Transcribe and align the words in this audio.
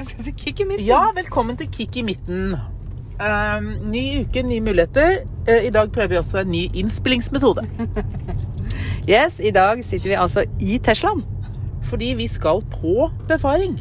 Nei, 0.00 0.32
Kikk 0.32 0.60
i 0.62 0.64
midten. 0.64 0.86
Ja, 0.88 1.00
velkommen 1.12 1.58
til 1.60 1.68
Kikk 1.72 1.98
i 2.00 2.02
midten. 2.06 2.54
Um, 3.20 3.66
ny 3.92 4.22
uke, 4.22 4.40
nye 4.46 4.62
muligheter. 4.64 5.26
Uh, 5.44 5.58
I 5.66 5.72
dag 5.74 5.90
prøver 5.92 6.14
vi 6.14 6.18
også 6.20 6.40
en 6.40 6.52
ny 6.54 6.64
innspillingsmetode. 6.74 7.66
Yes, 9.08 9.40
I 9.42 9.50
dag 9.50 9.80
sitter 9.84 10.10
vi 10.12 10.16
altså 10.16 10.44
i 10.62 10.76
Teslaen. 10.84 11.22
Fordi 11.88 12.12
vi 12.16 12.26
skal 12.30 12.60
på 12.72 13.08
befaring. 13.28 13.74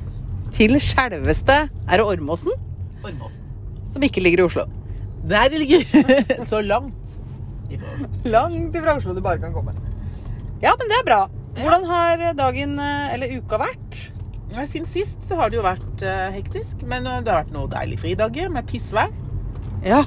Til 0.56 0.80
selveste 0.82 1.58
Er 1.70 2.00
det 2.00 2.06
Ormåsen? 2.06 2.56
Ormåsen. 3.04 3.44
Som 3.86 4.04
ikke 4.04 4.24
ligger 4.24 4.42
i 4.42 4.48
Oslo. 4.48 4.66
Der 5.30 5.52
det 5.52 5.62
ligger 5.62 5.84
så 6.52 6.62
langt. 6.62 6.96
Langt 8.26 8.76
ifra 8.76 8.96
Oslo 8.98 9.14
du 9.14 9.22
bare 9.22 9.38
kan 9.44 9.54
komme. 9.54 9.76
Ja, 10.64 10.74
men 10.80 10.90
det 10.90 11.00
er 11.02 11.06
bra. 11.12 11.22
Hvordan 11.60 11.86
har 11.92 12.26
dagen 12.40 12.80
eh, 12.80 13.14
eller 13.14 13.38
uka 13.38 13.60
vært? 13.62 14.09
Siden 14.50 14.88
sist 14.90 15.22
så 15.28 15.38
har 15.40 15.52
det 15.52 15.60
jo 15.60 15.66
vært 15.66 16.02
eh, 16.04 16.30
hektisk, 16.36 16.82
men 16.90 17.06
eh, 17.08 17.22
det 17.24 17.32
har 17.32 17.44
vært 17.44 17.54
noen 17.54 17.70
deilige 17.72 18.02
fridager 18.02 18.50
med 18.52 18.68
pissvær. 18.70 19.12
Ja. 19.86 20.04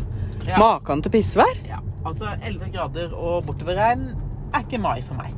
Ja. 0.46 0.58
Maken 0.58 1.02
til 1.04 1.14
pissvær? 1.14 1.60
Ja, 1.68 1.78
altså 2.04 2.32
11 2.42 2.72
grader 2.74 3.14
og 3.14 3.46
bortoverregn 3.46 4.08
er 4.52 4.64
ikke 4.64 4.80
mai 4.82 4.98
for 5.06 5.18
meg. 5.20 5.36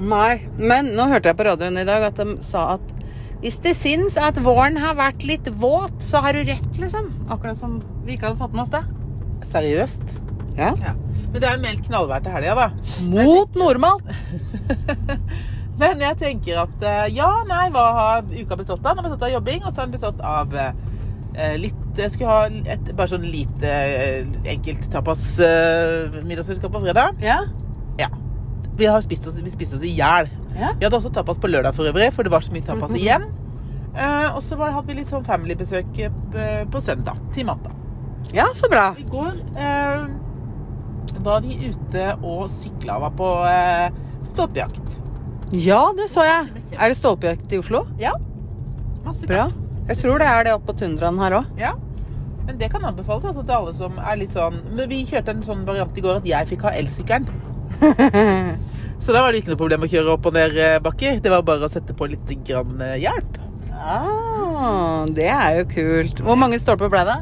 Nei. 0.00 0.40
Men 0.58 0.90
nå 0.96 1.06
hørte 1.12 1.30
jeg 1.30 1.38
på 1.38 1.46
radioen 1.46 1.78
i 1.80 1.86
dag 1.88 2.08
at 2.08 2.18
de 2.18 2.38
sa 2.44 2.72
at 2.78 2.96
hvis 3.40 3.56
du 3.64 3.70
syns 3.72 4.18
at 4.20 4.36
våren 4.44 4.76
har 4.82 4.98
vært 4.98 5.22
litt 5.24 5.46
våt, 5.62 5.94
så 6.04 6.20
har 6.20 6.36
du 6.36 6.42
rett, 6.44 6.72
liksom. 6.76 7.06
Akkurat 7.32 7.56
som 7.56 7.78
vi 8.04 8.18
ikke 8.18 8.28
hadde 8.28 8.40
fått 8.42 8.52
med 8.56 8.66
oss 8.66 8.74
det. 8.74 8.82
Seriøst. 9.48 10.18
Ja. 10.58 10.74
Ja. 10.82 10.92
Men 11.30 11.38
det 11.38 11.46
er 11.48 11.56
jo 11.56 11.62
meldt 11.62 11.86
knallvær 11.86 12.20
til 12.26 12.34
helga, 12.34 12.66
da. 12.66 12.98
Mot 13.14 13.56
normalt. 13.56 14.10
Men 15.80 16.02
jeg 16.04 16.16
tenker 16.20 16.58
at 16.66 16.82
eh, 16.84 17.06
ja, 17.16 17.30
nei, 17.48 17.66
hva 17.72 17.84
har 17.96 18.26
uka 18.28 18.56
bestått 18.60 18.84
av? 18.84 18.96
Den 18.96 19.04
har 19.04 19.10
bestått 19.10 19.26
av 19.28 19.34
jobbing, 19.34 19.62
og 19.64 19.70
så 19.72 19.80
har 19.80 19.86
den 19.88 19.94
bestått 19.96 20.20
av 20.20 20.56
eh, 20.60 21.54
litt 21.60 21.76
Jeg 22.00 22.12
skulle 22.14 22.30
ha 22.30 22.44
et 22.74 22.90
bare 22.96 23.10
sånn 23.10 23.24
lite 23.26 23.70
eh, 23.70 24.28
enkelt 24.54 24.84
tapas 24.92 25.22
eh, 25.42 26.20
på 26.62 26.82
fredag. 26.84 27.16
Ja. 27.24 27.40
Ja. 27.98 28.08
Vi 28.78 28.86
har 28.88 29.00
spist 29.04 29.26
oss, 29.28 29.40
vi 29.44 29.50
spiste 29.52 29.76
oss 29.76 29.82
i 29.84 29.94
hjel. 29.96 30.28
Ja. 30.56 30.70
Vi 30.78 30.84
hadde 30.86 30.96
også 31.00 31.10
tapas 31.12 31.38
på 31.42 31.48
lørdag 31.50 31.74
for 31.76 31.88
øvrig, 31.90 32.12
for 32.16 32.24
det 32.24 32.32
var 32.32 32.44
så 32.46 32.52
mye 32.54 32.64
tapas 32.64 32.94
igjen. 32.96 33.26
Eh, 33.96 34.28
og 34.36 34.42
så 34.46 34.56
var- 34.56 34.70
hadde 34.76 34.86
vi 34.92 35.00
litt 35.00 35.10
sånn 35.10 35.24
family-besøk 35.26 35.98
eh, 36.06 36.64
på 36.70 36.80
søndag 36.80 37.18
til 37.34 37.46
mandag. 37.48 37.72
ja, 38.32 38.46
så 38.54 38.68
bra. 38.70 38.94
I 38.98 39.02
går 39.10 39.32
eh, 39.58 40.06
var 41.26 41.40
vi 41.42 41.56
ute 41.72 42.04
og 42.22 42.48
sykla 42.52 42.96
og 42.96 43.02
var 43.08 43.14
på 43.18 43.30
eh, 43.50 43.90
stolpejakt. 44.30 45.00
Ja, 45.50 45.80
det 45.98 46.06
så 46.12 46.22
jeg. 46.26 46.50
Er 46.76 46.92
det 46.92 46.96
stolpejakt 46.98 47.52
i 47.52 47.58
Oslo? 47.58 47.84
Ja. 47.98 48.12
Masse 49.04 49.26
Bra. 49.26 49.48
Jeg 49.88 49.98
tror 49.98 50.20
det 50.22 50.28
er 50.30 50.44
det 50.46 50.52
oppe 50.54 50.70
på 50.70 50.78
tundraen 50.84 51.18
her 51.18 51.34
òg. 51.40 51.48
Ja. 51.58 51.72
Men 52.46 52.58
det 52.60 52.68
kan 52.72 52.84
anbefales 52.86 53.24
altså, 53.26 53.42
til 53.42 53.56
alle 53.56 53.72
som 53.76 53.98
er 54.00 54.16
litt 54.18 54.32
sånn 54.34 54.56
Men 54.74 54.88
vi 54.90 55.02
kjørte 55.06 55.34
en 55.34 55.42
sånn 55.46 55.60
variant 55.68 55.98
i 55.98 56.02
går 56.02 56.20
at 56.20 56.28
jeg 56.28 56.48
fikk 56.52 56.64
ha 56.66 56.72
elsykkelen. 56.78 57.26
Så 59.04 59.14
da 59.14 59.22
var 59.24 59.32
det 59.32 59.40
ikke 59.40 59.52
noe 59.54 59.60
problem 59.60 59.86
å 59.86 59.90
kjøre 59.90 60.14
opp 60.14 60.26
og 60.28 60.34
ned 60.36 60.56
eh, 60.60 60.78
bakker. 60.84 61.20
Det 61.24 61.30
var 61.32 61.44
bare 61.46 61.66
å 61.66 61.72
sette 61.72 61.94
på 61.96 62.08
litt 62.10 62.32
grann 62.46 62.82
eh, 62.84 62.98
hjelp. 63.00 63.38
Ah, 63.80 65.06
det 65.08 65.30
er 65.32 65.60
jo 65.60 65.68
kult. 65.70 66.20
Hvor 66.26 66.36
mange 66.38 66.58
stolper 66.60 66.90
ble 66.92 67.02
det? 67.08 67.18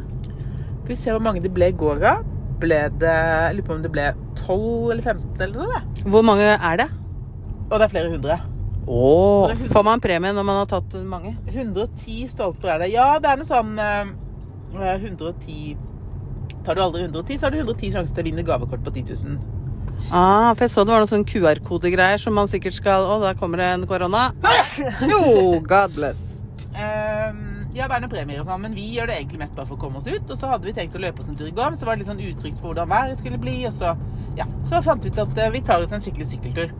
Skal 0.80 0.90
vi 0.90 0.96
se 0.98 1.12
hvor 1.14 1.22
mange 1.22 1.42
det 1.44 1.52
ble 1.54 1.70
i 1.70 1.76
går, 1.78 2.00
da. 2.02 2.16
Ble 2.58 2.80
det 2.98 3.12
Jeg 3.14 3.54
lurer 3.54 3.66
på 3.68 3.76
om 3.76 3.84
det 3.84 3.92
ble 3.94 4.06
12 4.40 4.90
eller 4.96 5.04
15 5.04 5.44
eller 5.44 5.60
noe. 5.60 5.76
da. 5.78 6.08
Hvor 6.10 6.24
mange 6.26 6.48
er 6.56 6.80
det? 6.82 6.88
Og 7.68 7.76
det 7.76 7.84
er 7.84 7.92
flere 7.92 8.12
hundre. 8.12 8.38
Oh. 8.88 9.50
får 9.68 9.84
man 9.84 10.00
premie 10.00 10.32
når 10.32 10.44
man 10.48 10.62
har 10.62 10.68
tatt 10.70 10.94
mange? 11.04 11.34
110 11.52 12.30
stolper 12.32 12.72
er 12.72 12.84
det. 12.84 12.88
Ja, 12.94 13.10
det 13.20 13.28
er 13.28 13.40
noe 13.40 13.48
sånn 13.48 13.76
eh, 13.76 14.14
110 14.72 15.76
Tar 16.64 16.76
du 16.76 16.82
aldri 16.82 17.02
110, 17.04 17.36
så 17.38 17.46
har 17.46 17.52
du 17.52 17.60
110 17.60 17.92
sjanser 17.94 18.16
til 18.16 18.24
å 18.24 18.28
vinne 18.28 18.44
gavekort 18.44 18.82
på 18.84 18.92
10 18.92 19.12
000. 19.24 19.36
Ah, 20.12 20.54
for 20.54 20.64
jeg 20.64 20.72
så 20.72 20.84
det 20.84 20.94
var 20.94 21.02
noen 21.02 21.10
sånn 21.10 21.26
QR-kodegreier 21.28 22.20
som 22.22 22.36
man 22.36 22.48
sikkert 22.50 22.76
skal 22.76 23.06
Å, 23.08 23.18
der 23.22 23.38
kommer 23.38 23.60
det 23.60 23.68
en 23.74 23.86
korona. 23.88 24.30
Jo, 25.10 25.22
God 25.64 25.96
bless. 25.96 26.20
Um, 26.72 27.66
ja, 27.74 27.88
det 27.88 27.96
er 27.96 28.02
noen 28.04 28.12
premier 28.12 28.42
og 28.42 28.48
sånn, 28.48 28.62
men 28.62 28.76
vi 28.76 28.86
gjør 28.94 29.10
det 29.10 29.16
egentlig 29.18 29.40
mest 29.42 29.56
bare 29.56 29.68
for 29.68 29.78
å 29.78 29.82
komme 29.82 30.00
oss 30.00 30.08
ut. 30.08 30.28
Og 30.28 30.36
så 30.36 30.52
hadde 30.52 30.68
vi 30.68 30.76
tenkt 30.76 30.96
å 30.96 31.02
løpe 31.02 31.24
oss 31.24 31.30
en 31.30 31.38
tur 31.38 31.48
i 31.48 31.54
går, 31.54 31.72
men 31.72 31.80
så 31.80 31.88
var 31.88 31.96
det 31.96 32.04
litt 32.04 32.12
sånn 32.12 32.24
utrygt 32.24 32.60
for 32.60 32.70
hvordan 32.70 32.92
været 32.92 33.20
skulle 33.20 33.40
bli. 33.42 33.56
Og 33.68 33.74
så, 33.76 33.94
ja, 34.38 34.46
så 34.68 34.80
fant 34.84 35.04
vi 35.04 35.12
ut 35.12 35.20
at 35.24 35.42
eh, 35.42 35.52
vi 35.54 35.64
tar 35.66 35.84
oss 35.84 35.94
en 35.94 36.04
skikkelig 36.04 36.30
sykkeltur. 36.32 36.72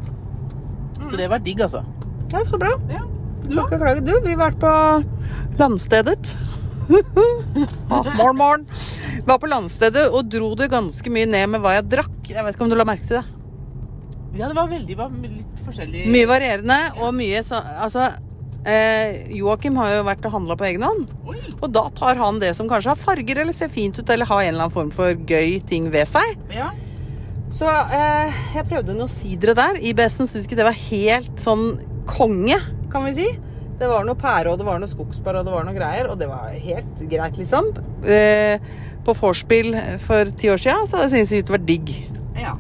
Så 1.07 1.17
det 1.21 1.31
var 1.31 1.43
digg, 1.45 1.63
altså. 1.65 1.85
Ja, 2.33 2.45
så 2.45 2.61
bra. 2.61 2.75
Ja. 2.93 3.05
Du 3.49 3.57
har 3.57 3.69
ikke 3.69 3.81
klaget, 3.81 4.05
du. 4.05 4.15
Vi 4.25 4.35
har 4.35 4.43
vært 4.43 4.61
på 4.61 4.73
landstedet. 5.61 6.37
ah, 7.93 8.05
morgen, 8.17 8.37
morgen. 8.37 8.69
Var 9.29 9.41
på 9.41 9.51
landstedet 9.51 10.09
og 10.09 10.29
dro 10.33 10.55
det 10.59 10.71
ganske 10.73 11.13
mye 11.13 11.29
ned 11.29 11.55
med 11.55 11.65
hva 11.65 11.79
jeg 11.79 11.89
drakk. 11.97 12.17
Jeg 12.29 12.45
vet 12.45 12.57
ikke 12.57 12.69
om 12.69 12.73
du 12.73 12.79
la 12.79 12.89
merke 12.89 13.09
til 13.09 13.21
det? 13.21 13.27
ja, 14.39 14.49
det 14.49 14.55
var 14.55 14.69
veldig 14.71 14.97
var 14.97 15.13
litt 15.25 15.61
forskjellig. 15.67 16.07
Mye 16.13 16.29
varierende 16.31 16.79
og 17.03 17.15
mye 17.17 17.41
så 17.47 17.61
Altså, 17.83 18.11
eh, 18.69 19.25
Joakim 19.35 19.79
har 19.81 19.97
jo 19.97 20.05
vært 20.07 20.27
og 20.29 20.35
handla 20.37 20.57
på 20.59 20.69
egen 20.69 20.85
hånd. 20.87 21.09
Oi. 21.29 21.39
Og 21.59 21.71
da 21.75 21.87
tar 21.97 22.21
han 22.21 22.41
det 22.43 22.55
som 22.59 22.69
kanskje 22.71 22.95
har 22.95 23.01
farger 23.01 23.43
eller 23.43 23.57
ser 23.57 23.73
fint 23.73 23.99
ut 23.99 24.11
eller 24.15 24.29
har 24.29 24.45
en 24.45 24.53
eller 24.53 24.69
annen 24.69 24.75
form 24.75 24.93
for 24.95 25.15
gøy 25.29 25.59
ting 25.67 25.91
ved 25.95 26.09
seg. 26.11 26.37
Ja. 26.55 26.71
Så 27.55 27.67
eh, 27.67 28.39
jeg 28.55 28.67
prøvde 28.69 28.95
noe 28.97 29.09
sidre 29.11 29.55
der. 29.57 29.79
IBS-en 29.91 30.29
syntes 30.29 30.47
ikke 30.47 30.59
det 30.61 30.67
var 30.69 30.77
helt 30.89 31.41
sånn 31.43 31.71
konge, 32.09 32.59
kan 32.93 33.07
vi 33.09 33.15
si. 33.17 33.29
Det 33.79 33.87
var 33.89 34.05
noe 34.07 34.19
pære, 34.19 34.51
og 34.53 34.59
det 34.59 34.67
var 34.67 34.81
noe 34.83 34.91
skogsbær, 34.91 35.39
og 35.41 35.47
det 35.47 35.55
var 35.55 35.65
noe 35.67 35.77
greier. 35.77 36.09
Og 36.11 36.19
det 36.21 36.29
var 36.31 36.51
helt 36.53 37.03
greit, 37.11 37.39
liksom. 37.41 37.71
Eh, 38.05 38.59
på 39.07 39.15
vorspiel 39.17 39.73
for 40.05 40.29
ti 40.37 40.51
år 40.53 40.61
siden 40.61 40.89
så 40.91 41.05
syntes 41.09 41.33
jeg 41.33 41.47
det 41.49 41.55
var 41.55 41.63
digg. 41.69 41.93
ja. 42.39 42.57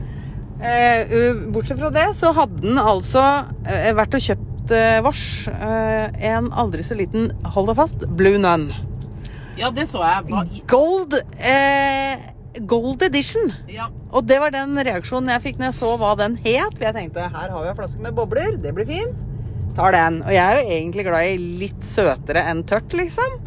Eh, 0.58 1.12
bortsett 1.54 1.78
fra 1.78 1.90
det 1.94 2.06
så 2.18 2.32
hadde 2.34 2.56
den 2.64 2.80
altså 2.82 3.20
vært 3.94 4.16
og 4.16 4.24
kjøpt 4.24 4.72
vars. 5.04 5.20
eh, 5.52 6.08
en 6.32 6.48
aldri 6.50 6.82
så 6.82 6.96
liten, 6.98 7.28
hold 7.54 7.68
deg 7.70 7.76
fast, 7.78 8.02
Blue 8.18 8.40
Nun. 8.42 8.72
Ja, 9.58 9.70
det 9.74 9.86
så 9.90 10.02
jeg. 10.02 10.24
Hva 10.32 10.42
Gold 10.70 11.14
eh, 11.38 12.18
Gold 12.66 13.02
edition. 13.06 13.52
Ja. 13.70 13.88
Og 14.10 14.26
det 14.26 14.38
var 14.42 14.52
den 14.54 14.74
reaksjonen 14.74 15.30
jeg 15.34 15.44
fikk 15.44 15.60
når 15.60 15.70
jeg 15.70 15.78
så 15.78 15.92
hva 16.00 16.14
den 16.18 16.38
het. 16.42 16.74
For 16.74 16.86
jeg 16.88 16.96
tenkte 16.96 17.28
her 17.28 17.52
har 17.54 17.64
vi 17.64 17.70
en 17.72 17.78
flaske 17.78 18.02
med 18.02 18.16
bobler, 18.16 18.56
det 18.62 18.72
blir 18.76 18.88
fint. 18.88 19.18
Tar 19.78 19.94
den. 19.94 20.22
Og 20.24 20.32
jeg 20.34 20.42
er 20.42 20.58
jo 20.58 20.74
egentlig 20.78 21.06
glad 21.06 21.28
i 21.28 21.36
litt 21.62 21.86
søtere 21.86 22.42
enn 22.50 22.64
tørt, 22.66 22.90
liksom. 22.98 23.38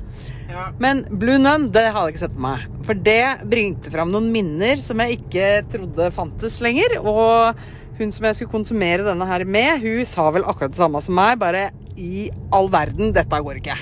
ja. 0.51 0.69
Men 0.79 1.03
Blue 1.11 1.41
Nun, 1.41 1.67
det 1.75 1.89
hadde 1.89 2.05
jeg 2.07 2.15
ikke 2.15 2.23
sett 2.23 2.37
for 2.37 2.45
meg. 2.47 2.65
For 2.87 3.03
det 3.09 3.21
bringte 3.51 3.91
fram 3.93 4.13
noen 4.13 4.31
minner 4.33 4.79
som 4.81 5.01
jeg 5.03 5.19
ikke 5.19 5.51
trodde 5.73 6.11
fantes 6.15 6.61
lenger. 6.63 6.99
Og 7.03 7.59
hun 7.99 8.15
som 8.15 8.25
jeg 8.29 8.37
skulle 8.37 8.55
konsumere 8.55 9.05
denne 9.05 9.27
her 9.27 9.43
med, 9.45 9.83
hun 9.83 10.05
sa 10.07 10.29
vel 10.33 10.47
akkurat 10.47 10.73
det 10.73 10.79
samme 10.79 11.03
som 11.03 11.17
meg. 11.19 11.35
Bare 11.41 11.69
i 11.99 12.29
all 12.55 12.71
verden, 12.71 13.11
dette 13.15 13.43
går 13.43 13.59
ikke. 13.59 13.75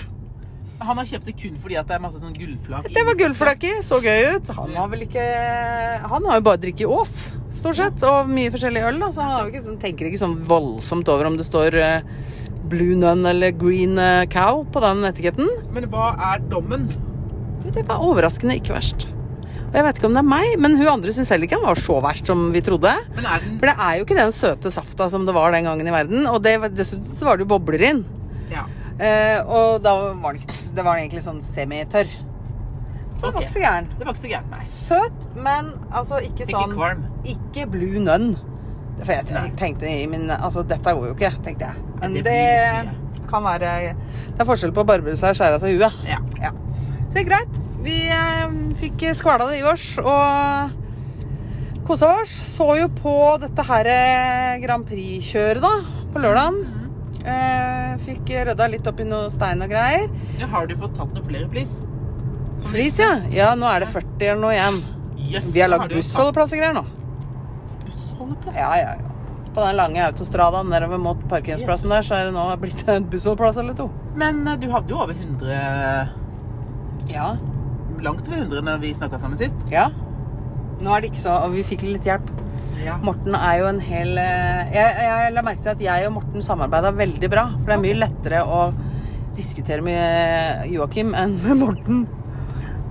Han 0.80 0.98
har 1.02 1.06
kjøpt 1.10 1.26
det 1.28 1.34
kun 1.42 1.58
fordi 1.60 1.76
at 1.80 1.88
det 1.90 1.96
er 1.98 2.02
masse 2.04 2.20
sånn 2.22 2.34
gullflak 2.38 2.86
Det 2.96 3.02
var 3.08 3.18
gullflak 3.20 3.64
i, 3.68 3.74
så 3.84 3.98
gøy 4.04 4.38
ut. 4.38 4.52
Han 4.56 4.72
har 4.78 4.88
vel 4.94 5.04
ikke 5.06 5.26
Han 6.14 6.26
har 6.30 6.40
jo 6.40 6.46
bare 6.48 6.62
drikket 6.64 6.88
Ås, 6.96 7.14
stort 7.60 7.76
sett. 7.80 8.04
Og 8.08 8.30
mye 8.32 8.52
forskjellig 8.54 8.86
øl, 8.88 9.00
da. 9.04 9.12
Så 9.12 9.22
han 9.26 9.34
har 9.36 9.50
ikke, 9.52 9.64
sånn- 9.66 9.80
tenker 9.82 10.08
ikke 10.10 10.22
sånn 10.22 10.38
voldsomt 10.50 11.10
over 11.12 11.28
om 11.30 11.38
det 11.40 11.46
står 11.48 11.76
eh, 11.76 12.02
Blue 12.72 12.96
Nun 12.96 13.26
eller 13.28 13.52
Green 13.58 13.98
eh, 14.00 14.26
Cow 14.32 14.64
på 14.72 14.82
den 14.86 15.04
etiketten. 15.10 15.50
Men 15.76 15.90
hva 15.92 16.12
er 16.34 16.44
dommen? 16.52 16.88
Det 17.70 17.84
var 17.90 18.00
overraskende 18.06 18.56
ikke 18.60 18.76
verst. 18.78 19.08
Og 19.70 19.76
jeg 19.78 19.86
vet 19.86 20.00
ikke 20.00 20.08
om 20.10 20.16
det 20.16 20.22
er 20.24 20.30
meg, 20.32 20.54
men 20.58 20.78
hun 20.80 20.88
andre 20.96 21.12
syns 21.14 21.30
heller 21.30 21.46
ikke 21.46 21.60
han 21.60 21.68
var 21.68 21.78
så 21.78 22.00
verst 22.02 22.26
som 22.32 22.48
vi 22.56 22.62
trodde. 22.66 22.90
Men 23.18 23.28
er 23.30 23.44
den 23.44 23.60
For 23.62 23.70
det 23.70 23.76
er 23.78 23.98
jo 24.00 24.06
ikke 24.08 24.18
den 24.18 24.32
søte 24.34 24.72
safta 24.74 25.10
som 25.14 25.28
det 25.28 25.36
var 25.36 25.52
den 25.54 25.68
gangen 25.70 25.86
i 25.92 25.94
verden. 25.94 26.24
Og 26.32 26.40
det, 26.42 26.56
dessuten 26.74 27.12
så 27.14 27.28
var 27.28 27.38
det 27.38 27.46
jo 27.46 27.52
bobler 27.52 27.84
inn. 27.92 28.02
Eh, 29.00 29.40
og 29.48 29.80
da 29.84 29.94
var 30.20 30.36
den, 30.36 30.58
det 30.76 30.84
var 30.84 30.98
den 30.98 31.06
egentlig 31.06 31.24
sånn 31.24 31.40
semitørr. 31.44 32.10
Så 33.20 33.28
det 33.28 33.36
var 33.36 33.44
ikke 33.44 33.52
så 33.52 33.64
gæren. 33.64 33.88
Det 33.92 34.06
var 34.06 34.14
ikke 34.14 34.24
så 34.24 34.32
gæren, 34.32 34.50
nei. 34.54 34.62
Søt, 34.64 35.28
men 35.36 35.74
altså 35.90 36.20
ikke 36.24 36.46
Ikke 36.46 36.54
sånn 36.56 36.76
kvalm. 36.76 37.06
Ikke 37.28 37.66
blue 37.72 38.04
nun. 38.04 38.32
For 39.00 39.16
jeg 39.16 39.52
tenkte 39.60 39.88
i 39.88 40.08
min 40.12 40.28
Altså, 40.32 40.64
dette 40.68 40.92
går 40.96 41.10
jo 41.10 41.16
ikke, 41.16 41.32
tenkte 41.44 41.70
jeg. 41.70 41.86
Men 42.02 42.16
Det 42.16 42.24
det, 42.28 42.96
kan 43.30 43.44
være 43.44 43.74
Det 43.94 44.42
er 44.42 44.48
forskjell 44.48 44.74
på 44.76 44.84
å 44.84 44.88
barbere 44.88 45.20
seg 45.20 45.34
og 45.34 45.40
skjære 45.40 45.60
av 45.60 45.64
seg 45.64 45.80
huet. 45.80 46.00
Ja. 46.08 46.20
Ja. 46.42 46.52
Så 47.10 47.16
det 47.16 47.24
er 47.24 47.30
greit. 47.32 47.62
Vi 47.84 47.98
eh, 48.12 48.58
fikk 48.80 49.08
skvala 49.16 49.48
det 49.50 49.62
i 49.62 49.68
oss 49.68 49.94
og 50.04 51.84
kosa 51.88 52.16
oss. 52.22 52.34
Så 52.56 52.74
jo 52.80 52.90
på 53.00 53.16
dette 53.44 53.68
her 53.68 53.92
eh, 53.94 54.60
Grand 54.64 54.88
Prix-kjøret, 54.88 55.64
da, 55.64 56.04
på 56.14 56.24
lørdagen. 56.24 56.79
Eh, 57.26 57.98
fikk 58.06 58.30
rydda 58.48 58.68
litt 58.72 58.88
opp 58.88 59.00
i 59.04 59.08
noe 59.08 59.30
stein 59.34 59.62
og 59.62 59.72
greier. 59.72 60.08
Ja, 60.40 60.48
har 60.54 60.68
du 60.70 60.76
fått 60.80 60.96
tatt 60.96 61.12
noen 61.16 61.26
flere 61.28 61.50
flis? 61.52 61.80
Flis, 62.70 63.00
ja. 63.00 63.18
Ja, 63.34 63.52
nå 63.60 63.68
er 63.72 63.84
det 63.84 63.90
40 63.92 64.24
eller 64.30 64.42
noe 64.44 64.56
igjen. 64.56 64.80
Yes, 65.20 65.50
Vi 65.54 65.62
har 65.62 65.70
lagd 65.72 65.92
bussholdeplass 65.94 66.54
og 66.56 66.62
greier 66.62 66.76
nå. 66.80 66.86
Bussholdeplass? 67.86 68.56
Ja, 68.56 68.72
ja, 68.80 68.96
ja. 68.98 69.06
På 69.54 69.66
den 69.66 69.76
lange 69.80 70.04
autostradaen 70.06 70.70
nedover 70.70 71.00
mot 71.02 71.22
parkeringsplassen 71.30 71.90
der, 71.92 72.06
så 72.06 72.20
er 72.20 72.28
det 72.30 72.34
nå 72.36 72.46
blitt 72.62 72.84
en 72.88 73.08
bussholdeplass 73.12 73.58
eller 73.62 73.76
to. 73.78 73.90
Men 74.20 74.46
eh, 74.48 74.60
du 74.62 74.70
hadde 74.72 74.94
jo 74.94 75.00
over 75.04 75.16
100 75.18 77.10
Ja. 77.10 77.34
Langt 78.00 78.28
over 78.30 78.38
100 78.46 78.62
når 78.64 78.80
vi 78.84 78.94
snakka 78.96 79.20
sammen 79.20 79.40
sist. 79.40 79.58
Ja. 79.74 79.90
Nå 80.80 80.94
er 80.96 81.02
det 81.04 81.10
ikke 81.12 81.20
så 81.26 81.34
Og 81.44 81.52
vi 81.58 81.66
fikk 81.68 81.82
litt 81.84 82.06
hjelp. 82.08 82.30
Ja. 82.86 82.98
Morten 83.04 83.36
er 83.36 83.58
jo 83.60 83.66
en 83.70 83.80
hel 83.84 84.18
eh, 84.18 84.70
Jeg, 84.74 84.94
jeg 85.04 85.34
la 85.36 85.42
merke 85.46 85.62
til 85.66 85.72
at 85.74 85.82
jeg 85.84 86.08
og 86.08 86.14
Morten 86.20 86.46
samarbeida 86.46 86.92
veldig 86.96 87.30
bra. 87.32 87.48
For 87.58 87.66
det 87.72 87.76
er 87.78 87.84
mye 87.84 87.98
lettere 88.00 88.44
å 88.46 88.62
diskutere 89.38 89.84
med 89.86 90.66
Joakim 90.74 91.14
enn 91.16 91.38
med 91.44 91.58
Morten. 91.62 92.06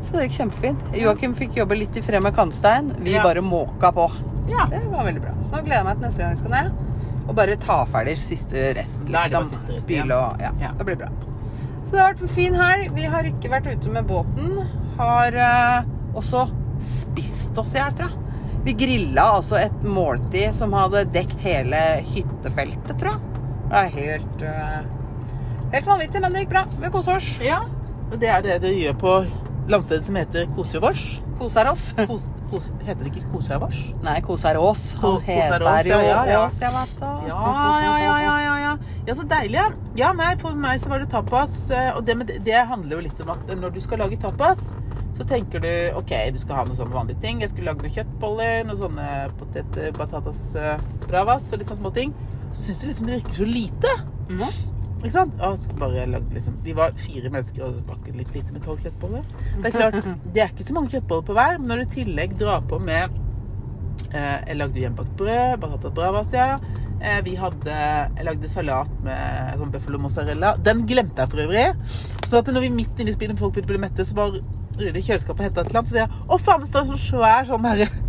Så 0.05 0.15
det 0.17 0.29
gikk 0.29 0.37
kjempefint. 0.39 0.85
Joakim 0.97 1.35
fikk 1.37 1.57
jobbe 1.59 1.77
litt 1.77 1.97
i 1.99 2.03
fred 2.05 2.23
med 2.25 2.35
kantstein. 2.37 2.93
Vi 3.05 3.17
Ja. 3.17 3.23
bare 3.25 3.41
måka 3.45 3.91
på. 3.93 4.07
Ja. 4.49 4.67
Det 4.71 4.81
var 4.91 5.05
veldig 5.05 5.21
bra. 5.25 5.33
Så 5.43 5.57
nå 5.57 5.65
gleder 5.65 5.81
jeg 5.83 5.85
meg 5.89 5.99
til 5.99 6.07
neste 6.09 6.23
gang 6.23 6.31
vi 6.31 6.37
skal 6.43 6.51
ned. 6.51 6.85
Og 7.29 7.35
bare 7.37 7.57
ta 7.61 7.85
ferdig 7.85 8.15
siste 8.17 8.71
rest, 8.79 9.03
liksom. 9.13 9.51
Spyle 9.77 10.15
og 10.17 10.41
Ja, 10.41 10.53
Ja. 10.61 10.71
det 10.79 10.87
blir 10.87 10.97
bra. 10.97 11.09
Så 11.85 11.91
det 11.93 12.01
har 12.01 12.13
vært 12.15 12.23
en 12.23 12.29
fin 12.29 12.55
helg. 12.55 12.95
Vi 12.95 13.03
har 13.05 13.23
ikke 13.25 13.51
vært 13.51 13.67
ute 13.73 13.89
med 13.93 14.07
båten. 14.07 14.67
Har 14.99 15.33
uh, 15.37 15.83
også 16.15 16.47
spist 16.81 17.57
oss 17.59 17.75
i 17.75 17.79
hjel, 17.79 17.93
tror 17.97 18.09
jeg. 18.09 18.19
Vi 18.67 18.73
grilla 18.77 19.25
altså 19.39 19.57
et 19.63 19.83
måltid 19.87 20.53
som 20.57 20.73
hadde 20.77 21.05
dekt 21.15 21.39
hele 21.45 21.79
hyttefeltet, 22.11 22.95
tror 23.01 23.15
jeg. 23.15 23.21
Det 23.69 23.77
er 23.83 23.91
helt 23.95 24.43
eh, 24.49 24.79
Helt 25.75 25.85
vanvittig, 25.89 26.21
men 26.25 26.33
det 26.33 26.43
gikk 26.47 26.53
bra. 26.55 26.63
Vi 26.81 26.91
koser 26.95 27.19
oss. 27.21 27.29
ja. 27.45 27.63
Og 28.09 28.15
det 28.23 28.29
er 28.33 28.41
det 28.41 28.55
dere 28.63 28.73
gjør 28.81 28.95
på 29.03 29.15
landstedet 29.69 30.07
som 30.07 30.17
heter 30.17 30.47
Kosjevårs. 30.57 31.03
Koser. 31.39 31.69
Kos, 32.09 32.23
kos, 32.51 32.71
heter 32.87 33.03
det 33.05 33.11
ikke 33.13 33.27
Kosjevårs? 33.35 33.81
Nei, 34.03 34.15
Koserås. 34.25 34.81
Ko- 34.97 35.19
Han 35.19 35.27
heter 35.27 35.61
Koserås, 35.61 35.91
jo 35.91 35.99
ja, 35.99 36.07
ja, 36.09 36.23
ja. 36.33 36.39
Ås, 36.47 36.57
jeg 36.65 36.73
vet 36.73 36.95
da. 37.03 37.11
Ja, 37.29 37.43
ja, 37.85 37.93
ja, 38.01 38.15
ja, 38.25 38.37
ja, 38.47 38.55
ja. 39.05 39.15
Så 39.19 39.27
deilig. 39.29 39.59
ja. 39.61 39.67
Ja, 40.01 40.15
nei, 40.17 40.31
for 40.41 40.57
meg 40.57 40.81
så 40.81 40.89
var 40.95 41.05
det 41.05 41.11
tapas. 41.13 41.59
eh, 41.71 41.91
Og 41.99 42.05
det, 42.09 42.17
med, 42.17 42.33
det 42.49 42.65
handler 42.73 42.97
jo 42.97 43.05
litt 43.11 43.21
om 43.27 43.35
at 43.37 43.53
når 43.61 43.77
du 43.77 43.81
skal 43.85 44.01
lage 44.07 44.17
tapas, 44.25 44.65
så 45.19 45.27
tenker 45.27 45.63
du 45.65 45.71
OK, 45.99 46.13
du 46.31 46.39
skal 46.39 46.61
ha 46.61 46.65
noen 46.69 46.79
sånne 46.79 46.95
vanlige 46.95 47.19
ting. 47.25 47.41
Jeg 47.43 47.51
skulle 47.51 47.73
lage 47.73 47.83
noen 47.83 47.95
kjøttboller, 47.97 48.59
noen 48.69 48.79
sånne 48.79 49.07
poteter, 49.41 49.91
batatas 49.97 50.43
eh, 50.55 50.83
bravas 51.09 51.49
og 51.51 51.59
litt 51.59 51.71
sånne 51.73 51.83
småting. 51.83 52.13
Så 52.53 52.69
syns 52.69 52.83
du 52.83 52.91
liksom 52.93 53.09
det 53.09 53.17
virker 53.19 53.41
så 53.41 53.49
lite. 53.49 53.95
Mhm. 54.29 54.75
Ikke 54.99 55.15
sant? 55.15 55.35
Og 55.47 55.93
lagde 56.11 56.35
liksom 56.35 56.57
Vi 56.65 56.73
var 56.75 56.95
fire 56.99 57.31
mennesker 57.31 57.63
og 57.63 57.77
bakket 57.87 58.17
litt 58.19 58.33
lite 58.35 58.55
med 58.55 58.65
tolv 58.67 58.83
kjøttboller. 58.83 59.27
Det 59.59 59.71
er 59.71 59.75
klart, 59.75 59.99
det 60.35 60.43
er 60.43 60.53
ikke 60.53 60.67
så 60.67 60.77
mange 60.77 60.95
kjøttboller 60.95 61.27
på 61.27 61.37
hver, 61.39 61.59
men 61.59 61.71
når 61.73 61.83
du 61.83 61.87
i 61.87 61.95
tillegg 61.97 62.37
drar 62.39 62.63
på 62.71 62.79
med 62.83 63.19
eh, 64.13 64.39
Jeg 64.47 64.59
lagde 64.59 64.83
hjemmebakt 64.83 65.17
brød, 65.19 65.59
batata 65.65 65.93
bravas, 65.99 66.35
ja. 66.35 66.49
Eh, 66.99 67.19
vi 67.27 67.35
hadde 67.39 67.75
Jeg 67.75 68.27
lagde 68.27 68.51
salat 68.55 68.95
med 69.07 69.59
sånn 69.59 69.75
buffalo 69.75 70.03
mozzarella. 70.03 70.55
Den 70.63 70.87
glemte 70.87 71.27
jeg 71.27 71.35
for 71.35 71.47
øvrig. 71.47 71.67
Så 72.27 72.39
at 72.43 72.55
når 72.55 72.67
vi 72.67 72.73
midt 72.79 72.99
inne 73.03 73.15
i 73.15 73.19
spillet 73.19 73.39
folk 73.39 73.55
begynte 73.55 73.71
å 73.71 73.77
bli 73.77 73.85
mette, 73.87 74.07
så 74.07 74.19
var 74.19 74.39
Rudi 74.79 74.99
i 75.01 75.07
kjøleskapet 75.07 75.41
og 75.41 75.47
hente 75.49 75.61
et 75.65 75.71
eller 75.73 75.81
annet. 75.83 75.91
Så 75.91 75.97
sier 75.97 76.05
jeg 76.07 76.29
å 76.29 76.39
faen, 76.43 76.63
det 76.65 76.71
står 76.71 76.85
en 76.87 76.93
sånn 76.93 77.03
svær 77.09 77.49
sånn 77.49 77.67
herre 77.69 77.89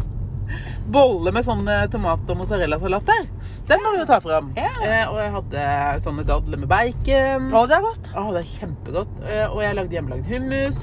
bolle 0.90 1.32
med 1.36 1.46
sånn 1.46 1.68
eh, 1.70 1.84
tomat- 1.94 2.30
og 2.34 2.40
mozzarellasalat 2.40 3.06
der. 3.10 3.28
Den 3.70 3.84
må 3.86 3.92
vi 3.94 4.00
jo 4.02 4.08
ta 4.10 4.18
fram. 4.24 4.48
Ja. 4.58 4.72
Eh, 4.82 5.04
og 5.12 5.20
jeg 5.22 5.34
hadde 5.36 5.66
sånne 6.06 6.26
dadler 6.26 6.62
med 6.64 6.70
bacon. 6.72 7.50
Å, 7.54 7.62
det 7.70 7.78
er 7.78 7.84
godt. 7.86 8.10
Å, 8.18 8.24
det 8.34 8.42
er 8.42 8.50
kjempegodt. 8.56 9.20
Eh, 9.28 9.44
Og 9.52 9.62
jeg 9.62 9.78
lagde 9.78 9.98
hjemmelagd 10.00 10.32
hummus. 10.32 10.80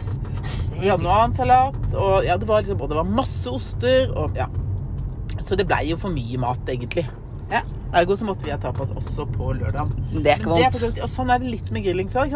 Vi 0.76 0.90
hadde 0.92 1.02
noe 1.02 1.16
annet 1.24 1.40
salat. 1.40 1.80
Og, 1.96 2.20
ja, 2.28 2.36
det 2.38 2.46
var 2.50 2.62
liksom, 2.62 2.78
og 2.84 2.92
det 2.92 3.00
var 3.00 3.10
masse 3.18 3.50
oster. 3.50 4.12
Og, 4.14 4.38
ja. 4.38 4.46
Så 5.42 5.58
det 5.58 5.66
blei 5.66 5.88
jo 5.90 5.98
for 5.98 6.14
mye 6.14 6.38
mat, 6.42 6.62
egentlig. 6.70 7.06
Ja. 7.50 7.64
Ergo 7.96 8.14
så 8.18 8.26
måtte 8.28 8.46
vi 8.46 8.50
ha 8.54 8.58
tapas 8.62 8.90
også 8.94 9.26
på 9.34 9.50
lørdag. 9.58 9.90
Det 10.14 10.30
er 10.36 10.40
ikke 10.42 10.54
vondt. 10.54 11.02
og 11.02 11.10
sånn 11.10 11.30
er 11.34 11.42
det 11.42 11.50
litt 11.56 11.70
med 11.74 11.82
grillings 11.86 12.14
òg. 12.18 12.34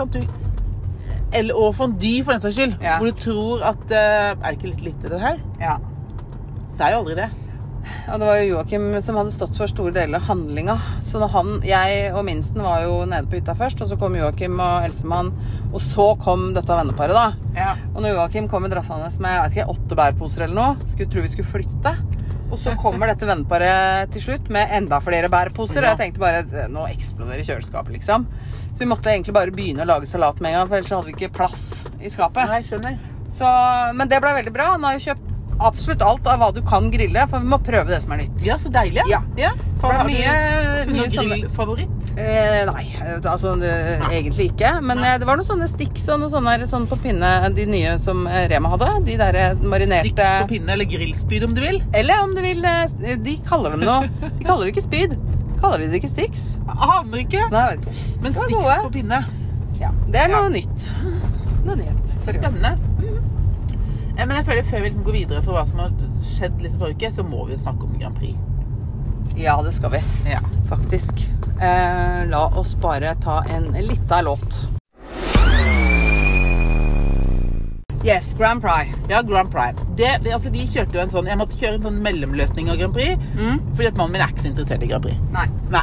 Eller 1.36 1.58
og 1.58 1.76
fondy, 1.78 2.16
for 2.24 2.34
den 2.34 2.42
saks 2.42 2.58
skyld. 2.58 2.74
Ja. 2.82 2.98
Hvor 2.98 3.10
du 3.10 3.22
tror 3.22 3.62
at 3.70 3.84
uh, 3.92 4.32
Er 4.34 4.48
det 4.48 4.56
ikke 4.58 4.72
litt 4.72 4.88
lite, 4.88 5.12
det 5.12 5.22
her? 5.22 5.38
Ja. 5.62 5.78
Det 6.76 6.86
er 6.86 6.96
jo 6.96 7.04
aldri 7.04 7.16
det. 7.20 7.30
Og 8.10 8.20
det 8.20 8.26
var 8.26 8.38
jo 8.40 8.48
Joakim 8.50 8.86
som 9.04 9.18
hadde 9.18 9.32
stått 9.34 9.56
for 9.56 9.70
store 9.70 9.92
deler 9.94 10.20
av 10.20 10.28
handlinga. 10.28 10.76
Så 11.04 11.20
når 11.22 11.32
han, 11.34 11.52
jeg 11.66 12.10
og 12.12 12.24
minsten 12.26 12.62
var 12.64 12.84
jo 12.84 13.00
nede 13.08 13.28
på 13.30 13.38
hytta 13.38 13.54
først, 13.58 13.82
og 13.84 13.90
så 13.90 13.98
kom 14.00 14.16
Joakim 14.18 14.58
og 14.60 14.86
Elsemann. 14.88 15.32
Og 15.70 15.80
så 15.84 16.10
kom 16.20 16.50
dette 16.56 16.76
venneparet, 16.76 17.16
da. 17.16 17.52
Ja. 17.56 17.74
Og 17.94 18.02
når 18.04 18.16
Joakim 18.16 18.48
kommer 18.50 18.72
drassende 18.72 19.10
med 19.22 19.36
jeg 19.36 19.44
vet 19.44 19.58
ikke, 19.58 19.76
åtte 19.76 20.00
bærposer 20.00 20.46
eller 20.46 20.58
noe, 20.58 20.90
skulle 20.90 21.10
tro 21.12 21.24
vi 21.24 21.32
skulle 21.32 21.52
flytte. 21.52 21.94
Og 22.50 22.58
så 22.58 22.74
kommer 22.78 23.12
dette 23.12 23.28
venneparet 23.28 24.10
til 24.10 24.24
slutt 24.24 24.48
med 24.50 24.72
enda 24.74 24.98
flere 25.04 25.30
bærposer. 25.30 25.84
Og 25.84 25.92
jeg 25.92 26.00
tenkte 26.00 26.22
bare 26.22 26.66
nå 26.72 26.88
eksploderer 26.90 27.46
kjøleskapet, 27.46 27.94
liksom. 28.00 28.26
Så 28.80 28.86
vi 28.86 28.88
måtte 28.94 29.10
egentlig 29.12 29.34
bare 29.36 29.52
begynne 29.52 29.84
å 29.84 29.88
lage 29.90 30.06
salat 30.08 30.38
med 30.40 30.54
en 30.54 30.62
gang, 30.62 30.68
for 30.70 30.78
ellers 30.78 30.92
hadde 30.94 31.10
vi 31.10 31.12
ikke 31.12 31.34
plass 31.36 31.64
i 32.00 32.08
skapet. 32.08 32.48
Nei, 32.48 32.62
skjønner. 32.64 32.94
Så, 33.28 33.50
men 33.92 34.08
det 34.08 34.22
ble 34.24 34.30
veldig 34.38 34.52
bra. 34.54 34.70
Han 34.72 34.86
har 34.88 34.94
jo 34.96 35.02
kjøpt 35.04 35.26
absolutt 35.60 36.00
alt 36.00 36.28
av 36.32 36.38
hva 36.40 36.46
du 36.56 36.62
kan 36.64 36.86
grille, 36.88 37.26
for 37.28 37.44
vi 37.44 37.50
må 37.52 37.58
prøve 37.60 37.92
det 37.92 37.98
som 38.00 38.14
er 38.16 38.22
nytt. 38.22 38.38
Ja, 38.40 38.54
så 38.56 38.70
deilig. 38.72 39.02
Ja. 39.10 39.18
ja. 39.36 39.50
Så 39.76 39.90
har 39.90 40.00
du 40.00 40.08
mye 40.08 40.32
noen 40.88 41.12
grillfavoritt? 41.12 42.14
eh, 42.16 42.62
Nei, 42.70 42.86
altså 43.20 43.52
nei. 43.60 44.14
egentlig 44.16 44.46
ikke. 44.54 44.72
Men 44.80 45.04
nei. 45.04 45.12
det 45.20 45.28
var 45.28 45.36
noen 45.36 45.50
sånne 45.50 45.68
sticks 45.68 46.08
og 46.14 46.22
noe 46.24 46.32
sånne, 46.32 46.56
sånn 46.70 46.88
på 46.88 46.96
pinne, 47.04 47.34
de 47.60 47.66
nye 47.68 47.98
som 48.00 48.24
eh, 48.32 48.46
Rema 48.48 48.72
hadde. 48.78 48.94
De 49.10 49.18
der 49.20 49.40
eh, 49.42 49.60
marinerte 49.60 50.08
Sticks 50.08 50.40
på 50.46 50.54
pinne 50.54 50.72
eller 50.78 50.88
grillspyd, 50.88 51.44
om 51.50 51.52
du 51.52 51.60
vil. 51.66 51.82
Eller 51.92 52.24
om 52.24 52.32
du 52.32 52.40
vil 52.48 52.64
eh, 52.64 53.12
De 53.20 53.36
kaller 53.44 53.76
dem 53.76 53.84
noe. 53.84 54.08
De 54.24 54.48
kaller 54.48 54.70
det 54.70 54.72
ikke 54.78 54.88
spyd. 54.88 55.20
Kaller 55.60 55.78
de 55.78 55.88
det 55.92 56.00
ikke 56.00 56.08
sticks? 56.12 56.44
Aner 56.68 57.18
ikke. 57.24 57.42
Nei, 57.52 57.64
jeg 57.70 57.78
vet 57.78 57.88
ikke. 57.90 58.22
Men 58.22 58.32
sticks 58.32 58.52
gode. 58.54 58.76
på 58.86 58.92
pinne. 58.98 59.24
Ja, 59.80 59.90
det 60.08 60.20
er 60.22 60.28
Ja. 60.28 60.40
noe 60.40 60.50
nytt. 60.50 60.92
Noe 61.64 61.76
nytt. 61.76 62.06
Så 62.24 62.32
spennende. 62.36 62.76
Eh, 64.18 64.26
Men 64.26 64.36
jeg 64.36 64.44
føler 64.46 64.62
før 64.68 64.80
vi 64.82 64.88
liksom 64.90 65.04
går 65.04 65.12
videre 65.12 65.42
for 65.42 65.52
hva 65.52 65.66
som 65.68 65.78
har 65.78 65.90
skjedd 66.22 66.60
liksom 66.60 66.80
forrige 66.80 66.96
uke, 66.96 67.12
så 67.12 67.22
må 67.24 67.46
vi 67.48 67.56
snakke 67.56 67.84
om 67.84 67.98
Grand 67.98 68.16
Prix. 68.16 68.36
Ja, 69.36 69.60
det 69.62 69.72
skal 69.74 69.90
vi. 69.90 70.00
Ja. 70.28 70.40
Faktisk. 70.68 71.26
Eh, 71.60 72.24
la 72.28 72.46
oss 72.56 72.74
bare 72.74 73.14
ta 73.20 73.42
en 73.48 73.72
lita 73.72 74.20
låt. 74.22 74.66
Yes, 78.04 78.34
Grand 78.38 78.62
Prix. 78.62 78.94
ja, 79.10 79.20
Grand 79.22 79.50
Prix. 79.52 79.76
Det, 79.96 80.08
det, 80.24 80.32
altså, 80.32 80.50
vi 80.50 80.62
kjørte 80.64 80.96
jo 80.96 81.02
en 81.02 81.10
sånn 81.12 81.26
Jeg 81.28 81.36
måtte 81.36 81.58
kjøre 81.60 81.76
en 81.76 81.82
sånn 81.84 81.98
mellomløsning 82.00 82.70
av 82.72 82.78
Grand 82.80 82.94
Prix. 82.96 83.20
Mm. 83.36 83.58
Fordi 83.74 83.88
at 83.90 83.98
mannen 83.98 84.14
min 84.14 84.24
er 84.24 84.32
ikke 84.32 84.44
så 84.46 84.48
interessert 84.50 84.86
i 84.86 84.88
Grand 84.88 85.04
Prix. 85.04 85.18
Nei. 85.34 85.44
Nei. 85.74 85.82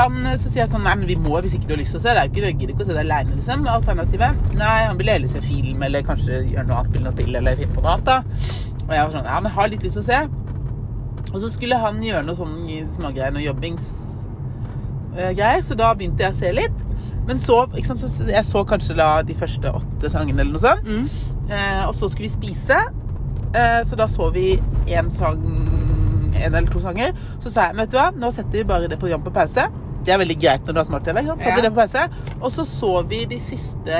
Han, 0.00 0.18
eh, 0.26 0.34
så 0.42 0.50
sier 0.50 0.64
jeg 0.64 0.72
sånn 0.72 0.82
Nei, 0.88 0.96
men 0.98 1.06
vi 1.12 1.18
må 1.22 1.38
hvis 1.44 1.54
ikke 1.58 1.70
du 1.70 1.76
har 1.76 1.82
lyst 1.84 1.94
til 1.94 2.00
å 2.00 2.02
se. 2.02 2.10
Det 2.10 2.24
er 2.24 2.26
jo 2.26 2.32
ikke, 2.34 2.44
jeg 2.48 2.58
gidder 2.58 2.74
ikke 2.74 2.86
å 2.86 2.90
se 2.90 2.96
det 2.98 3.04
aleine, 3.06 3.38
liksom. 3.38 3.66
Alternativet. 3.76 4.42
Nei, 4.58 4.74
han 4.88 4.98
ville 4.98 5.16
heller 5.16 5.30
se 5.30 5.44
film, 5.46 5.86
eller 5.86 6.06
kanskje 6.10 6.40
gjøre 6.40 6.66
noe 6.66 6.80
annet, 6.80 6.90
spille 6.90 7.06
noe 7.06 7.16
spill, 7.16 7.40
eller 7.42 7.60
finne 7.62 7.76
på 7.78 7.86
noe 7.86 7.94
annet, 7.94 8.10
da. 8.10 8.18
Og 8.82 8.94
jeg 8.96 9.04
var 9.06 9.14
sånn 9.14 9.30
Ja, 9.30 9.38
men 9.38 9.50
jeg 9.52 9.58
har 9.60 9.72
litt 9.76 9.86
lyst 9.86 10.00
til 10.00 10.02
å 10.02 10.08
se. 10.10 10.22
Og 11.32 11.40
så 11.44 11.52
skulle 11.54 11.78
han 11.78 12.02
gjøre 12.02 12.26
noe 12.26 12.36
sånn 12.42 12.58
smågreier, 12.96 13.32
noe 13.36 13.46
jobbings 13.46 13.86
eh, 15.14 15.30
greier, 15.30 15.62
så 15.62 15.78
da 15.78 15.94
begynte 15.94 16.26
jeg 16.26 16.34
å 16.34 16.40
se 16.42 16.50
litt. 16.58 16.82
Men 17.26 17.38
så, 17.38 17.60
ikke 17.76 17.86
sant, 17.92 18.00
så 18.02 18.24
jeg 18.26 18.44
så 18.44 18.64
kanskje 18.66 18.96
da 18.98 19.10
de 19.22 19.34
første 19.38 19.70
åtte 19.78 20.10
sangene 20.10 20.42
eller 20.42 20.56
noe 20.56 20.62
sånt. 20.62 20.82
Mm. 20.88 21.06
Eh, 21.52 21.82
og 21.88 21.94
så 21.94 22.08
skulle 22.10 22.26
vi 22.28 22.34
spise. 22.34 22.78
Eh, 23.54 23.80
så 23.86 23.98
da 24.00 24.06
så 24.10 24.30
vi 24.34 24.56
en 24.96 25.10
sang 25.12 25.42
En 26.32 26.54
eller 26.56 26.70
to 26.72 26.80
sanger. 26.80 27.12
Så 27.44 27.50
sa 27.52 27.68
jeg 27.68 27.76
vet 27.76 27.90
du 27.92 27.98
hva, 27.98 28.08
nå 28.16 28.30
setter 28.34 28.62
vi 28.62 28.64
bare 28.66 28.88
det 28.90 28.96
programmet 28.98 29.28
på 29.28 29.34
pause. 29.36 29.66
Det 30.02 30.10
er 30.14 30.18
veldig 30.18 30.38
greit 30.42 30.64
når 30.66 30.74
du 30.74 30.78
har 30.80 30.86
smart-TV. 30.88 31.20
Satte 31.28 31.50
Ja. 31.52 31.60
det 31.62 31.70
på 31.74 31.78
pause. 31.82 32.06
Og 32.40 32.50
så 32.50 32.64
så 32.66 32.92
vi 33.06 33.20
de 33.30 33.38
siste 33.44 33.98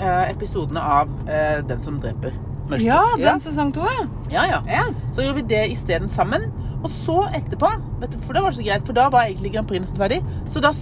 eh, 0.00 0.24
episodene 0.32 0.80
av 0.82 1.12
eh, 1.28 1.60
Den 1.68 1.82
som 1.84 2.00
dreper 2.02 2.32
mørket. 2.68 2.86
Ja, 2.86 3.02
den 3.20 3.40
sesong 3.40 3.70
to, 3.76 3.84
ja. 3.86 4.06
ja, 4.32 4.46
ja. 4.50 4.62
ja. 4.68 4.86
Så 5.14 5.22
gjorde 5.22 5.38
vi 5.42 5.46
det 5.52 5.62
isteden 5.72 6.08
sammen. 6.12 6.48
Og 6.82 6.90
så 6.90 7.20
etterpå, 7.34 7.70
vet 8.00 8.12
du, 8.16 8.18
for 8.26 8.32
det 8.36 8.42
var 8.44 8.56
så 8.56 8.64
greit, 8.66 8.84
for 8.86 8.96
da 8.96 9.08
var 9.12 9.28
egentlig 9.28 9.52
Grand 9.54 9.68
Prix 9.68 9.84
nesten 9.84 9.98
ferdig. 10.00 10.18
Så 10.52 10.60
da 10.64 10.72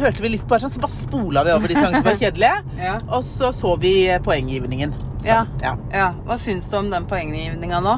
hørte 0.00 0.22
vi 0.22 0.28
litt 0.34 0.46
på 0.48 0.56
her, 0.56 0.68
så 0.68 0.80
bare 0.82 0.92
spola 0.94 1.44
vi 1.46 1.54
over 1.56 1.68
de 1.68 1.74
sangene 1.78 2.02
som 2.02 2.10
var 2.10 2.20
kjedelige. 2.20 2.56
Ja. 2.86 2.98
Og 3.08 3.24
så 3.24 3.52
så 3.52 3.76
vi 3.80 3.94
poenggivningen. 4.24 4.92
Så, 5.22 5.26
Ja. 5.26 5.44
ja. 5.62 5.76
ja. 5.92 6.10
Hva 6.26 6.36
syns 6.38 6.68
du 6.70 6.76
om 6.78 6.90
den 6.92 7.06
poenggivninga 7.10 7.80
nå? 7.82 7.96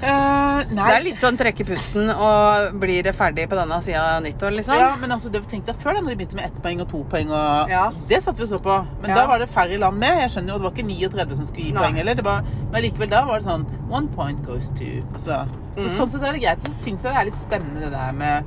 Uh. 0.00 0.62
Det 0.70 0.80
er 0.80 1.02
litt 1.04 1.20
sånn 1.20 1.36
trekke 1.36 1.64
pusten 1.68 2.08
og 2.14 2.76
blir 2.80 3.04
det 3.04 3.12
ferdig 3.16 3.44
på 3.50 3.56
denne 3.58 3.76
sida 3.84 4.00
av 4.16 4.22
nyttår, 4.24 4.54
liksom? 4.56 4.78
Ja, 4.80 4.94
men 5.00 5.12
altså, 5.12 5.28
det 5.32 5.42
tenkte 5.50 5.74
jeg 5.74 5.80
før 5.82 5.98
da, 5.98 6.02
når 6.04 6.14
de 6.14 6.18
begynte 6.22 6.38
med 6.38 6.46
ett 6.48 6.60
poeng 6.64 6.80
og 6.80 6.88
to 6.88 7.02
poeng. 7.12 7.32
Og 7.36 7.68
Ja. 7.72 7.90
Det 8.08 8.22
satt 8.24 8.38
vi 8.40 8.46
og 8.46 8.52
så 8.54 8.60
på. 8.64 8.78
Men 9.02 9.10
Ja. 9.10 9.16
da 9.20 9.26
var 9.28 9.38
det 9.38 9.50
færre 9.52 9.76
land 9.78 9.98
med. 9.98 10.22
Jeg 10.22 10.30
skjønner 10.30 10.54
jo, 10.54 10.58
Det 10.58 10.64
var 10.64 10.72
ikke 10.72 10.88
39 10.88 11.36
som 11.36 11.46
skulle 11.46 11.64
gi 11.66 11.72
Nei. 11.72 11.82
poeng 11.82 11.96
heller. 12.00 12.14
Det 12.14 12.24
var, 12.24 12.44
men 12.72 12.82
likevel 12.82 13.10
da 13.10 13.24
var 13.24 13.38
det 13.40 13.44
sånn 13.46 13.66
One 13.90 14.08
point 14.08 14.42
goes 14.46 14.70
to 14.70 14.84
altså, 15.12 15.46
Så 15.76 15.84
mm. 15.84 15.96
Sånn 15.98 16.10
sett 16.10 16.22
er 16.22 16.32
det 16.32 16.40
greit. 16.42 16.62
Så 16.64 16.72
syns 16.72 17.02
jeg 17.04 17.12
det 17.12 17.20
er 17.20 17.24
litt 17.24 17.40
spennende 17.40 17.80
det 17.80 17.92
der 17.92 18.12
med 18.12 18.44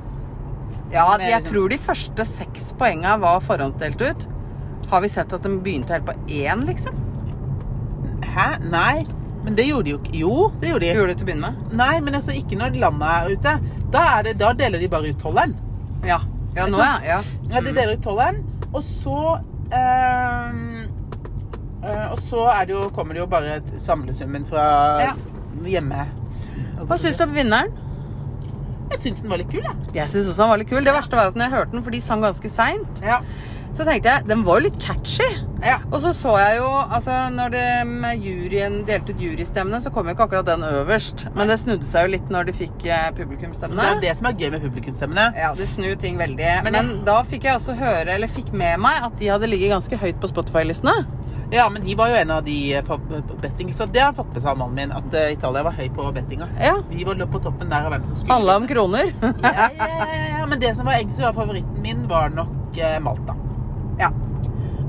Ja, 0.92 1.16
jeg 1.18 1.42
liksom- 1.42 1.52
tror 1.54 1.68
de 1.68 1.78
første 1.78 2.24
seks 2.26 2.72
poenga 2.78 3.16
var 3.18 3.40
forhåndsdelt 3.40 4.00
ut. 4.10 4.26
Har 4.90 5.00
vi 5.00 5.08
sett 5.08 5.32
at 5.32 5.42
de 5.42 5.48
begynte 5.58 5.92
helt 5.92 6.04
på 6.06 6.14
én, 6.28 6.64
liksom? 6.66 6.94
Hæ? 8.22 8.58
Nei. 8.70 9.04
Men 9.44 9.54
det 9.54 9.66
gjorde 9.68 9.84
de 9.84 9.90
jo 9.90 9.98
ikke. 9.98 10.14
Jo, 10.16 10.52
det 10.60 10.68
gjorde 10.70 10.80
de. 10.86 10.94
Gjorde 10.94 11.08
de 11.08 11.14
til 11.14 11.26
å 11.26 11.28
begynne 11.28 11.50
med? 11.50 11.72
Nei, 11.76 12.00
men 12.00 12.14
altså 12.14 12.32
ikke 12.32 12.56
når 12.56 12.78
landet 12.80 13.08
er 13.08 13.34
ute. 13.36 13.54
Da, 13.92 14.04
er 14.18 14.22
det, 14.22 14.38
da 14.38 14.52
deler 14.56 14.78
de 14.80 14.88
bare 14.88 15.10
ut 15.12 15.18
tolleren. 15.20 15.54
Ja. 16.04 16.20
Ja, 16.56 16.66
nå, 16.70 16.78
ja. 16.78 16.98
ja. 17.04 17.20
Ja, 17.50 17.60
de 17.60 17.72
deler 17.74 17.96
ut 17.96 18.02
tolleren, 18.04 18.38
og 18.72 18.82
så 18.82 19.38
øh, 19.74 20.58
øh, 21.84 22.12
Og 22.12 22.18
så 22.22 22.44
er 22.52 22.64
det 22.68 22.74
jo, 22.76 22.88
kommer 22.94 23.14
det 23.14 23.20
jo 23.20 23.26
bare 23.26 23.60
samlesummen 23.76 24.44
fra 24.46 24.64
Ja. 25.02 25.12
hjemme. 25.64 26.06
Hva 26.84 26.96
syns 26.98 27.16
du 27.18 27.24
om 27.24 27.34
vinneren? 27.34 27.72
Jeg 28.94 29.02
syns 29.08 29.24
den 29.24 29.30
var 29.34 29.42
litt 29.42 29.50
kul, 29.52 29.64
jeg. 29.66 29.90
Jeg 29.98 30.08
syns 30.14 30.30
også 30.32 30.44
den 30.46 30.54
var 30.54 30.62
litt 30.62 30.70
kul. 30.70 30.84
Det 30.86 30.94
verste 30.94 31.18
var 31.18 31.32
at 31.32 31.34
når 31.38 31.48
jeg 31.50 31.56
hørte 31.58 31.76
den, 31.76 31.82
for 31.86 31.90
de 31.94 32.00
sang 32.04 32.22
ganske 32.24 32.50
seint, 32.50 33.02
Ja. 33.04 33.18
så 33.74 33.82
tenkte 33.84 34.06
jeg 34.12 34.26
den 34.30 34.44
var 34.46 34.60
jo 34.60 34.68
litt 34.68 34.78
catchy. 34.80 35.26
ja. 35.64 35.78
Og 35.90 36.00
så 36.04 36.12
så 36.14 36.34
jeg 36.38 36.58
jo, 36.60 36.68
altså 36.94 37.14
når 37.34 37.50
de 37.56 37.62
med 37.90 38.22
juryen 38.22 38.84
delte 38.86 39.10
ut 39.16 39.20
jurystemmene, 39.24 39.80
så 39.82 39.90
kom 39.92 40.06
jo 40.06 40.14
ikke 40.14 40.26
akkurat 40.28 40.46
den 40.46 40.62
øverst. 40.62 41.26
Men 41.34 41.48
det 41.50 41.58
snudde 41.58 41.84
seg 41.88 42.06
jo 42.06 42.12
litt 42.14 42.28
når 42.30 42.44
de 42.50 42.52
fikk 42.52 42.84
publikumstemmene 43.18 43.82
Det 43.82 43.96
er 43.96 44.00
det 44.04 44.16
som 44.18 44.26
er 44.30 44.38
gøy 44.38 44.50
med 44.54 44.62
publikumsstemmene. 44.68 45.26
Ja, 45.36 45.52
det 45.58 45.66
snur 45.68 45.96
ting 46.00 46.18
veldig. 46.20 46.52
Men 46.68 46.72
Men, 46.78 47.04
da 47.04 47.22
fikk 47.26 47.44
jeg 47.48 47.56
også 47.58 47.74
høre, 47.78 48.08
eller 48.14 48.28
fikk 48.28 48.52
med 48.52 48.78
meg, 48.78 49.02
at 49.10 49.18
de 49.18 49.26
hadde 49.32 49.48
ligget 49.50 49.70
ganske 49.74 49.96
høyt 49.98 50.20
på 50.20 50.30
Spotify-listene. 50.30 50.94
Ja, 51.50 51.68
men 51.70 51.82
de 51.84 51.94
var 51.94 52.08
jo 52.08 52.16
en 52.16 52.30
av 52.30 52.44
de 52.44 52.74
eh, 52.74 52.84
på 52.84 52.98
betting, 53.42 53.72
så 53.74 53.86
det 53.86 54.00
har 54.00 54.12
fått 54.12 54.32
med 54.34 54.42
seg 54.42 54.58
mannen 54.58 54.74
min, 54.74 54.92
at 54.92 55.14
eh, 55.14 55.32
Italia 55.36 55.62
var 55.66 55.76
høy 55.76 55.88
på 55.94 56.06
bettinga. 56.16 56.48
Ja. 56.60 56.76
De 56.90 57.04
var 57.04 57.20
på 57.30 57.40
toppen 57.44 57.70
der 57.70 57.86
av 57.86 57.94
hvem 57.94 58.04
som 58.08 58.16
skulle 58.16 58.32
Handla 58.34 58.56
om 58.56 58.68
kroner. 58.70 59.12
ja, 59.22 59.68
ja, 59.78 59.88
ja, 59.88 60.06
ja, 60.38 60.46
men 60.46 60.60
det 60.60 60.74
som 60.76 60.86
var 60.88 60.98
egentlig 60.98 61.26
var 61.26 61.36
favoritten 61.36 61.82
min, 61.82 62.06
var 62.08 62.32
nok 62.34 62.78
eh, 62.78 63.00
Malta. 63.02 63.36
ja. 64.00 64.12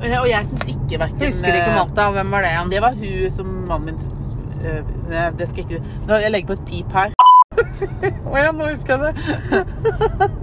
Og 0.06 0.28
jeg 0.28 0.46
syns 0.50 0.66
ikke 0.70 0.98
verken 1.00 1.22
Husker 1.24 1.56
ikke 1.56 1.72
Malta. 1.74 2.10
Hvem 2.12 2.34
var 2.36 2.44
det? 2.44 2.52
Det 2.74 2.82
var 2.84 2.98
hun 3.00 3.32
som 3.32 3.54
mannen 3.70 3.96
min 3.96 5.38
Det 5.40 5.48
skal 5.50 5.64
jeg 5.64 5.80
ikke 5.80 6.20
Jeg 6.22 6.34
legger 6.36 6.52
på 6.52 6.58
et 6.60 6.66
pip 6.68 6.98
her. 7.00 7.25
Å 8.32 8.36
ja, 8.40 8.52
nå 8.56 8.68
husker 8.70 8.96
jeg 8.96 9.16
det. 9.16 9.60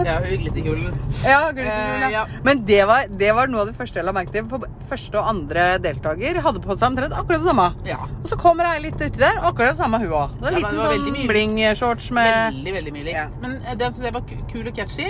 Ja, 0.06 0.16
glitterkjolen. 0.24 0.96
Ja, 1.24 1.40
glitterkjole, 1.52 1.98
Eh, 2.02 2.12
ja. 2.12 2.22
Men 2.44 2.62
det 2.68 2.80
var, 2.88 3.08
det 3.08 3.32
var 3.36 3.50
noe 3.50 3.64
av 3.64 3.70
det 3.70 3.76
første 3.76 4.00
jeg 4.00 4.06
la 4.06 4.14
merke 4.16 4.34
til. 4.34 4.46
For 4.50 4.66
første 4.90 5.18
og 5.20 5.28
andre 5.32 5.66
deltaker 5.82 6.40
hadde 6.44 6.62
på 6.64 6.76
seg 6.76 6.88
omtrent 6.90 7.16
akkurat 7.16 7.42
det 7.42 7.48
samme. 7.48 7.68
Ja. 7.88 7.98
Og 8.20 8.28
så 8.30 8.38
kommer 8.40 8.68
ei 8.70 8.82
litt 8.86 8.98
uti 9.00 9.20
der, 9.22 9.40
akkurat 9.42 9.74
det 9.74 9.80
samme 9.80 10.00
hun 10.02 10.12
òg. 10.12 10.34
Ja, 10.42 10.52
en 10.52 10.58
liten 10.58 10.80
sånn 10.82 11.30
bling-shorts 11.32 12.10
med 12.16 12.32
Veldig, 12.58 12.74
veldig 12.78 12.94
mye 12.98 13.06
likt. 13.10 13.38
Men 13.44 13.56
eh, 13.62 13.78
den 13.80 13.94
syns 13.96 14.08
jeg 14.08 14.16
var 14.18 14.26
kul 14.52 14.66
og 14.68 14.74
catchy. 14.76 15.08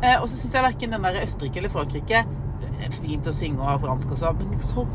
Eh, 0.00 0.16
og 0.16 0.26
så 0.28 0.34
syns 0.36 0.56
jeg 0.56 0.66
verken 0.70 0.96
den 0.96 1.04
der 1.08 1.20
Østerrike 1.24 1.60
eller 1.60 1.72
Frankrike 1.72 2.22
eh, 2.24 2.90
Fint 3.00 3.26
å 3.28 3.34
synge 3.36 3.60
og 3.60 3.68
ha 3.68 3.78
fransk 3.82 4.14
og 4.14 4.22
sånn, 4.22 4.38
men 4.40 4.62
så 4.64 4.86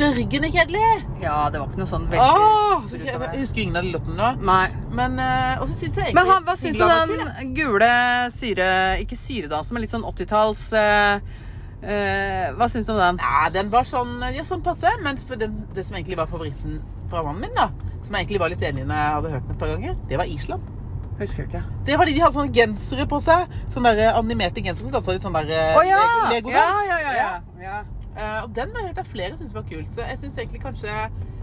dørgende 0.00 0.50
kjedelig! 0.54 0.84
Ja, 1.22 1.36
det 1.52 1.60
var 1.60 1.68
ikke 1.68 1.80
noe 1.82 1.90
sånn 1.90 2.06
veldig 2.10 2.46
Åh, 2.46 2.86
så 2.90 3.00
jeg, 3.00 3.18
husker 3.36 3.62
ingen 3.62 3.78
av 3.80 3.86
de 3.86 3.92
låtene 3.94 4.16
nå. 4.16 4.30
Nei. 4.48 4.64
Men 4.96 5.18
øh, 5.22 5.60
Og 5.62 5.68
så 5.68 5.76
syns 5.76 5.98
jeg 6.00 6.08
egentlig 6.08 6.16
Men 6.18 6.32
han, 6.32 6.46
hva 6.48 6.56
syns 6.58 6.78
du 6.78 6.82
var 6.84 7.04
om 7.04 7.12
kul, 7.12 7.20
jeg. 7.20 7.34
den 7.40 7.52
gule 7.58 7.90
syre... 8.34 8.70
Ikke 9.04 9.20
syredansen, 9.20 9.76
men 9.76 9.84
litt 9.84 9.94
sånn 9.94 10.08
80-talls 10.08 10.64
eh, 10.80 11.36
eh, 11.84 12.48
Hva 12.56 12.70
syns 12.72 12.88
du 12.88 12.94
om 12.96 13.00
den? 13.02 13.20
Nei, 13.20 13.44
den 13.54 13.70
var 13.72 13.86
sånn, 13.88 14.18
ja, 14.34 14.46
sånn 14.48 14.64
passe. 14.66 14.92
Men 15.04 15.20
den, 15.30 15.62
det 15.76 15.86
som 15.86 16.00
egentlig 16.00 16.18
var 16.20 16.30
favoritten 16.32 16.80
fra 17.12 17.24
mannen 17.26 17.46
min, 17.46 17.56
da, 17.56 17.70
som 18.04 18.14
jeg 18.14 18.26
egentlig 18.26 18.42
var 18.42 18.52
litt 18.52 18.66
enig 18.66 18.84
i 18.84 18.90
når 18.90 19.00
jeg 19.00 19.16
hadde 19.16 19.32
hørt 19.36 19.48
den 19.48 19.56
et 19.56 19.62
par 19.62 19.72
ganger, 19.74 19.96
det 20.10 20.20
var 20.20 20.30
Island. 20.30 20.76
Husker 21.20 21.44
ikke. 21.44 21.60
Det 21.84 21.96
var 22.00 22.08
de 22.08 22.14
de 22.16 22.22
hadde 22.22 22.36
sånne 22.38 22.54
gensere 22.56 23.04
på 23.08 23.18
seg. 23.20 23.56
Sånne 23.72 23.92
der 23.98 24.16
animerte 24.16 24.62
gensere 24.64 24.88
som 24.88 24.94
dansa 24.94 25.16
litt 25.16 25.26
sånn 25.26 25.36
der 25.36 25.50
eh, 25.52 25.74
Å 25.76 25.82
ja! 25.84 26.04
Legodans. 26.32 26.86
Ja, 26.88 26.96
ja, 26.96 27.00
ja, 27.04 27.16
ja. 27.18 27.32
ja. 27.66 27.80
Eh, 28.20 28.38
og 28.44 28.54
den 28.56 28.72
har 28.74 28.84
jeg 28.84 28.92
hørt 28.92 29.02
at 29.02 29.10
flere 29.10 29.36
syns 29.38 29.56
var 29.56 29.66
kult. 29.68 29.90
Så 29.96 30.04
jeg 30.06 30.20
syns 30.20 30.38
egentlig 30.38 30.62
kanskje 30.64 30.96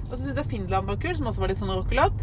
Og 0.08 0.16
så 0.16 0.24
syns 0.24 0.38
jeg 0.40 0.48
Finland 0.54 0.88
var 0.88 0.98
kul, 1.04 1.16
som 1.18 1.28
også 1.28 1.42
var 1.44 1.52
litt 1.52 1.60
sånn 1.60 1.74
rockelåt. 1.74 2.22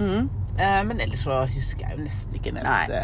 Mhm. 0.00 0.28
Eh, 0.56 0.82
men 0.88 1.00
ellers 1.04 1.20
så 1.20 1.42
husker 1.52 1.82
jeg 1.84 1.98
jo 1.98 2.04
nesten 2.06 2.36
ikke 2.38 2.52
neste 2.56 3.00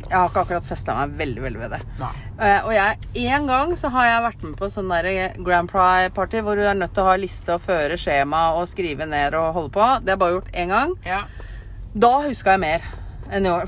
låt. 0.00 0.08
Jeg 0.10 0.16
har 0.18 0.32
ikke 0.32 0.42
akkurat 0.42 0.66
festa 0.66 0.96
meg 0.98 1.12
veldig 1.20 1.44
veldig 1.44 1.60
ved 1.60 1.70
det. 1.76 1.78
Nei. 2.00 2.10
Eh, 2.42 2.66
og 2.66 2.72
jeg, 2.74 2.98
en 3.30 3.46
gang 3.46 3.74
så 3.78 3.90
har 3.94 4.08
jeg 4.08 4.24
vært 4.24 4.42
med 4.48 4.56
på 4.58 4.70
sånn 4.74 4.90
der 4.90 5.36
Grand 5.46 5.70
Prix-party 5.70 6.42
hvor 6.42 6.58
du 6.58 6.64
er 6.66 6.74
nødt 6.74 6.96
til 6.96 7.04
å 7.04 7.12
ha 7.12 7.14
liste 7.22 7.54
og 7.54 7.62
føre 7.62 7.94
skjema 7.94 8.48
og 8.58 8.66
skrive 8.66 9.06
ned 9.06 9.38
og 9.38 9.52
holde 9.54 9.70
på. 9.78 9.86
Det 10.02 10.10
har 10.10 10.16
jeg 10.16 10.22
bare 10.24 10.36
gjort 10.40 10.52
én 10.58 10.74
gang. 10.74 10.96
Ja. 11.06 11.22
Da 11.94 12.12
huska 12.26 12.56
jeg 12.56 12.64
mer. 12.66 12.90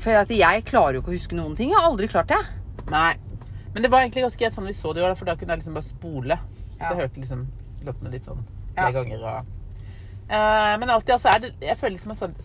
For 0.03 0.11
at 0.25 0.35
jeg 0.35 0.65
klarer 0.67 0.99
jo 0.99 1.05
ikke 1.05 1.13
å 1.13 1.19
huske 1.21 1.39
noen 1.39 1.55
ting. 1.55 1.71
Jeg 1.71 1.79
har 1.79 1.87
aldri 1.87 2.11
klart 2.11 2.33
det. 2.33 2.41
Nei. 2.91 3.13
Men 3.71 3.85
det 3.85 3.91
var 3.93 4.03
egentlig 4.03 4.25
ganske 4.25 4.43
greit 4.43 4.57
sånn 4.57 4.67
vi 4.67 4.75
så 4.75 4.91
det 4.91 4.99
i 4.99 5.07
år, 5.07 5.15
for 5.15 5.29
da 5.29 5.37
kunne 5.39 5.55
jeg 5.55 5.63
liksom 5.63 5.77
bare 5.79 5.87
spole. 5.87 6.37
Så 6.81 6.93
jeg 6.95 7.01
hørte 7.05 7.19
liksom 7.23 7.47
låtene 7.85 8.11
litt 8.11 8.25
sånn 8.27 8.43
flere 8.75 8.91
ganger. 8.93 9.23
Og, 9.23 9.45
uh, 10.31 10.73
men 10.81 10.89
alltid 10.89 11.15
altså 11.17 11.29
er 11.35 11.39
det 11.39 11.53
Jeg 11.61 11.77
føler 11.77 11.95
liksom 11.97 12.11
at 12.11 12.41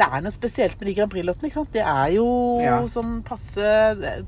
det 0.00 0.06
er 0.08 0.22
noe 0.24 0.32
spesielt 0.32 0.78
med 0.80 0.88
de 0.88 0.94
Grand 0.96 1.10
Prix-låtene. 1.12 1.48
ikke 1.50 1.58
sant? 1.58 1.72
Det 1.74 1.82
er 1.84 2.12
jo 2.14 2.26
Ja. 2.62 2.78
sånn 2.88 3.22
passe, 3.22 3.60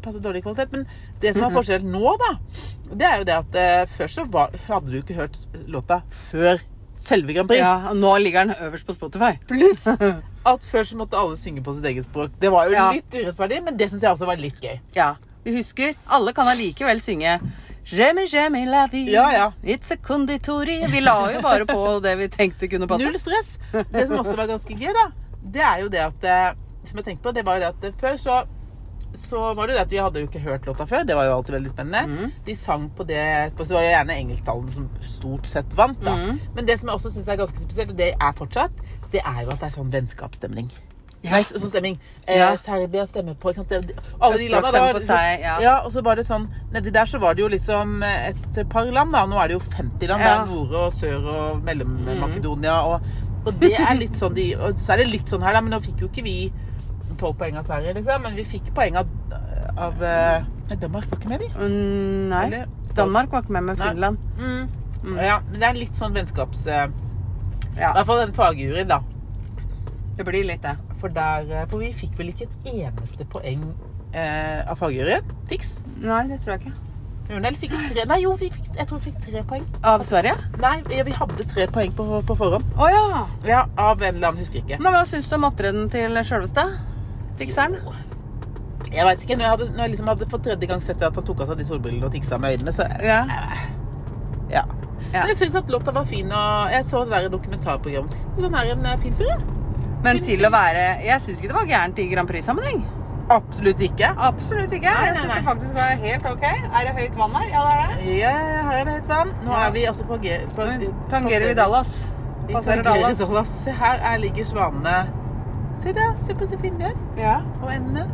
passe 0.02 0.20
dårlig 0.20 0.42
kvalitet. 0.44 0.70
Men 0.72 0.86
det 1.20 1.32
som 1.34 1.44
er 1.44 1.54
forskjellen 1.54 1.88
nå, 1.90 2.18
da, 2.20 2.32
det 2.92 3.06
er 3.08 3.18
jo 3.18 3.24
det 3.24 3.36
at 3.38 3.56
uh, 3.56 3.86
før 3.96 4.06
så 4.12 4.24
var, 4.30 4.50
hadde 4.68 4.90
du 4.92 4.98
ikke 5.00 5.14
hørt 5.16 5.38
låta 5.66 6.02
før 6.10 6.60
selve 6.98 7.32
Grand 7.32 7.48
Prix. 7.48 7.58
Ja, 7.62 7.88
og 7.88 7.96
Nå 7.96 8.12
ligger 8.20 8.44
den 8.44 8.54
øverst 8.68 8.86
på 8.86 8.92
Spotify. 8.98 9.32
Pluss 9.48 9.86
at 10.52 10.60
før 10.68 10.84
så 10.84 10.96
måtte 11.00 11.16
alle 11.16 11.38
synge 11.40 11.62
på 11.64 11.74
sitt 11.78 11.84
eget 11.88 12.04
språk. 12.04 12.30
Det 12.38 12.50
var 12.52 12.66
jo 12.68 12.72
Ja. 12.76 12.90
litt 12.92 13.08
urettferdig, 13.14 13.62
men 13.64 13.76
det 13.78 13.88
syns 13.90 14.02
jeg 14.02 14.10
også 14.12 14.26
var 14.28 14.36
litt 14.36 14.60
gøy. 14.60 14.78
Ja, 14.94 15.14
vi 15.44 15.56
husker. 15.56 15.94
Alle 16.10 16.32
kan 16.36 16.46
allikevel 16.52 17.00
synge 17.00 17.38
J'aime, 17.84 18.26
j'aime 18.26 18.64
la 18.70 18.86
vie. 18.86 19.10
Ja, 19.10 19.32
ja. 19.32 19.52
It's 19.62 19.92
a 19.92 19.96
conditori. 19.96 20.78
Vi 20.88 21.00
la 21.00 21.16
jo 21.32 21.42
bare 21.42 21.66
på 21.66 21.98
det 22.04 22.16
vi 22.20 22.28
tenkte 22.28 22.68
kunne 22.68 22.86
passe. 22.88 23.04
Null 23.04 23.18
stress. 23.18 23.56
Det 23.72 24.06
som 24.06 24.20
også 24.22 24.36
var 24.38 24.50
ganske 24.50 24.76
gøy, 24.78 24.92
da, 24.94 25.06
det 25.42 25.64
er 25.66 25.78
jo 25.82 25.88
det 25.92 26.02
at 26.06 26.26
eh, 26.28 26.50
Som 26.86 26.98
jeg 26.98 27.04
tenkte 27.06 27.22
på, 27.22 27.32
det 27.34 27.44
var 27.46 27.58
jo 27.58 27.64
det 27.64 27.70
at 27.72 27.88
eh, 27.90 27.96
før 28.00 28.18
så 28.18 28.42
så 29.14 29.54
var 29.54 29.68
det 29.68 29.74
det 29.76 29.80
at 29.82 29.90
Vi 29.92 29.98
hadde 30.00 30.20
jo 30.22 30.28
ikke 30.28 30.40
hørt 30.40 30.66
låta 30.66 30.86
før. 30.88 31.02
Det 31.04 31.16
var 31.16 31.26
jo 31.28 31.34
alltid 31.36 31.54
veldig 31.54 31.70
spennende. 31.70 32.02
Mm. 32.08 32.30
De 32.46 32.54
sang 32.56 32.86
på 32.96 33.04
det 33.04 33.18
det 33.58 33.66
var 33.68 33.82
jo 33.84 33.90
gjerne 33.90 34.16
engelsktallene 34.22 34.72
som 34.72 34.88
stort 35.04 35.50
sett 35.50 35.76
vant. 35.76 36.00
da. 36.04 36.14
Mm. 36.16 36.40
Men 36.56 36.68
det 36.68 36.78
som 36.80 36.88
jeg 36.88 36.96
også 36.96 37.12
syns 37.12 37.28
er 37.28 37.40
ganske 37.42 37.60
spesielt, 37.60 37.92
og 37.92 37.98
det 37.98 38.14
er 38.14 38.32
fortsatt, 38.38 38.72
det 39.12 39.20
er 39.20 39.42
jo 39.42 39.52
at 39.52 39.60
det 39.60 39.68
er 39.68 39.74
sånn 39.76 39.92
vennskapsstemning. 39.92 40.70
Ja. 41.22 41.38
Sånn 41.46 41.70
stemming. 41.70 41.96
Eh, 42.26 42.36
Ja. 42.38 42.48
Serbia 42.58 43.04
stemmer 43.06 43.34
på 43.38 43.52
ikke 43.52 43.62
sant? 43.62 43.92
Alle 44.20 44.38
de 44.38 44.48
landene, 44.50 44.72
stemmer 44.72 44.92
det 44.98 45.02
seg, 45.06 45.40
ja. 45.44 45.52
ja, 45.62 45.74
og 45.86 45.92
så 45.94 46.02
var 46.02 46.16
det 46.18 46.24
sånn 46.26 46.48
Nedi 46.72 46.90
der 46.90 47.06
så 47.06 47.20
var 47.22 47.34
det 47.38 47.42
jo 47.44 47.48
liksom 47.52 48.02
et 48.02 48.68
par 48.68 48.84
land, 48.90 49.12
da. 49.12 49.24
Nå 49.26 49.38
er 49.38 49.48
det 49.52 49.54
jo 49.54 49.60
50 49.60 50.08
land. 50.10 50.20
Ja. 50.20 50.32
Det 50.32 50.32
er 50.32 50.46
Nord- 50.50 50.74
og 50.74 50.92
Sør- 50.98 51.28
og 51.34 51.62
Mellom-Makedonia. 51.62 52.74
Og, 52.86 53.00
og 53.46 53.54
det 53.60 53.72
er 53.78 53.94
litt 53.94 54.18
sånn 54.18 54.34
de 54.34 54.48
Og 54.56 54.74
så 54.82 54.92
er 54.94 54.96
det 55.04 55.06
litt 55.12 55.26
sånn 55.30 55.42
her, 55.46 55.52
da. 55.54 55.60
Men 55.60 55.70
nå 55.76 55.80
fikk 55.84 56.00
jo 56.02 56.08
ikke 56.10 56.24
vi 56.26 56.52
tolv 57.18 57.36
poeng 57.38 57.56
av 57.60 57.64
Sverige, 57.70 57.94
liksom. 57.94 58.22
Men 58.26 58.34
vi 58.34 58.44
fikk 58.44 58.72
poeng 58.74 58.96
av, 58.98 59.06
av 59.78 60.02
eh, 60.02 60.42
Nei, 60.72 60.76
Danmark 60.80 61.06
var 61.10 61.18
ikke 61.20 61.28
med, 61.28 61.40
de. 61.40 61.48
Mm, 61.54 62.28
nei. 62.34 62.44
Eller- 62.50 62.66
Danmark 62.98 63.30
var 63.30 63.42
ikke 63.46 63.52
med, 63.52 63.62
men 63.70 63.76
Finland. 63.76 64.18
Mm. 64.38 65.16
Ja, 65.22 65.38
men 65.50 65.60
det 65.60 65.68
er 65.68 65.74
litt 65.78 65.94
sånn 65.94 66.12
vennskaps... 66.14 66.66
eh, 66.66 66.88
I 67.78 67.92
hvert 67.94 68.06
fall 68.06 68.18
den 68.26 68.34
fagjuryen, 68.36 68.88
da. 68.90 69.00
det 70.16 70.24
blir 70.28 70.44
litt 70.44 70.62
det. 70.62 70.74
For 71.02 71.12
der 71.12 71.50
eh, 71.50 71.66
For 71.70 71.82
vi 71.82 71.90
fikk 71.96 72.14
vel 72.20 72.30
ikke 72.32 72.46
et 72.48 72.70
eneste 72.72 73.26
poeng 73.32 73.64
eh, 74.14 74.62
av 74.70 74.78
fagjuryen? 74.80 75.28
Tix? 75.50 75.76
Nei, 75.98 76.22
det 76.30 76.40
tror 76.44 76.54
jeg 76.56 76.64
ikke. 76.66 76.74
Eller 77.32 77.56
fikk 77.56 77.72
vi 77.72 77.88
tre? 77.94 78.04
Nei, 78.10 78.18
jo, 78.24 78.34
vi 78.36 78.48
fikk, 78.52 78.70
jeg 78.76 78.86
tror 78.88 79.00
vi 79.00 79.10
fikk 79.10 79.20
tre 79.24 79.42
poeng. 79.48 79.66
Av 79.88 80.02
Sverige? 80.04 80.34
Nei, 80.60 80.74
vi 80.90 81.14
hadde 81.16 81.46
tre 81.48 81.66
poeng 81.72 81.92
på, 81.96 82.06
på 82.28 82.36
forhånd. 82.36 82.66
Å 82.76 82.88
ja. 82.92 83.04
Ja, 83.48 83.60
Av 83.80 84.02
en 84.02 84.18
eller 84.18 84.32
annen, 84.32 84.42
husker 84.42 84.60
jeg 84.60 84.66
ikke. 84.66 84.80
Men 84.84 84.96
hva 84.96 85.04
syns 85.08 85.30
du 85.30 85.36
om 85.38 85.46
opptredenen 85.48 85.88
til 85.92 86.18
sjølveste? 86.28 86.66
Tikseren? 87.40 87.78
Jeg 88.92 89.06
vet 89.08 89.22
ikke, 89.24 89.38
Når 89.38 89.46
jeg, 89.46 89.52
hadde, 89.54 89.68
når 89.72 89.84
jeg 89.86 89.92
liksom 89.94 90.10
hadde 90.12 90.28
for 90.28 90.44
tredje 90.44 90.68
gang 90.68 90.82
sett 90.84 91.02
at 91.06 91.16
han 91.16 91.24
tok 91.24 91.40
av 91.44 91.52
seg 91.52 91.62
de 91.62 91.68
solbrillene 91.70 92.10
og 92.10 92.12
tiksa 92.12 92.38
med 92.42 92.58
øynene, 92.58 92.74
så 92.76 92.88
Ja. 93.00 93.22
ja. 94.50 94.66
Ja. 95.12 95.20
Men 95.20 95.28
jeg 95.32 95.38
syns 95.42 95.56
at 95.60 95.68
låta 95.72 95.92
var 95.92 96.06
fin, 96.08 96.30
og 96.32 96.70
jeg 96.72 96.84
så 96.88 97.02
det 97.04 97.12
der 97.12 97.32
dokumentarprogrammet. 97.32 98.22
Den 98.36 98.54
er 98.56 98.70
en 98.72 98.86
eh, 98.86 98.98
fin 99.00 99.16
fyr, 99.18 99.28
jeg. 99.28 99.40
Men 100.02 100.18
til 100.22 100.42
å 100.42 100.50
være 100.50 100.82
Jeg 101.06 101.22
syns 101.22 101.38
ikke 101.38 101.52
det 101.52 101.58
var 101.60 101.68
gærent 101.70 102.00
i 102.02 102.08
Grand 102.10 102.28
Prix-sammenheng. 102.30 102.82
Absolutt 103.32 103.80
ikke. 103.86 104.08
Absolutt 104.18 104.72
ikke. 104.74 104.90
Nei, 104.90 105.04
Jeg 105.06 105.14
nei, 105.14 105.20
syns 105.22 105.34
det 105.36 105.44
faktisk 105.46 105.76
var 105.76 105.92
helt 106.02 106.26
ok. 106.32 106.42
Er 106.48 106.88
det 106.88 106.94
høyt 106.98 107.20
vann 107.20 107.36
her? 107.38 107.46
Ja, 107.52 107.62
det 107.62 107.76
er 107.76 107.94
det. 108.02 108.16
Ja, 108.18 108.32
her 108.66 108.80
er 108.80 108.88
det 108.88 108.96
høyt 108.96 109.12
vann. 109.12 109.30
Nå 109.46 109.54
er 109.56 109.70
vi 109.76 109.84
altså 109.92 110.08
på, 110.08 110.18
G 110.24 110.40
på 110.56 110.66
Tangerer 111.12 111.46
vi 111.48 111.54
Dallas. 111.60 111.92
Passerer 112.50 112.82
Dallas. 112.82 113.22
Dallas. 113.22 113.54
Se 113.64 113.76
her 113.78 114.02
er, 114.02 114.18
ligger 114.20 114.44
svanene. 114.44 114.96
Se 115.82 115.94
der, 115.96 116.12
se 116.26 116.34
på 116.34 116.50
så 116.50 116.58
fine 116.60 116.78
de 116.82 116.90
er. 116.90 116.98
Ja. 117.16 117.38
Og 117.62 117.70
endene. 117.72 118.08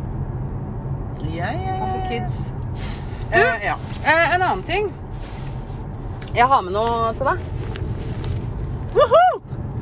Ja, 1.33 1.51
ja, 1.51 1.75
ja. 1.75 1.89
For 1.89 2.05
kids. 2.11 2.39
Du? 3.33 3.37
Eh, 3.41 3.65
ja. 3.65 3.75
Eh, 4.05 4.35
en 4.35 4.41
annen 4.41 4.63
ting. 4.63 4.93
Jeg 6.35 6.47
har 6.47 6.61
med 6.61 6.73
noe 6.77 7.11
til 7.17 7.27
deg. 7.33 7.43
Woohoo! 8.95 9.28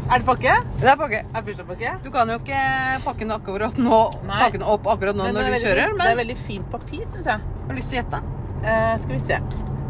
Er 0.07 0.21
det 0.21 0.25
pakke? 0.27 0.53
Det 0.79 0.87
er 0.87 0.95
pakke. 0.99 1.17
Er 1.19 1.33
det 1.41 1.45
bursdagspakke? 1.49 1.93
Du 2.05 2.09
kan 2.13 2.29
jo 2.31 2.37
ikke 2.39 2.59
pakke 3.03 3.25
den 3.25 3.33
akkurat 3.35 3.79
nå, 3.81 3.97
pakke 4.29 4.53
den 4.55 4.63
opp 4.63 4.85
akkurat 4.87 5.17
nå 5.19 5.25
når 5.27 5.35
du 5.35 5.51
veldig 5.51 5.63
kjører, 5.65 5.89
Men 5.97 6.03
Det 6.05 6.11
er 6.13 6.19
veldig 6.21 6.37
fint 6.47 6.69
papir, 6.71 7.01
syns 7.13 7.25
jeg. 7.27 7.41
har 7.67 7.75
lyst 7.75 7.91
til 7.91 7.97
å 7.97 8.01
gjette. 8.01 8.21
Eh, 8.63 8.93
skal 9.03 9.13
vi 9.13 9.19
se. 9.25 9.39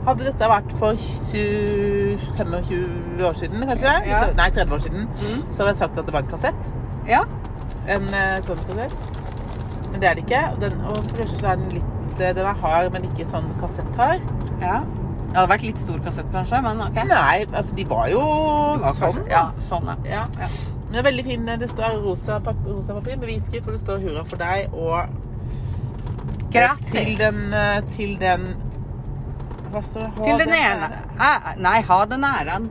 Hadde 0.07 0.24
dette 0.25 0.50
vært 0.50 0.74
for 0.79 0.95
20, 0.97 2.17
25 2.38 3.24
år 3.29 3.38
siden, 3.43 3.65
kanskje? 3.69 3.93
Ja. 4.07 4.24
Nei, 4.39 4.50
30 4.55 4.74
år 4.74 4.83
siden. 4.88 5.07
Mm. 5.21 5.41
Så 5.51 5.62
hadde 5.62 5.71
jeg 5.74 5.79
sagt 5.83 5.97
at 6.01 6.05
det 6.09 6.15
var 6.15 6.25
en 6.25 6.31
kassett. 6.31 6.69
Ja. 7.07 7.21
En 7.86 8.07
eh, 8.13 8.38
sånn 8.47 8.63
kassett. 8.71 8.95
Men 9.91 10.01
det 10.01 10.09
er 10.09 10.17
det 10.17 10.24
ikke. 10.25 10.41
Den, 10.63 10.81
og 10.88 10.97
for 10.97 11.12
det 11.13 11.25
første 11.27 11.41
så 11.43 11.51
er 11.53 11.62
den 11.62 11.77
litt 11.77 11.93
Den 12.17 12.39
er 12.41 12.57
hard, 12.63 12.88
men 12.95 13.03
ikke 13.12 13.27
sånn 13.29 13.51
kassetthard. 13.62 14.24
ja. 14.63 14.79
Det 15.27 15.36
hadde 15.36 15.50
vært 15.51 15.62
litt 15.67 15.79
stor 15.79 16.00
kassett, 16.05 16.31
kanskje, 16.34 16.62
men 16.63 16.81
ok. 16.81 16.96
Nei, 17.10 17.46
altså 17.51 17.75
de 17.75 17.84
var 17.86 18.07
jo 18.10 18.22
var 18.22 18.93
sånn. 18.93 19.13
kanskje- 19.13 19.29
Ja, 19.29 19.51
sånn, 19.60 19.86
ja. 19.86 19.96
Ja. 20.05 20.25
Ja. 20.39 20.48
Men 20.88 20.91
det 20.93 21.00
er 21.05 21.07
veldig 21.12 21.24
fin. 21.25 21.46
Det 21.46 21.69
står 21.69 21.98
rosa, 22.03 22.39
pap 22.39 22.55
rosa 22.65 22.93
papir 22.93 23.17
med 23.17 23.27
hvitskrift, 23.29 23.65
hvor 23.65 23.72
det 23.75 23.81
står 23.81 24.00
'Hurra 24.00 24.24
for 24.25 24.38
deg' 24.38 24.74
og 24.74 25.10
Gratis. 26.51 26.91
til 26.91 27.17
den 27.17 27.53
eh, 27.53 27.81
Til 27.96 28.15
den 28.19 28.46
Hva 29.72 29.81
står 29.84 30.00
det? 30.00 30.12
Ha 30.17 30.24
Til 30.24 30.38
den 30.39 30.48
den 30.48 30.53
ene. 30.55 30.89
Eh, 31.19 31.50
Nei, 31.60 31.81
ha 31.81 32.05
den 32.05 32.24
æren. 32.24 32.69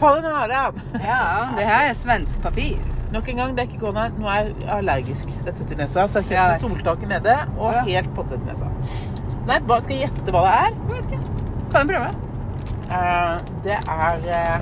Ha 0.00 0.14
den 0.14 0.24
æren! 0.24 0.80
Ja, 1.04 1.20
det 1.56 1.66
her 1.66 1.88
er 1.90 1.94
svensk 1.94 2.40
papir. 2.42 2.78
Nok 3.12 3.28
en 3.28 3.36
gang, 3.36 3.56
det 3.56 3.64
er 3.64 3.68
ikke 3.72 3.80
korona. 3.80 4.08
Nå 4.18 4.26
er 4.28 4.44
jeg 4.48 4.54
allergisk 4.68 5.28
dette 5.44 5.64
til 5.68 5.76
nesa. 5.76 6.06
Så 6.08 6.20
jeg 6.22 6.30
kjøper 6.30 6.58
soltaket 6.60 7.08
nede 7.08 7.36
og 7.58 7.74
helt 7.84 8.14
pottet 8.14 8.40
nesa. 8.46 8.68
Nei, 9.46 9.58
bare 9.60 9.80
skal 9.82 9.96
jeg 9.96 10.08
gjette 10.08 10.32
hva 10.32 10.42
det 10.46 10.54
er? 10.54 10.70
Jeg 10.70 10.90
vet 10.94 11.12
ikke. 11.12 11.37
Kan 11.72 11.88
du 11.88 11.92
prøve? 11.92 12.08
Uh, 12.88 13.36
det 13.64 13.76
er 13.76 14.16
uh... 14.24 14.58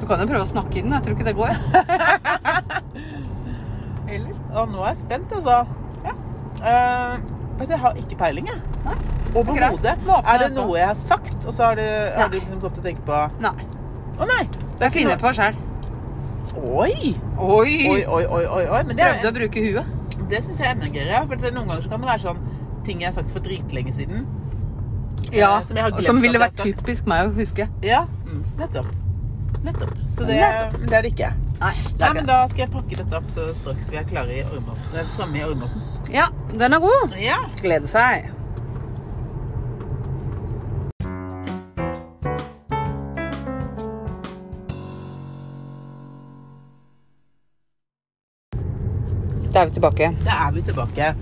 Du 0.00 0.06
kan 0.08 0.20
jo 0.20 0.26
prøve 0.28 0.44
å 0.44 0.48
snakke 0.48 0.78
i 0.80 0.82
den. 0.84 0.92
Jeg 0.92 1.02
tror 1.04 1.12
ikke 1.16 1.28
det 1.28 1.36
går. 1.36 1.52
Eller? 4.14 4.32
Og 4.54 4.68
nå 4.72 4.78
er 4.84 4.88
jeg 4.90 4.96
spent, 5.02 5.32
altså. 5.32 5.56
Ja. 6.04 6.12
Uh, 6.60 7.14
vet 7.58 7.68
du, 7.68 7.72
jeg 7.74 7.80
har 7.84 7.92
ikke 8.00 8.16
peiling, 8.20 8.46
jeg. 8.52 8.60
Nei. 8.84 8.96
Overhodet. 9.34 9.94
Er 10.20 10.36
det 10.44 10.50
noe 10.54 10.76
jeg 10.78 10.86
har 10.86 10.98
sagt, 10.98 11.36
og 11.42 11.52
så 11.54 11.62
har 11.70 11.74
du, 11.80 11.86
har 12.16 12.28
du 12.30 12.36
liksom 12.38 12.60
kommet 12.62 12.76
til 12.78 12.84
å 12.84 12.86
tenke 12.86 13.02
på 13.08 13.16
Nei. 13.42 13.56
Å 14.14 14.22
nei! 14.30 14.44
Så 14.76 14.80
jeg 14.86 14.92
finner 14.94 15.18
på 15.18 15.32
sjøl. 15.34 15.54
Oi! 16.54 17.16
Oi! 17.34 17.72
Oi, 17.90 18.02
oi, 18.06 18.08
oi, 18.22 18.44
oi, 18.46 18.64
oi. 18.68 18.82
Men 18.86 18.94
det, 18.94 19.02
Prøvde 19.08 19.30
å 19.32 19.36
bruke 19.40 19.58
huet. 19.64 19.86
det 20.30 20.38
syns 20.46 20.58
jeg 20.62 20.68
er 20.68 20.72
enda 20.76 20.88
gøyere. 20.92 21.24
For 21.26 21.34
det, 21.42 21.50
noen 21.56 21.66
ganger 21.72 21.82
så 21.86 21.90
kan 21.94 22.00
det 22.04 22.08
være 22.12 22.24
sånn 22.28 22.40
ting 22.86 22.96
jeg 23.02 23.08
har 23.10 23.16
sagt 23.16 23.30
for 23.34 23.40
dritlenge 23.42 23.92
siden. 23.96 24.18
Ja, 25.34 25.62
som 25.66 25.76
jeg 25.76 25.84
har 25.84 25.90
glemt 25.94 26.06
som 26.06 26.20
ville 26.22 26.38
vært 26.38 26.56
typisk 26.60 27.06
meg 27.10 27.26
å 27.28 27.34
huske. 27.38 27.68
Ja, 27.82 28.04
Mm. 28.26 28.44
nettopp. 28.58 28.86
Nettopp. 29.64 29.90
Så 30.16 30.26
det, 30.26 30.36
Nettopp. 30.36 30.80
det 30.88 30.92
er 30.98 31.02
det 31.02 31.10
ikke. 31.12 31.32
Nei, 31.60 31.72
det 31.74 32.00
Nei, 32.00 32.08
er 32.08 32.14
men 32.14 32.26
da 32.26 32.38
skal 32.48 32.58
jeg 32.64 32.70
pakke 32.72 32.96
dette 32.96 33.16
opp 33.16 33.28
så 33.30 33.54
straks 33.54 33.90
vi 33.90 33.96
er 33.96 34.04
klare 34.04 34.34
i 34.38 34.42
Ormåsen. 34.44 35.06
Framme 35.16 35.36
i 35.38 35.44
Ormåsen. 35.44 35.82
Ja, 36.12 36.26
den 36.58 36.72
er 36.74 36.78
god. 36.80 37.14
Ja. 37.18 37.38
Glede 37.62 37.86
seg. 37.88 38.30
Da 49.54 49.60
er 49.62 49.68
vi 49.68 49.74
tilbake. 49.76 50.08
Da 50.26 50.38
er 50.48 50.52
vi 50.56 50.62
tilbake. 50.66 51.12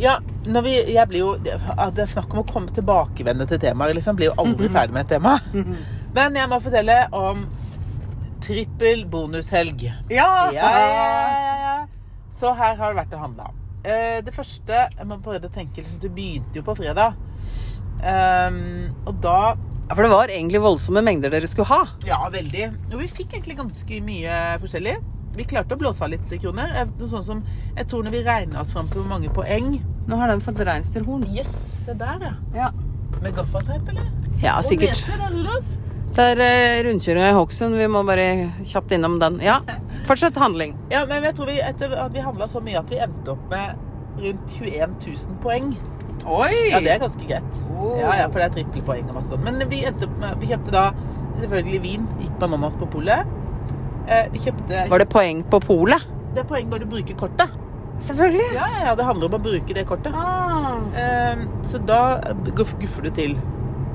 Ja, 0.00 0.16
når 0.48 0.64
vi, 0.64 0.74
jeg 0.94 1.08
blir 1.10 1.20
jo 1.20 1.30
at 1.76 1.94
Det 1.96 2.06
er 2.06 2.12
snakk 2.14 2.32
om 2.32 2.40
å 2.42 2.46
komme 2.48 2.72
tilbakevende 2.72 3.46
til 3.50 3.60
temaer. 3.60 3.92
liksom. 3.96 4.16
Blir 4.16 4.30
jo 4.30 4.36
aldri 4.40 4.70
ferdig 4.72 4.96
med 4.96 5.04
et 5.04 5.14
tema. 5.18 5.34
Men 6.16 6.38
jeg 6.40 6.48
må 6.50 6.58
fortelle 6.64 6.96
om 7.14 7.44
trippel 8.40 9.04
bonushelg. 9.12 9.84
Ja! 10.10 10.30
Ja, 10.56 10.70
ja, 10.80 11.56
ja. 11.66 11.74
Så 12.32 12.54
her 12.56 12.78
har 12.78 12.94
det 12.94 13.02
vært 13.02 13.16
å 13.18 13.20
handle. 13.20 13.50
Eh, 13.84 14.20
det 14.24 14.32
første 14.36 14.76
Jeg 14.92 15.06
må 15.08 15.16
prøve 15.24 15.48
å 15.48 15.52
tenke 15.52 15.80
liksom, 15.80 16.00
Det 16.02 16.10
begynte 16.12 16.58
jo 16.58 16.64
på 16.66 16.74
fredag. 16.76 17.14
Um, 18.00 18.90
og 19.08 19.14
da 19.24 19.54
For 19.92 20.04
det 20.04 20.10
var 20.12 20.32
egentlig 20.32 20.60
voldsomme 20.64 21.02
mengder 21.04 21.32
dere 21.32 21.48
skulle 21.48 21.68
ha. 21.68 21.82
Ja, 22.08 22.20
veldig. 22.32 22.68
Og 22.92 23.00
vi 23.02 23.08
fikk 23.10 23.34
egentlig 23.36 23.58
ganske 23.60 24.00
mye 24.06 24.36
forskjellig. 24.62 24.96
Vi 25.36 25.46
klarte 25.46 25.76
å 25.76 25.80
blåse 25.80 26.04
av 26.04 26.12
litt 26.12 26.32
kroner. 26.42 26.72
Sånn 27.10 27.26
som, 27.26 27.42
jeg 27.76 27.86
tror 27.90 28.06
når 28.06 28.16
vi 28.16 28.22
regna 28.26 28.62
oss 28.62 28.72
fram 28.74 28.88
til 28.90 29.02
hvor 29.02 29.10
mange 29.12 29.30
poeng 29.34 29.76
Nå 30.10 30.16
har 30.18 30.32
den 30.32 30.40
fått 30.42 30.58
reinsdyrhorn. 30.66 31.28
Yes, 31.30 31.50
se 31.84 31.94
der, 31.94 32.24
ja. 32.24 32.32
Ja. 32.56 32.70
Med 33.20 33.36
gaffateip, 33.36 33.86
eller? 33.92 34.08
ja, 34.42 34.56
sikkert. 34.64 35.04
Det 36.16 36.24
er 36.32 36.40
eh, 36.42 36.80
rundkjøringa 36.82 37.28
i 37.30 37.36
Hokksund. 37.36 37.76
Vi 37.78 37.86
må 37.86 38.02
bare 38.08 38.24
kjapt 38.66 38.90
innom 38.96 39.20
den. 39.22 39.38
Ja, 39.44 39.60
fortsett 40.08 40.38
handling. 40.40 40.74
Ja, 40.90 41.04
men 41.06 41.22
jeg 41.28 41.36
tror 41.38 41.50
vi, 41.52 41.60
etter 41.62 41.94
at 41.94 42.16
vi 42.16 42.24
handla 42.24 42.48
så 42.50 42.62
mye 42.64 42.80
at 42.80 42.90
vi 42.90 42.98
endte 43.04 43.36
opp 43.36 43.44
med 43.52 43.78
rundt 44.20 44.56
21 44.56 44.96
000 45.06 45.38
poeng. 45.44 45.70
Oi! 46.26 46.50
Ja, 46.72 46.80
det 46.82 46.96
er 46.96 47.04
ganske 47.04 47.28
greit. 47.28 47.60
Oh. 47.76 47.94
Ja, 48.00 48.16
ja, 48.24 48.26
for 48.26 48.40
det 48.40 48.48
er 48.48 48.56
trippelpoeng 48.58 49.06
og 49.08 49.20
masse 49.20 49.30
sånn. 49.30 49.46
Men 49.46 49.62
vi, 49.70 49.84
endte 49.88 50.08
opp 50.08 50.18
med, 50.20 50.34
vi 50.42 50.50
kjøpte 50.50 50.74
da 50.74 50.88
selvfølgelig 51.38 51.82
vin. 51.86 52.08
Gikk 52.20 52.34
bananas 52.42 52.76
på 52.80 52.90
polet. 52.90 53.36
Eh, 54.10 54.26
vi 54.34 54.42
kjøpte 54.42 54.86
Var 54.90 55.02
det 55.04 55.08
poeng 55.12 55.42
på 55.50 55.60
polet? 55.62 56.06
Det 56.34 56.42
er 56.44 56.48
poeng 56.50 56.70
bare 56.70 56.84
du 56.84 56.90
bruker 56.90 57.16
kortet. 57.18 57.54
Selvfølgelig. 58.00 58.46
Ja, 58.56 58.66
ja, 58.86 58.92
det 58.96 59.04
handler 59.04 59.28
om 59.28 59.36
å 59.36 59.42
bruke 59.44 59.74
det 59.76 59.84
kortet. 59.88 60.14
Ah. 60.16 60.78
Eh, 60.96 61.42
så 61.68 61.80
da 61.84 62.02
guffer 62.56 63.04
du 63.06 63.10
til 63.16 63.34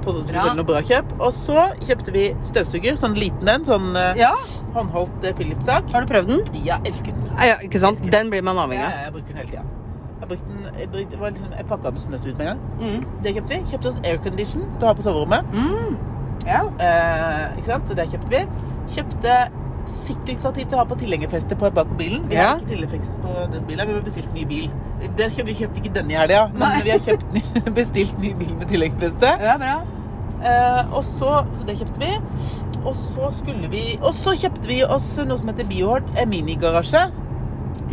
på 0.06 0.14
selvfølgelig 0.14 0.58
noe 0.60 0.68
bra 0.70 0.82
kjøp. 0.86 1.16
Og 1.18 1.32
så 1.34 1.64
kjøpte 1.82 2.14
vi 2.14 2.26
støvsuger, 2.46 3.00
sånn 3.00 3.16
liten 3.18 3.50
en, 3.50 3.66
sånn 3.66 3.96
eh, 3.98 4.20
Ja, 4.22 4.34
håndholdt 4.76 5.26
eh, 5.26 5.34
Philips-sak. 5.38 5.90
har 5.94 6.06
du 6.06 6.12
prøvd 6.12 6.30
den? 6.34 6.44
Ja, 6.68 6.78
elsker 6.86 7.16
den. 7.16 7.32
Ja, 7.42 7.58
ikke 7.66 7.82
sant? 7.82 8.04
Den 8.14 8.30
blir 8.34 8.46
man 8.46 8.62
avhengig 8.62 8.86
av. 8.86 8.94
ja, 8.94 9.08
jeg 9.08 9.16
bruker 9.18 9.34
den 9.34 9.42
hele 9.42 9.50
tida. 9.56 9.66
Jeg, 10.20 10.30
brukte 10.30 10.52
den, 10.52 10.70
jeg, 10.80 10.90
brukte, 10.94 11.20
var 11.20 11.34
liksom, 11.34 11.50
jeg 11.58 11.68
pakka 11.72 11.92
den 11.96 12.14
nesten 12.14 12.30
ut 12.30 12.38
med 12.38 12.46
en 12.46 12.52
gang. 12.52 12.62
Mm. 12.80 13.20
Det 13.26 13.34
kjøpte 13.40 13.56
vi. 13.56 13.62
Kjøpte 13.74 13.92
oss 13.92 14.00
aircondition 14.12 14.70
til 14.76 14.86
å 14.86 14.92
ha 14.92 14.96
på 15.00 15.06
soverommet. 15.06 15.52
Mm. 15.54 15.98
Ja. 16.46 16.62
Eh, 16.86 17.60
ikke 17.60 17.70
sant? 17.74 17.96
Det 17.98 18.08
kjøpte 18.14 18.34
vi. 18.38 18.46
Kjøpte 18.96 19.38
sykkelstativ 19.90 20.66
til 20.70 20.78
å 20.78 20.82
ha 20.82 20.86
på 20.90 20.98
tilhengerfeste 21.00 21.56
på 21.60 21.70
bak 21.74 21.88
på 21.92 21.98
bilen. 22.00 22.28
Vi 22.30 22.36
Ja. 22.36 22.50
har 22.52 22.60
ikke 22.60 22.68
tilhengerfeste 22.74 23.18
på 23.22 23.34
den 23.54 23.66
bilen. 23.68 23.88
Vi 23.88 23.94
har 23.94 24.02
bestilt 24.02 24.34
ny 24.34 24.46
bil. 24.46 24.70
Det, 25.18 25.28
vi 25.46 25.54
kjøpte 25.54 25.82
ikke 25.84 25.94
denne 25.94 26.12
i 26.12 26.16
helga, 26.20 26.48
men 26.54 26.60
Nei. 26.60 26.82
vi 26.84 26.90
har 26.90 27.00
kjøpt, 27.00 27.26
bestilt 27.82 28.18
ny 28.20 28.34
bil 28.34 28.56
med 28.56 28.68
tilhengerfeste. 28.68 29.36
ja, 29.42 29.58
bra. 29.58 29.76
Eh, 30.46 30.94
og 30.94 31.04
så, 31.04 31.46
så 31.58 31.66
det 31.66 31.78
kjøpte 31.80 32.00
vi. 32.00 32.18
Og 32.86 32.96
så 32.96 33.32
skulle 33.40 33.68
vi 33.72 33.98
Og 34.02 34.14
så 34.14 34.36
kjøpte 34.38 34.68
vi 34.70 34.84
oss 34.84 35.16
noe 35.26 35.38
som 35.38 35.48
heter 35.50 35.66
Biohord, 35.66 36.04
en 36.18 36.30
minigarasje. 36.30 37.12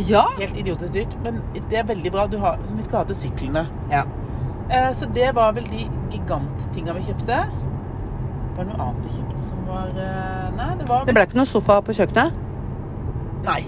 Ja. 0.07 0.25
Helt 0.39 0.57
idiotisk 0.57 0.93
dyrt, 0.93 1.15
men 1.23 1.41
det 1.69 1.77
er 1.79 1.83
veldig 1.89 2.11
bra. 2.11 2.27
Du 2.27 2.37
har, 2.41 2.57
som 2.67 2.77
vi 2.77 2.83
skal 2.83 2.99
ha 3.03 3.03
til 3.09 3.15
syklene. 3.15 3.67
ja. 3.91 4.03
Uh, 4.73 4.93
så 4.95 5.05
det 5.13 5.35
var 5.35 5.51
vel 5.53 5.65
de 5.69 5.83
giganttinga 6.09 6.93
vi 6.95 7.01
kjøpte. 7.09 7.41
Var 8.53 8.65
det 8.65 8.71
noe 8.71 8.87
annet 8.87 9.05
vi 9.07 9.15
kjøpte 9.17 9.45
som 9.47 9.61
var 9.67 9.93
eh, 9.97 10.49
Nei, 10.57 10.67
det 10.79 10.89
var 10.89 11.05
Det 11.07 11.15
ble 11.17 11.23
ikke 11.27 11.39
noe 11.39 11.49
sofa 11.49 11.79
på 11.85 11.95
kjøkkenet? 11.97 12.43
Nei. 13.47 13.61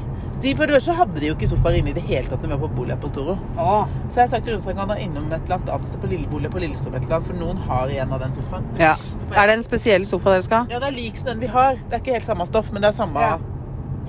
De 0.44 0.52
på 0.56 0.66
så 0.84 0.94
hadde 0.94 1.20
de 1.20 1.30
jo 1.30 1.34
ikke 1.34 1.48
sofaer 1.50 1.80
inne 1.80 1.90
i 1.90 1.96
det 1.96 2.04
hele 2.06 2.28
tatt 2.28 2.44
når 2.44 2.52
vi 2.52 2.56
var 2.60 2.70
på 2.70 2.76
boligen 2.78 3.00
på 3.02 3.10
Storo. 3.10 3.38
Åh. 3.58 3.88
Så 4.12 4.20
jeg 4.20 4.22
har 4.26 4.32
sagt 4.34 4.46
til 4.46 4.60
Rune 4.60 4.76
at 4.76 4.82
han 4.84 4.92
er 4.94 5.02
innom 5.06 5.32
et 5.34 5.48
eller 5.48 5.72
annet 5.74 5.88
sted 5.88 6.02
på 6.04 6.10
Lillebolig 6.12 6.52
på 6.54 6.62
Lillestrøm 6.62 6.98
et 7.00 7.06
eller 7.08 7.18
annet, 7.18 7.30
for 7.32 7.40
noen 7.40 7.62
har 7.66 7.94
igjen 7.94 8.14
av 8.14 8.22
den 8.22 8.36
sofaen. 8.36 8.68
Ja. 8.80 8.92
Er 9.34 9.50
det 9.50 9.56
en 9.58 9.66
spesiell 9.66 10.06
sofa 10.06 10.36
dere 10.36 10.46
skal 10.46 10.66
ha? 10.66 10.76
Ja, 10.76 10.82
det 10.84 10.92
er 10.92 10.98
lik 11.00 11.18
den 11.26 11.42
vi 11.42 11.50
har. 11.56 11.80
Det 11.82 11.98
er 11.98 12.04
ikke 12.04 12.18
helt 12.20 12.28
samme 12.30 12.46
stoff, 12.52 12.70
men 12.76 12.84
det 12.84 12.92
er 12.92 12.98
samme, 13.00 13.24
Ja. 13.26 13.40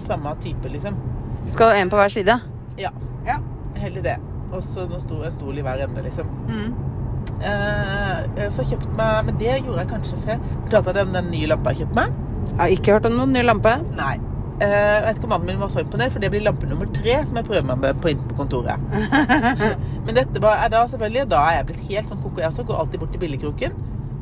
samme 0.05 0.35
type, 0.43 0.69
liksom. 0.75 0.99
Skal 1.47 1.79
en 1.79 1.91
på 1.95 1.97
hver 2.03 2.12
side? 2.12 2.37
Ja. 2.79 2.91
Ja. 3.25 3.39
Heller 3.77 4.03
det. 4.03 4.17
Og 4.53 4.62
så 4.62 4.85
nå 4.91 5.01
stor 5.01 5.25
en 5.25 5.33
stol 5.33 5.59
i 5.59 5.62
hver 5.65 5.87
ende, 5.87 6.03
liksom. 6.03 6.29
Mm. 6.51 6.75
Eh, 7.40 8.46
så 8.55 8.64
kjøpte 8.64 8.92
meg 8.96 9.27
Men 9.27 9.37
det 9.40 9.59
gjorde 9.59 9.83
jeg 9.83 9.90
kanskje 9.90 10.20
før. 10.25 10.38
Fortalte 10.62 10.88
jeg 10.88 10.96
deg 10.96 11.03
om 11.09 11.18
den 11.18 11.29
nye 11.35 11.51
lampa 11.53 11.75
jeg 11.75 11.85
kjøpte 11.85 11.99
meg? 12.01 12.22
Jeg 12.46 12.59
har 12.62 12.72
ikke 12.79 12.96
hørt 12.96 13.11
om 13.11 13.18
noen 13.18 13.35
ny 13.37 13.42
lampe. 13.44 13.75
Nei. 13.99 14.14
Eh, 14.57 14.72
jeg 14.72 15.03
vet 15.05 15.18
ikke 15.18 15.29
om 15.29 15.33
mannen 15.35 15.51
min 15.51 15.59
var 15.61 15.68
så 15.75 15.83
imponert, 15.83 16.14
for 16.14 16.25
det 16.25 16.31
blir 16.33 16.44
lampe 16.46 16.68
nummer 16.70 16.88
tre 16.96 17.18
som 17.29 17.37
jeg 17.37 17.44
prøver 17.44 17.66
meg 17.68 17.83
med 17.83 18.01
på, 18.01 18.14
på 18.31 18.38
kontoret. 18.38 18.87
Men 20.07 20.16
dette 20.16 20.40
var, 20.40 20.62
er 20.64 20.72
da 20.72 20.87
selvfølgelig, 20.88 21.27
og 21.27 21.35
da 21.35 21.42
er 21.51 21.59
jeg 21.59 21.68
blitt 21.70 21.85
helt 21.90 22.09
sånn 22.09 22.22
koko. 22.22 22.40
Jeg 22.40 22.49
også 22.55 22.64
går 22.70 22.81
alltid 22.81 23.03
bort 23.03 23.12
til 23.12 23.25
Billigkroken. 23.27 23.77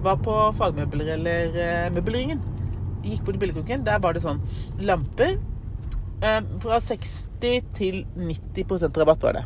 Var 0.05 0.21
på 0.27 0.37
fagmøbler 0.59 1.15
eller 1.15 1.59
eh, 1.69 1.89
møbelringen. 1.95 2.43
Gikk 3.05 3.23
bort 3.23 3.37
til 3.37 3.45
Billigkroken. 3.45 3.87
Der 3.87 4.03
var 4.03 4.17
det 4.17 4.25
sånn 4.27 4.43
lamper. 4.83 5.37
eh, 6.25 6.41
fra 6.65 6.81
60 6.81 7.71
til 7.79 8.03
90 8.17 8.91
rabatt 8.99 9.23
var 9.23 9.39
det. 9.39 9.45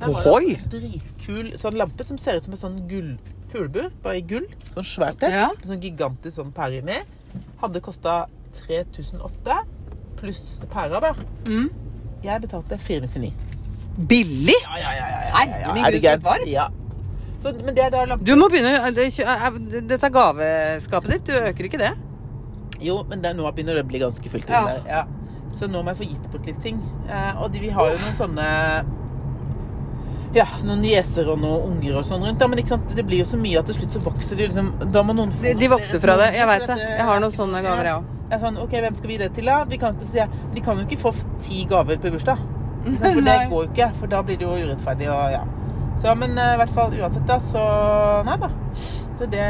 Der 0.00 0.10
var 0.10 0.40
det 0.42 0.56
en 0.58 0.68
dritkul 0.72 1.52
sånn 1.60 1.76
lampe 1.78 2.04
som 2.06 2.18
ser 2.18 2.40
ut 2.40 2.46
som 2.48 2.56
en 2.56 2.60
sånn 2.60 2.78
gull 2.90 3.12
fuglebur, 3.52 3.90
bare 4.02 4.18
i 4.18 4.24
gull. 4.26 4.46
Sånn 4.74 4.86
svært 4.88 5.22
et. 5.22 5.34
Ja. 5.36 5.48
Sånn 5.66 5.82
gigantisk 5.82 6.36
sånn 6.40 6.50
pære 6.56 6.80
inni. 6.82 6.96
Hadde 7.62 7.82
kosta 7.84 8.24
3008 8.58 9.58
pluss 10.18 10.40
pæra, 10.72 11.00
da. 11.02 11.12
Mm. 11.46 11.68
Jeg 12.24 12.42
betalte 12.46 12.78
499. 12.80 13.32
Billig? 14.10 14.56
Ja, 14.64 14.78
ja, 14.80 14.92
ja. 14.98 15.06
ja, 15.28 15.44
ja, 15.62 15.74
Herregud, 15.78 16.02
ja. 16.08 16.16
Er 16.16 16.24
for. 16.24 16.46
Ja. 16.50 16.66
Så, 17.44 17.52
men 17.62 17.76
det 17.76 17.84
er 17.84 17.92
da 17.94 18.04
lampe... 18.08 18.24
Du 18.26 18.34
må 18.40 18.48
begynne 18.50 18.72
er- 18.80 19.58
Dette 19.84 20.00
er 20.08 20.14
gaveskapet 20.14 21.12
ditt. 21.12 21.28
Du 21.28 21.36
øker 21.38 21.68
ikke 21.68 21.78
det? 21.82 21.92
Jo, 22.82 23.02
men 23.08 23.22
det, 23.22 23.34
nå 23.38 23.46
begynner 23.54 23.78
det 23.78 23.84
å 23.84 23.90
bli 23.92 24.00
ganske 24.02 24.32
fullt. 24.32 24.50
Ja. 24.50 24.64
Ja. 24.72 24.82
Ja. 24.88 25.04
Så 25.54 25.68
nå 25.70 25.84
må 25.84 25.92
jeg 25.92 26.00
få 26.00 26.08
gitt 26.10 26.30
bort 26.32 26.48
litt 26.50 26.58
ting. 26.64 26.80
Eh, 27.06 27.32
og 27.38 27.52
de, 27.54 27.60
vi 27.62 27.70
har 27.70 27.92
jo 27.92 28.00
noen 28.02 28.16
sånne 28.18 28.48
ja, 30.34 30.46
noen 30.66 30.82
nieser 30.82 31.28
og 31.30 31.38
noen 31.42 31.76
unger 31.76 32.00
og 32.00 32.06
sånn 32.08 32.24
rundt. 32.26 32.42
Ja, 32.42 32.48
men 32.50 32.60
det 32.94 33.04
blir 33.06 33.22
jo 33.22 33.28
så 33.28 33.38
mye 33.40 33.60
at 33.60 33.70
til 33.70 33.78
slutt 33.78 33.96
så 33.96 34.02
vokser 34.04 34.38
de 34.38 34.48
liksom 34.48 34.72
Da 34.94 35.04
må 35.06 35.14
noen 35.16 35.32
få 35.34 35.46
De, 35.46 35.54
de 35.60 35.70
vokser 35.70 36.02
fra 36.02 36.16
det. 36.20 36.32
Jeg 36.38 36.48
veit 36.50 36.66
det. 36.70 36.78
Jeg 36.82 37.06
har 37.10 37.22
noen 37.22 37.34
sånne 37.34 37.62
gaver, 37.64 37.90
jeg 37.90 38.00
òg. 38.00 38.10
Jeg 38.24 38.36
er 38.38 38.42
sånn, 38.42 38.58
ok, 38.62 38.76
Hvem 38.84 38.98
skal 38.98 39.10
vi 39.10 39.16
gi 39.16 39.22
det 39.22 39.30
til, 39.36 39.50
da? 39.50 39.60
Vi 39.70 39.78
kan 39.80 39.94
ikke 39.94 40.10
si, 40.10 40.28
de 40.54 40.64
kan 40.64 40.80
jo 40.80 40.86
ikke 40.88 41.00
få 41.04 41.12
ti 41.44 41.64
gaver 41.70 42.00
på 42.02 42.12
bursdag. 42.14 42.40
For 43.00 43.20
det 43.24 43.36
går 43.48 43.62
jo 43.62 43.68
ikke, 43.70 43.86
for 43.96 44.10
da 44.12 44.18
blir 44.20 44.36
det 44.36 44.44
jo 44.44 44.56
urettferdig. 44.60 45.06
og 45.08 45.30
ja. 45.32 45.44
Så, 46.02 46.14
Men 46.20 46.36
eh, 46.36 46.50
i 46.52 46.58
hvert 46.60 46.74
fall 46.74 46.92
uansett, 46.98 47.24
da, 47.28 47.38
så 47.40 47.62
Nei 48.26 48.34
da. 48.42 48.50
Så 49.14 49.28
det, 49.30 49.46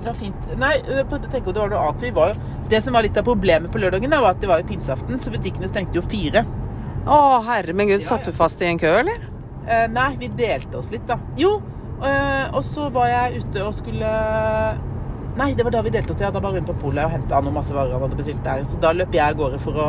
det 0.00 0.08
var 0.08 0.16
fint. 0.18 0.48
Nei, 0.58 0.72
tenk 0.82 1.44
på 1.44 1.52
det 1.52 1.60
var 1.60 1.70
noe 1.70 1.84
annet. 1.84 2.02
Vi 2.02 2.10
var 2.16 2.32
jo, 2.32 2.50
det 2.72 2.80
som 2.82 2.96
var 2.96 3.04
litt 3.04 3.18
av 3.20 3.26
problemet 3.28 3.70
på 3.70 3.82
lørdagen, 3.82 4.10
da, 4.10 4.22
var 4.24 4.34
at 4.34 4.42
det 4.42 4.50
var 4.50 4.62
jo 4.62 4.70
pinseaften, 4.70 5.20
så 5.20 5.30
butikkene 5.34 5.68
stengte 5.70 6.00
jo 6.00 6.04
fire. 6.06 6.46
Å, 7.02 7.18
herre 7.46 7.74
min 7.76 7.90
gud. 7.90 8.00
Ja, 8.00 8.14
Satt 8.14 8.26
du 8.26 8.32
fast 8.34 8.62
i 8.64 8.70
en 8.70 8.80
kø, 8.80 8.90
eller? 9.02 9.28
Eh, 9.68 9.86
nei, 9.94 10.16
vi 10.18 10.28
delte 10.28 10.76
oss 10.78 10.90
litt, 10.90 11.06
da. 11.06 11.16
Jo, 11.38 11.60
eh, 12.02 12.48
og 12.52 12.62
så 12.66 12.88
var 12.92 13.06
jeg 13.08 13.42
ute 13.44 13.62
og 13.66 13.74
skulle 13.74 14.12
Nei, 15.36 15.54
det 15.56 15.64
var 15.64 15.72
da 15.72 15.80
vi 15.80 15.88
delte 15.94 16.12
oss. 16.12 16.20
Ja, 16.20 16.30
da 16.30 16.40
var 16.44 16.52
hun 16.52 16.64
på 16.68 16.74
polet 16.76 17.06
og 17.06 17.10
henta 17.14 17.38
noen 17.40 17.54
masse 17.56 17.72
varer 17.72 17.94
han 17.94 18.02
hadde 18.04 18.18
bestilt 18.18 18.42
der. 18.44 18.64
Så 18.68 18.76
da 18.82 18.90
løp 18.92 19.14
jeg 19.16 19.22
av 19.24 19.38
gårde 19.38 19.60
for 19.64 19.72
å 19.80 19.86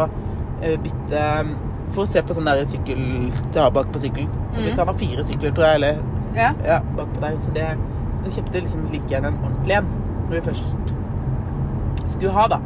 eh, 0.62 0.78
bytte 0.80 1.24
For 1.94 2.06
å 2.06 2.08
se 2.10 2.22
på 2.26 2.34
sånn 2.34 2.46
der 2.48 2.64
sykkel 2.66 3.02
til 3.52 3.60
å 3.60 3.66
ha 3.66 3.70
bak 3.76 3.92
på 3.94 4.00
sykkelen. 4.00 4.30
Så 4.56 4.62
Vi 4.62 4.70
Mhm. 4.72 4.76
kan 4.78 4.88
ha 4.88 4.94
fire 4.94 5.24
sykler, 5.24 5.52
tror 5.52 5.66
jeg, 5.68 5.76
eller 5.76 5.96
Ja. 6.36 6.54
ja, 6.66 6.80
bak 6.96 7.08
på 7.14 7.20
deg. 7.22 7.40
Så 7.40 7.52
det 7.54 7.78
Jeg 8.24 8.32
kjøpte 8.38 8.62
liksom 8.64 8.92
like 8.92 9.08
gjerne 9.10 9.28
en 9.28 9.38
ordentlig 9.44 9.76
en 9.78 9.86
når 10.30 10.40
vi 10.40 10.42
først 10.50 10.94
skulle 12.14 12.32
ha, 12.32 12.48
da. 12.48 12.58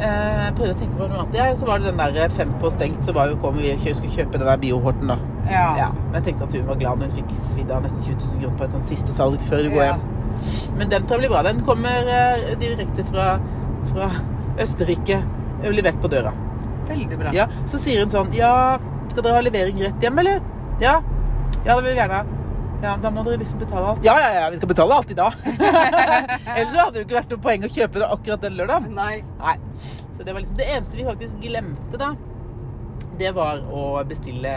Eh, 0.00 0.36
Jeg 0.46 0.54
prøvde 0.56 0.72
å 0.74 0.78
tenke 0.80 0.96
på 0.96 1.06
noe 1.10 1.18
annet. 1.20 1.34
Ja, 1.36 1.48
så 1.60 1.66
var 1.68 1.78
det 1.82 1.90
den 1.92 2.14
der 2.16 2.28
fem 2.32 2.52
på 2.60 2.70
stengt, 2.72 3.02
så 3.04 3.12
var 3.16 3.28
jo 3.28 3.36
kom 3.42 3.58
vi 3.60 3.72
og 3.74 3.80
skulle 3.84 4.12
kjøpe 4.14 4.38
den 4.40 4.46
der 4.48 4.56
Biohorten, 4.62 5.10
da. 5.12 5.16
Ja, 5.50 5.90
men 5.92 6.14
jeg 6.20 6.24
tenkte 6.30 6.46
at 6.48 6.54
hun 6.56 6.66
var 6.70 6.78
glad 6.80 6.98
når 7.02 7.10
hun 7.10 7.18
fikk 7.20 7.34
svidd 7.50 7.70
av 7.74 7.82
nesten 7.84 8.00
20 8.06 8.14
000 8.16 8.40
kroner 8.40 8.56
på 8.60 8.64
et 8.64 8.74
sånt 8.76 8.88
siste 8.88 9.12
salg 9.16 9.40
før 9.50 9.62
du 9.66 9.70
går 9.74 9.84
Ja. 9.84 9.92
hjem. 9.94 10.76
Men 10.78 10.88
den 10.88 11.02
tror 11.06 11.20
jeg 11.20 11.28
blir 11.28 11.34
bra. 11.34 11.42
Den 11.42 11.60
kommer 11.66 12.08
eh, 12.08 12.54
direkte 12.60 13.04
fra, 13.04 13.26
fra 13.92 14.10
Østerrike. 14.62 15.20
Levert 15.62 16.00
på 16.00 16.08
døra. 16.08 16.32
Veldig 16.88 17.18
bra. 17.20 17.30
Ja, 17.36 17.46
så 17.68 17.78
sier 17.78 18.00
hun 18.00 18.10
sånn 18.10 18.32
Ja, 18.32 18.78
skal 19.10 19.22
dere 19.26 19.34
ha 19.36 19.40
levering 19.44 19.76
rett 19.84 20.00
hjem, 20.02 20.18
eller? 20.22 20.40
Ja. 20.80 21.00
Ja, 21.66 21.74
det 21.76 21.82
vil 21.84 21.92
vi 21.92 21.98
gjerne 22.00 22.22
ha. 22.22 22.24
Ja, 22.80 22.94
da 22.96 23.10
må 23.12 23.22
dere 23.26 23.36
liksom 23.42 23.60
betale 23.60 23.90
alt. 23.92 24.04
Ja, 24.06 24.14
ja, 24.22 24.28
ja, 24.38 24.44
vi 24.52 24.56
skal 24.56 24.70
betale 24.70 24.94
alt 24.96 25.10
i 25.12 25.16
dag. 25.18 25.34
Ellers 26.56 26.74
hadde 26.78 26.94
det 26.94 27.02
jo 27.02 27.06
ikke 27.06 27.18
vært 27.18 27.34
noe 27.34 27.42
poeng 27.44 27.66
å 27.66 27.70
kjøpe 27.74 28.00
det 28.00 28.08
akkurat 28.14 28.44
den 28.46 28.56
lørdagen. 28.56 28.94
Nei. 28.96 29.18
Nei. 29.40 29.56
Så 30.16 30.24
det 30.24 30.32
var 30.32 30.40
liksom 30.40 30.56
det 30.60 30.68
eneste 30.76 30.96
vi 31.00 31.04
faktisk 31.08 31.36
glemte, 31.44 32.00
da. 32.00 32.10
Det 33.20 33.34
var 33.36 33.60
å 33.68 33.84
bestille 34.08 34.52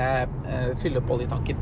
uh, 0.48 0.70
fylle 0.80 1.02
opp 1.02 1.12
oljetanken. 1.18 1.60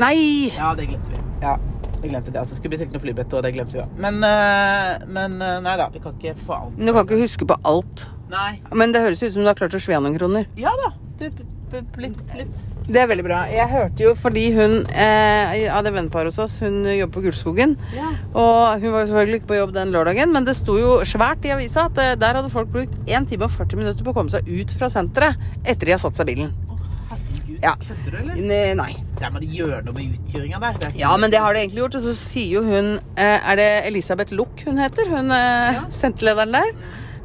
Nei! 0.00 0.50
Ja, 0.56 0.72
det 0.78 0.88
glemte 0.90 1.12
vi. 1.14 1.20
Ja, 1.44 1.54
vi 2.02 2.08
glemte 2.10 2.32
det. 2.34 2.40
Altså, 2.42 2.58
skulle 2.58 2.74
bestilt 2.74 2.94
noe 2.94 3.02
flybilletter, 3.02 3.38
og 3.38 3.46
det 3.46 3.52
glemte 3.54 3.76
vi 3.78 3.82
òg. 3.84 3.94
Men, 4.02 4.18
uh, 4.24 5.06
men 5.10 5.38
uh, 5.42 5.58
nei 5.62 5.76
da, 5.78 5.86
vi 5.94 6.02
kan 6.02 6.16
ikke 6.18 6.34
få 6.46 6.56
alt. 6.58 6.74
Men 6.78 6.90
Du 6.90 6.94
kan 6.96 7.06
ikke 7.06 7.20
huske 7.22 7.46
på 7.50 7.58
alt. 7.70 8.08
Nei. 8.34 8.56
Men 8.74 8.94
det 8.94 9.02
høres 9.06 9.22
ut 9.22 9.34
som 9.34 9.46
du 9.46 9.50
har 9.50 9.58
klart 9.58 9.74
å 9.78 9.82
svea 9.82 10.02
noen 10.02 10.18
kroner. 10.18 10.50
Ja 10.58 10.74
da. 10.82 10.90
B- 11.20 11.86
litt, 12.02 12.20
litt. 12.34 12.62
Det 12.90 12.98
er 12.98 13.06
veldig 13.06 13.22
bra. 13.22 13.40
Jeg 13.46 13.68
hørte 13.70 14.02
jo 14.02 14.12
fordi 14.18 14.48
hun 14.56 14.72
eh, 14.90 15.66
av 15.70 15.84
det 15.86 15.92
venneparet 15.94 16.32
hos 16.32 16.40
oss, 16.42 16.56
hun 16.64 16.80
jobber 16.90 17.12
på 17.20 17.22
Gullskogen. 17.28 17.76
Ja. 17.94 18.08
Og 18.34 18.80
hun 18.82 18.90
var 18.96 19.06
selvfølgelig 19.06 19.40
ikke 19.42 19.50
på 19.52 19.58
jobb 19.60 19.74
den 19.76 19.92
lørdagen, 19.94 20.32
men 20.34 20.48
det 20.48 20.56
sto 20.58 20.74
jo 20.80 20.96
svært 21.06 21.46
i 21.46 21.52
avisa 21.54 21.84
at 21.86 22.00
eh, 22.02 22.16
der 22.18 22.40
hadde 22.40 22.50
folk 22.50 22.72
brukt 22.74 22.96
1 23.06 23.28
time 23.30 23.46
og 23.46 23.54
40 23.54 23.78
minutter 23.78 24.06
på 24.06 24.10
å 24.10 24.16
komme 24.18 24.34
seg 24.34 24.48
ut 24.50 24.74
fra 24.80 24.90
senteret 24.90 25.38
etter 25.62 25.86
de 25.86 25.94
har 25.94 26.02
satt 26.02 26.18
seg 26.18 26.26
i 26.26 26.34
bilen. 26.34 26.50
Å, 26.66 26.80
herregud. 27.12 27.60
Ja. 27.62 27.76
Kødder 27.84 28.10
du, 28.10 28.18
eller? 28.24 28.42
Ne- 28.50 28.74
Nei. 28.82 28.90
Ja, 29.20 29.28
men 29.30 29.44
det 29.44 29.50
gjør 29.54 29.84
noe 29.86 29.94
med 30.00 30.16
utkjøringa 30.18 30.60
der. 30.66 30.78
Det 30.82 30.92
Ja, 30.98 31.12
men 31.20 31.30
det 31.30 31.38
har 31.44 31.54
det 31.54 31.62
egentlig 31.66 31.84
gjort. 31.84 31.98
Og 32.00 32.06
så 32.08 32.14
sier 32.16 32.54
jo 32.58 32.62
hun 32.64 32.94
eh, 33.20 33.36
Er 33.52 33.60
det 33.60 33.68
Elisabeth 33.90 34.32
Luck 34.34 34.62
hun 34.66 34.80
heter? 34.82 35.10
Hun 35.12 35.30
eh, 35.30 35.76
Ja. 35.78 35.86
senterlederen 35.92 36.56
der. 36.58 36.74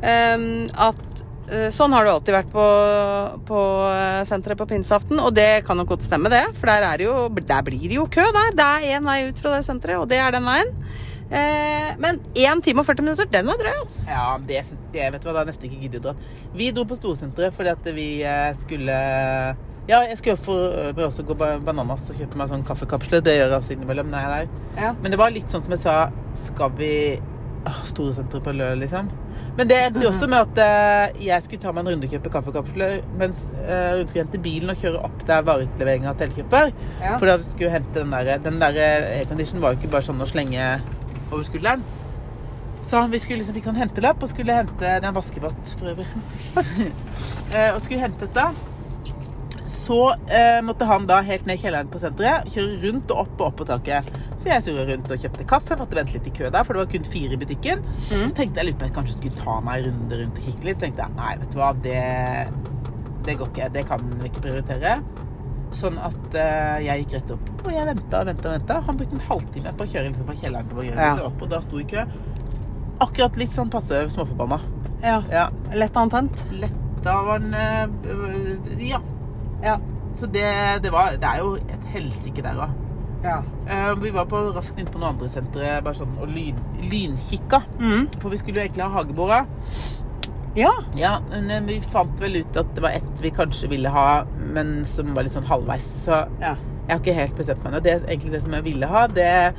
at 0.06 1.15
sånn 1.74 1.94
har 1.94 2.06
det 2.08 2.12
alltid 2.16 2.34
vært 2.34 2.52
på, 2.54 2.66
på 3.46 3.60
eh, 3.92 4.22
senteret 4.26 4.58
på 4.58 4.66
pinseaften. 4.70 5.20
Og 5.22 5.34
det 5.38 5.64
kan 5.68 5.78
nok 5.78 5.92
godt 5.96 6.06
stemme, 6.06 6.30
det. 6.34 6.44
For 6.58 6.72
der, 6.72 6.86
er 6.94 7.04
jo, 7.06 7.16
der 7.38 7.66
blir 7.68 7.84
det 7.90 8.00
jo 8.00 8.08
kø 8.10 8.26
der. 8.34 8.56
Det 8.58 8.70
er 8.80 8.96
én 8.98 9.06
vei 9.06 9.20
ut 9.30 9.42
fra 9.44 9.54
det 9.58 9.66
senteret, 9.68 10.00
og 10.02 10.10
det 10.10 10.18
er 10.24 10.34
den 10.34 10.48
veien. 10.50 10.72
Eh, 11.26 11.92
men 12.02 12.20
1 12.38 12.60
time 12.66 12.82
og 12.84 12.86
40 12.86 13.02
minutter, 13.06 13.30
den 13.34 13.48
er 13.50 13.58
drøy, 13.62 13.72
ass. 13.84 13.96
Ja, 14.10 14.26
det, 14.46 14.60
det 14.94 15.08
vet 15.16 15.24
hva, 15.26 15.34
det 15.34 15.42
er 15.44 15.48
nesten 15.50 15.70
ikke 15.70 15.80
giddet 15.88 16.10
å. 16.12 16.16
Vi 16.58 16.68
dro 16.76 16.84
på 16.90 16.98
Storsenteret 17.00 17.56
fordi 17.58 17.72
at 17.74 17.88
vi 17.98 18.10
eh, 18.24 18.52
skulle 18.62 18.98
Ja, 19.90 20.00
jeg 20.06 20.18
skulle 20.18 20.38
for 20.42 21.02
også 21.06 21.26
gå 21.26 21.36
ba- 21.38 21.60
bananas 21.62 22.08
og 22.10 22.18
kjøpe 22.22 22.38
meg 22.42 22.50
sånn 22.50 22.64
kaffekapsler. 22.66 23.22
Det 23.26 23.36
gjør 23.40 23.50
jeg 23.52 23.58
altså 23.60 23.74
innimellom 23.76 24.10
når 24.14 24.22
jeg 24.22 24.30
er 24.30 24.36
der. 24.46 24.82
Ja. 24.82 24.94
Men 25.02 25.14
det 25.14 25.20
var 25.22 25.34
litt 25.34 25.50
sånn 25.54 25.62
som 25.66 25.74
jeg 25.76 25.82
sa 25.84 25.98
Skal 26.48 26.74
vi 26.78 26.92
Storesenteret 27.86 28.46
på 28.46 28.54
lørdag, 28.54 28.82
liksom? 28.86 29.10
Men 29.56 29.70
det 29.72 29.78
endte 29.80 30.04
jo 30.04 30.10
også 30.10 30.28
med 30.28 30.50
at 30.50 30.62
eh, 30.66 31.22
jeg 31.30 31.44
skulle 31.46 31.64
ta 31.64 31.72
meg 31.72 31.86
en 31.86 31.94
runde 31.94 32.08
og 32.08 32.16
kjøpe 32.16 32.32
kaffekapsler, 32.34 32.98
mens 33.22 33.46
eh, 33.64 33.94
hun 33.96 34.10
skulle 34.10 34.26
hente 34.26 34.42
bilen 34.44 34.74
og 34.74 34.82
kjøre 34.82 35.04
opp 35.08 35.22
der 35.30 35.46
vareutleveringa 35.48 36.12
til 36.20 36.28
Elkjøp 36.28 36.52
var. 36.52 36.74
Ja. 37.00 37.14
For 37.16 37.32
da 37.32 37.38
skulle 37.40 37.72
hente 37.72 38.02
den 38.02 38.12
der 38.12 38.42
Den 38.44 38.60
der 38.60 38.82
aircondition 39.16 39.64
var 39.64 39.74
jo 39.74 39.80
ikke 39.80 39.94
bare 39.96 40.08
sånn 40.10 40.20
å 40.20 40.28
slenge 40.28 40.74
over 41.32 41.48
skulderen. 41.48 41.86
Så 42.86 43.02
vi 43.10 43.20
skulle 43.20 43.42
liksom 43.42 43.56
fikk 43.58 43.66
sånn 43.66 43.80
hentelapp 43.80 44.22
og 44.22 44.30
skulle 44.30 44.54
hente 44.60 44.78
Det 44.78 44.92
er 44.92 45.08
en 45.08 45.16
vaskebåt 45.16 45.76
for 45.80 45.94
øvrig. 45.96 46.10
Eh, 47.56 47.70
og 47.72 47.78
skulle 47.86 48.02
hente 48.02 48.26
dette. 48.26 48.44
Så 49.70 50.00
eh, 50.28 50.58
måtte 50.66 50.88
han 50.90 51.06
da 51.08 51.20
helt 51.24 51.46
ned 51.48 51.60
i 51.60 51.62
kjelleren 51.62 51.92
på 51.94 52.02
senteret 52.02 52.50
kjøre 52.52 52.80
rundt 52.82 53.14
og 53.14 53.22
opp 53.22 53.36
og 53.38 53.46
opp 53.46 53.60
på 53.62 53.68
taket. 53.70 54.10
Så 54.46 54.52
jeg 54.52 54.62
surra 54.62 54.84
rundt 54.86 55.10
og 55.10 55.22
kjøpte 55.24 55.46
kaffe. 55.50 55.76
Måtte 55.80 55.98
vente 55.98 56.14
litt 56.14 56.28
i 56.30 56.34
kø 56.38 56.50
der, 56.54 56.62
for 56.68 56.78
det 56.78 56.84
var 56.84 56.90
kun 56.92 57.08
fire 57.10 57.34
i 57.34 57.40
butikken. 57.42 57.80
Mm. 57.82 58.28
Så 58.30 58.36
tenkte 58.38 58.62
jeg 58.62 58.68
litt 58.68 58.78
på 58.78 58.86
at 58.86 58.92
jeg 58.92 58.96
kanskje 59.00 59.16
skulle 59.18 59.40
ta 59.40 59.56
meg 59.66 59.80
en 59.80 59.88
runde 59.96 60.20
rundt 60.22 60.38
og 60.42 60.46
kikke 60.46 60.68
litt. 60.70 60.78
Så 60.78 60.84
tenkte 60.86 61.08
jeg 61.08 61.16
nei, 61.18 61.32
vet 61.42 61.56
du 61.56 61.58
hva, 61.58 61.70
det, 61.82 62.04
det 63.26 63.36
går 63.40 63.50
ikke. 63.50 63.70
Det 63.74 63.84
kan 63.90 64.06
vi 64.22 64.30
ikke 64.30 64.44
prioritere. 64.46 64.94
Sånn 65.74 65.98
at 65.98 66.38
uh, 66.38 66.78
jeg 66.86 67.02
gikk 67.08 67.18
rett 67.18 67.34
opp. 67.34 67.50
Og 67.66 67.72
jeg 67.74 67.90
venta 67.90 68.22
og 68.22 68.30
venta 68.30 68.54
venta. 68.54 68.78
Han 68.86 69.02
brukte 69.02 69.18
en 69.18 69.26
halvtime 69.32 69.74
på 69.76 69.88
å 69.88 69.92
kjøre 69.96 70.12
liksom 70.12 70.30
fra 70.30 70.38
kjelleren 70.44 70.70
til 70.76 70.94
Ja. 70.94 71.10
opp, 71.26 71.42
og 71.42 71.50
da 71.56 71.64
sto 71.66 71.82
i 71.82 71.88
kø. 71.90 72.06
Akkurat 73.02 73.42
litt 73.42 73.52
sånn 73.58 73.74
passe 73.74 74.06
småforbanna. 74.14 74.62
ja. 75.02 75.18
Ja. 75.34 75.50
Lett 75.74 75.98
antent. 75.98 76.46
Letta 76.54 77.18
var 77.26 77.42
den 77.42 77.58
eh, 77.58 78.88
Ja. 78.94 79.02
Ja. 79.66 79.80
Så 80.14 80.30
det, 80.32 80.46
det 80.86 80.92
var 80.94 81.18
Det 81.20 81.28
er 81.28 81.42
jo 81.42 81.56
et 81.58 81.90
helsike 81.98 82.46
der 82.46 82.62
òg. 82.70 82.85
Ja. 83.24 83.40
vi 84.02 84.10
var 84.14 84.26
på, 84.30 84.42
raskt 84.56 84.80
inn 84.80 84.88
på 84.92 85.00
noen 85.00 85.16
andre 85.16 85.30
sentre 85.34 85.82
bare 85.86 85.98
sånn, 85.98 86.18
og 86.22 86.28
lyd, 86.30 86.58
lynkikka. 86.92 87.62
Mm. 87.80 88.08
For 88.22 88.30
vi 88.34 88.38
skulle 88.42 88.60
jo 88.60 88.66
egentlig 88.68 88.84
ha 88.86 88.90
hagebora. 89.00 89.40
ja. 90.56 90.72
Ja, 90.96 91.20
men 91.32 91.50
eh, 91.52 91.62
vi 91.68 91.80
fant 91.92 92.20
vel 92.22 92.42
ut 92.44 92.58
at 92.58 92.70
det 92.76 92.84
var 92.86 92.96
ett 92.96 93.22
vi 93.24 93.32
kanskje 93.36 93.70
ville 93.72 93.90
ha, 93.92 94.24
men 94.56 94.84
som 94.86 95.14
var 95.16 95.24
litt 95.28 95.34
sånn 95.36 95.48
halvveis. 95.50 95.88
Så 96.06 96.22
Ja. 96.42 96.56
jeg 96.88 96.92
har 96.94 97.00
ikke 97.02 97.14
helt 97.18 97.38
bestemt 97.38 97.64
meg 97.64 97.74
ennå. 97.74 97.84
Det 97.84 97.92
er 97.96 98.06
egentlig 98.08 98.32
det 98.32 98.42
som 98.44 98.54
jeg 98.54 98.64
ville 98.64 98.88
ha. 98.88 99.08
Det 99.08 99.56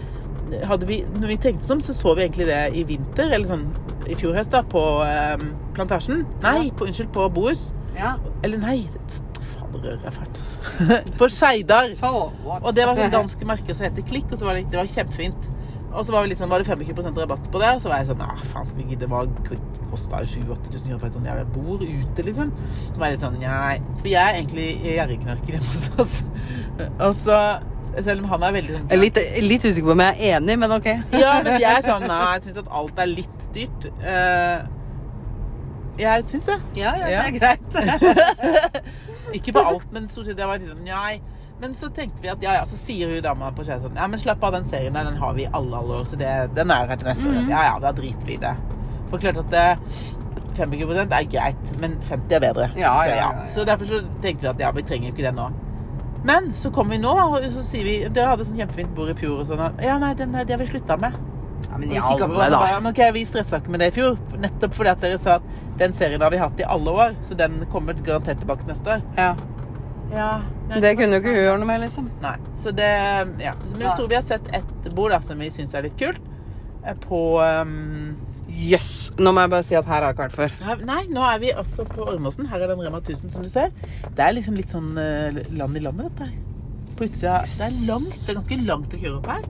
hadde 0.64 0.86
vi, 0.86 1.00
når 1.16 1.26
vi 1.32 1.36
tenkte 1.42 1.64
oss 1.64 1.70
om, 1.74 1.80
så 1.82 1.92
så 1.94 2.14
vi 2.14 2.22
egentlig 2.28 2.46
det 2.46 2.60
i 2.78 2.84
vinter, 2.86 3.32
eller 3.32 3.46
sånn 3.46 3.66
i 4.06 4.14
fjor 4.14 4.36
høst, 4.38 4.52
da, 4.54 4.62
på 4.62 5.02
eh, 5.04 5.36
Plantasjen. 5.74 6.24
Nei, 6.44 6.70
på, 6.70 6.86
unnskyld, 6.86 7.10
på 7.12 7.28
Bohus. 7.34 7.72
ja. 7.96 8.14
Eller 8.44 8.58
nei, 8.62 8.86
jeg 9.84 10.14
fælt. 10.16 10.40
på 11.20 11.28
Skeidar. 11.28 11.90
Og 12.62 12.72
det 12.74 12.86
var 12.88 12.96
sånn 12.96 13.12
danske 13.14 13.48
merker 13.48 13.76
som 13.76 13.86
heter 13.88 14.06
Klikk, 14.08 14.32
og 14.32 14.40
så 14.40 14.48
var 14.48 14.58
det, 14.58 14.66
det 14.72 14.80
var 14.80 14.88
kjempefint. 14.90 15.52
Og 15.96 16.04
så 16.04 16.12
var, 16.12 16.26
sånn, 16.36 16.50
var 16.52 16.60
det 16.60 16.68
25% 16.68 17.18
rabatt 17.22 17.46
på 17.52 17.60
det, 17.62 17.68
og 17.76 17.80
så 17.80 17.88
var 17.88 18.02
jeg 18.02 18.10
sånn 18.10 18.18
Nei, 18.20 18.34
faen, 18.52 18.66
skal 18.68 18.82
vi 18.82 18.88
gidde? 18.90 19.06
Det 19.08 19.58
kosta 19.88 20.18
7000-8000 20.20 20.82
kroner 20.82 20.98
for 21.00 21.08
et 21.08 21.16
sånt 21.16 21.30
jævla 21.30 21.46
bord 21.54 21.84
ute, 21.86 22.26
liksom? 22.26 22.50
Så 22.90 22.98
var 23.00 23.08
jeg 23.08 23.16
litt 23.16 23.24
sånn 23.24 23.38
nei. 23.40 23.78
For 24.02 24.10
jeg 24.10 24.20
er 24.20 24.40
egentlig 24.42 24.66
gjerrigknarker 24.84 25.56
hjemme 25.56 25.70
hos 25.72 25.88
oss. 26.04 26.18
Og 26.90 27.14
så, 27.16 27.38
selv 27.96 28.26
om 28.26 28.28
han 28.34 28.44
er 28.44 28.56
veldig 28.58 28.76
sånn 28.76 29.00
litt, 29.00 29.22
litt 29.46 29.64
usikker 29.70 29.88
på 29.88 29.96
om 29.96 30.04
jeg 30.04 30.18
er 30.18 30.36
enig, 30.40 30.58
men 30.66 30.76
ok. 30.76 30.90
Ja, 31.22 31.38
men 31.46 31.56
jeg 31.64 31.70
er 31.70 31.86
sånn 31.88 32.04
Nei, 32.12 32.20
jeg 32.34 32.44
syns 32.48 32.60
at 32.66 32.72
alt 32.82 33.00
er 33.06 33.12
litt 33.14 33.46
dyrt. 33.56 33.88
Uh, 34.04 34.58
jeg 35.96 36.28
syns 36.28 36.50
det. 36.50 36.58
Ja, 36.82 36.92
ja, 37.00 37.08
Ja. 37.08 37.24
det 37.24 37.28
er 37.30 37.38
greit. 37.40 38.84
Ikke 39.34 39.56
på 39.56 39.64
alt, 39.72 39.88
men 39.94 40.06
stort 40.12 40.28
sett. 40.28 40.38
Jeg 40.38 40.50
var 40.50 40.60
litt 40.60 40.70
sånn, 40.70 40.84
nei. 40.86 41.16
Men 41.60 41.72
så 41.74 41.88
tenkte 41.88 42.20
vi 42.20 42.28
at 42.28 42.42
ja, 42.44 42.58
ja, 42.58 42.64
så 42.68 42.76
sier 42.76 43.08
hun 43.08 43.22
dama 43.24 43.48
på 43.56 43.64
Skei 43.64 43.78
sånn 43.80 43.96
Ja, 43.96 44.04
men 44.12 44.20
slapp 44.20 44.42
av, 44.44 44.52
den 44.58 44.66
serien 44.68 44.92
der, 44.92 45.06
den 45.08 45.16
har 45.16 45.32
vi 45.38 45.46
i 45.46 45.52
alle 45.56 45.78
alle 45.78 46.02
år, 46.02 46.08
så 46.10 46.18
det, 46.20 46.32
den 46.56 46.72
er 46.74 46.90
her 46.90 47.00
til 47.00 47.08
neste 47.08 47.30
år. 47.30 47.38
Ja 47.48 47.62
ja, 47.70 47.78
da 47.80 47.94
driter 47.96 48.28
vi 48.28 48.36
i 48.36 48.42
det. 48.42 48.52
For 49.08 49.22
klart 49.22 49.40
at 49.40 49.48
det, 49.54 49.64
25 50.56 51.12
er 51.12 51.30
greit, 51.30 51.72
men 51.80 51.96
50 52.02 52.36
er 52.36 52.42
bedre. 52.44 52.68
Ja, 52.76 52.92
ja, 53.08 53.16
ja. 53.16 53.30
så 53.54 53.64
derfor 53.64 53.88
så 53.88 54.02
tenkte 54.24 54.46
vi 54.46 54.52
at 54.52 54.60
ja, 54.60 54.72
vi 54.76 54.84
trenger 54.84 55.10
jo 55.10 55.14
ikke 55.16 55.26
det 55.28 55.34
nå. 55.36 55.48
Men 56.26 56.52
så 56.58 56.72
kommer 56.74 56.96
vi 56.96 57.02
nå, 57.02 57.12
og 57.12 57.44
så 57.54 57.62
sier 57.62 57.86
vi 57.86 57.96
Dere 58.08 58.32
hadde 58.32 58.46
sånn 58.48 58.58
kjempefint 58.58 58.94
bord 58.96 59.12
i 59.12 59.16
fjor 59.18 59.42
og 59.42 59.48
sånn. 59.48 59.80
Ja, 59.84 59.98
nei, 60.02 60.12
den, 60.18 60.34
det 60.36 60.56
har 60.56 60.60
vi 60.60 60.68
slutta 60.68 60.96
med. 61.00 61.16
Ja, 61.66 61.76
men 61.78 61.88
Og 61.88 61.90
i 61.90 61.96
vi 61.96 62.00
kikket 62.00 62.22
alle, 62.26 62.50
da. 62.50 62.58
bare, 62.60 62.80
men 62.80 62.92
okay, 62.92 63.10
vi 63.16 63.24
stressa 63.28 63.58
ikke 63.60 63.70
med 63.74 63.80
det 63.80 63.88
i 63.92 63.94
fjor. 63.96 64.16
Nettopp 64.38 64.74
fordi 64.76 64.90
at 64.92 65.00
dere 65.04 65.18
sa 65.18 65.34
at 65.40 65.42
den 65.80 65.92
serien 65.96 66.20
har 66.22 66.30
vi 66.30 66.36
hatt 66.40 66.60
i 66.60 66.64
alle 66.76 66.90
år. 67.04 67.16
Så 67.28 67.36
den 67.36 67.64
kommer 67.72 67.94
garantert 68.06 68.40
tilbake 68.44 68.66
neste 68.68 68.96
år. 68.98 69.02
Ja. 69.16 69.34
Ja, 70.12 70.28
Det 70.80 70.92
kunne 70.96 71.16
jo 71.18 71.22
ikke 71.22 71.32
hun 71.34 71.40
gjøre 71.42 71.58
noe 71.58 71.66
med, 71.66 71.80
liksom. 71.82 72.10
Nei. 72.22 72.36
Så 72.62 72.70
det 72.76 72.90
Ja. 73.42 73.54
Så 73.66 73.72
men 73.76 73.86
jeg 73.88 73.96
tror 73.98 74.08
vi 74.08 74.14
har 74.14 74.22
sett 74.22 74.46
ett 74.54 74.94
bord 74.94 75.10
da, 75.10 75.18
som 75.20 75.38
vi 75.38 75.50
syns 75.50 75.74
er 75.74 75.82
litt 75.88 75.98
kult. 75.98 76.20
eh, 76.84 76.94
På 76.94 77.40
um, 77.42 78.16
Yes! 78.48 79.10
Nå 79.18 79.32
må 79.34 79.40
jeg 79.42 79.50
bare 79.50 79.64
si 79.66 79.74
at 79.74 79.84
her 79.90 80.00
har 80.04 80.12
jeg 80.12 80.14
ikke 80.14 80.28
vært 80.28 80.36
før. 80.36 80.52
her, 80.64 80.76
Nei, 80.86 81.02
nå 81.10 81.20
er 81.26 81.38
vi 81.42 81.50
også 81.52 81.84
på 81.90 82.06
Ormåsen. 82.06 82.46
Her 82.48 82.62
er 82.62 82.68
den 82.68 82.78
Rema 82.86 83.00
1000, 83.02 83.30
som 83.32 83.42
du 83.42 83.48
ser. 83.50 83.72
Det 84.14 84.22
er 84.22 84.32
liksom 84.36 84.54
litt 84.56 84.70
sånn 84.70 84.96
eh, 84.96 85.42
land 85.58 85.76
i 85.76 85.80
landet, 85.80 86.12
dette 86.12 86.28
her. 86.30 86.38
På 86.96 87.04
utsida 87.04 87.42
Det 87.50 87.66
er 87.66 87.74
langt. 87.90 88.14
Det 88.22 88.30
er 88.30 88.38
ganske 88.38 88.60
langt 88.64 88.94
å 88.94 89.00
kjøre 89.02 89.18
opp 89.18 89.26
her. 89.26 89.42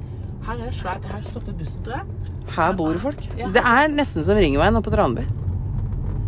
Her 0.46 0.54
er 0.60 0.68
det 0.70 0.76
svært. 0.78 1.06
Her 1.10 1.22
stopper 1.26 1.52
bussen, 1.58 1.82
tror 1.86 1.96
jeg. 1.98 2.30
Her 2.56 2.72
bor 2.78 2.92
det 2.94 3.00
folk. 3.02 3.24
Ja. 3.38 3.48
Det 3.54 3.62
er 3.66 3.88
nesten 3.90 4.24
som 4.26 4.38
Ringveien 4.38 4.76
oppe 4.78 4.90
på 4.90 4.94
Tranby. 4.96 5.24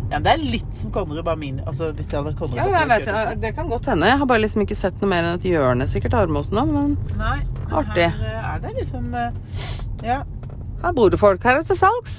Ja, 0.09 0.17
men 0.17 0.23
det 0.25 0.31
er 0.33 0.41
litt 0.55 0.71
som 0.73 0.89
Konnerud, 0.91 1.21
bare 1.23 1.37
min 1.37 1.59
Altså 1.69 1.91
hvis 1.93 2.07
det 2.09 2.15
hadde 2.17 2.31
vært 2.31 2.39
Konnerud 2.39 2.57
Ja, 2.57 2.79
jeg 2.79 2.87
vet 2.89 3.03
jeg, 3.11 3.27
det. 3.29 3.41
Det 3.43 3.51
kan 3.59 3.67
godt 3.69 3.85
hende. 3.91 4.07
Jeg 4.09 4.17
har 4.17 4.25
bare 4.31 4.41
liksom 4.41 4.63
ikke 4.65 4.77
sett 4.79 4.97
noe 5.03 5.09
mer 5.11 5.27
enn 5.27 5.37
et 5.37 5.45
hjørne 5.45 5.85
sikkert 5.87 6.15
av 6.17 6.23
Armåsen 6.25 6.57
nå, 6.57 6.63
men. 6.71 6.95
Nei. 7.19 7.35
men 7.45 7.75
Artig. 7.83 8.07
Her 8.17 8.31
eh, 8.31 8.47
er 8.55 8.63
det 8.63 8.71
liksom 8.79 9.13
eh, 9.13 9.29
Ja. 10.07 10.17
her 10.81 10.95
bor 10.97 11.13
det 11.13 11.19
folk. 11.21 11.43
Her 11.45 11.59
er 11.59 11.61
det 11.61 11.69
til 11.69 11.77
salgs. 11.77 12.17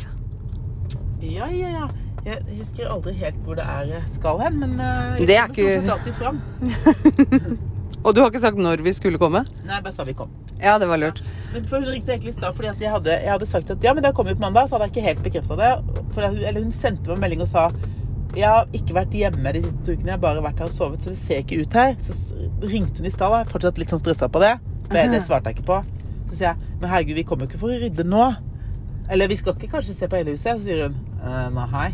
Ja, 1.21 1.51
ja, 1.51 1.73
ja. 1.81 1.89
Jeg 2.25 2.45
husker 2.61 2.93
aldri 2.93 3.15
helt 3.17 3.43
hvor 3.47 3.57
det 3.59 3.65
er 3.67 4.05
skal 4.15 4.39
hen, 4.45 4.61
men 4.61 4.77
uh, 4.79 5.19
jeg 5.19 5.27
Det 5.27 5.37
er 5.41 5.51
ikke- 5.51 5.93
alltid 5.97 6.15
fram. 6.21 6.41
Og 8.01 8.15
du 8.17 8.23
har 8.23 8.31
ikke 8.31 8.43
sagt 8.43 8.61
når 8.61 8.81
vi 8.85 8.93
skulle 8.97 9.21
komme? 9.21 9.43
Nei, 9.67 9.77
jeg 9.77 9.85
bare 9.85 9.95
sa 9.97 10.07
vi 10.09 10.17
kom. 10.17 10.31
Ja, 10.61 10.79
det 10.81 10.89
var 10.89 11.01
lurt. 11.01 11.23
Men 11.53 11.67
for 11.69 11.81
Hun 11.81 11.89
ringte 11.93 12.15
egentlig 12.15 12.35
i 12.35 12.39
stad 12.39 12.57
fordi 12.57 12.85
jeg 12.85 12.93
hadde, 12.93 13.17
jeg 13.25 13.33
hadde 13.33 13.49
sagt 13.49 13.73
at 13.73 13.85
ja, 13.85 13.93
men 13.97 14.05
det 14.05 14.15
kommer 14.17 14.37
på 14.37 14.45
mandag. 14.45 14.69
Så 14.69 14.77
hadde 14.77 14.89
jeg 14.89 14.95
ikke 14.97 15.07
helt 15.09 15.23
bekrefta 15.27 15.59
det. 15.61 15.71
For 16.15 16.27
hun, 16.27 16.39
eller 16.41 16.65
hun 16.65 16.73
sendte 16.73 17.09
meg 17.11 17.19
en 17.19 17.25
melding 17.27 17.45
og 17.47 17.51
sa 17.53 17.71
jeg 18.31 18.47
har 18.47 18.69
ikke 18.79 18.95
vært 18.95 19.15
hjemme 19.19 19.53
de 19.57 19.61
siste 19.65 19.81
to 19.83 19.95
ukene. 19.97 20.13
Jeg 20.13 20.15
har 20.15 20.23
bare 20.23 20.43
vært 20.45 20.61
her 20.63 20.69
og 20.69 20.75
sovet, 20.75 21.03
så 21.03 21.11
det 21.11 21.19
ser 21.19 21.41
ikke 21.43 21.65
ut 21.65 21.75
her. 21.75 21.97
Så 21.99 22.15
ringte 22.63 23.03
hun 23.03 23.09
i 23.09 23.11
stad. 23.11 23.49
Fortsatt 23.51 23.81
litt 23.81 23.91
sånn 23.91 24.03
stressa 24.05 24.29
på 24.31 24.43
det. 24.45 24.53
Men 24.93 25.17
det 25.17 25.25
svarte 25.27 25.51
jeg 25.51 25.59
ikke 25.59 25.67
på. 25.73 25.81
Så 26.31 26.37
sier 26.39 26.53
jeg 26.53 26.71
men 26.81 26.89
herregud, 26.89 27.19
vi 27.19 27.27
kommer 27.29 27.45
jo 27.45 27.51
ikke 27.51 27.61
for 27.61 27.75
å 27.75 27.81
rydde 27.83 28.07
nå. 28.09 28.23
Eller 29.13 29.29
vi 29.29 29.37
skal 29.37 29.57
ikke 29.57 29.73
kanskje 29.75 29.97
se 29.97 30.09
på 30.09 30.17
hele 30.17 30.33
huset? 30.33 30.57
Så 30.57 30.65
sier 30.65 30.87
hun 30.87 30.95
«Eh, 31.21 31.59
nei. 31.75 31.91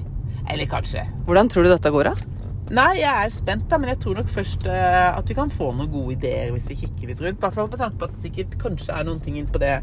Eller 0.53 0.69
kanskje. 0.71 1.03
Hvordan 1.27 1.49
tror 1.51 1.67
du 1.67 1.73
dette 1.73 1.91
går, 1.91 2.13
da? 2.13 2.36
Nei, 2.75 2.97
jeg 2.99 3.07
er 3.07 3.31
spent, 3.31 3.69
da, 3.71 3.79
men 3.79 3.93
jeg 3.93 4.01
tror 4.03 4.17
nok 4.19 4.31
først 4.35 4.67
eh, 4.67 5.11
at 5.13 5.29
vi 5.31 5.37
kan 5.39 5.53
få 5.55 5.71
noen 5.77 5.91
gode 5.93 6.17
ideer 6.17 6.51
hvis 6.55 6.67
vi 6.67 6.79
kikker 6.81 7.13
litt 7.13 7.23
rundt. 7.23 7.39
I 7.39 7.45
hvert 7.45 7.55
fall 7.55 7.69
med 7.71 7.79
tanke 7.79 8.01
på 8.01 8.09
at 8.09 8.17
det 8.17 8.25
sikkert 8.25 8.57
kanskje 8.59 8.97
er 8.97 9.07
noen 9.07 9.21
ting 9.23 9.39
inn 9.39 9.47
på 9.51 9.61
det 9.63 9.77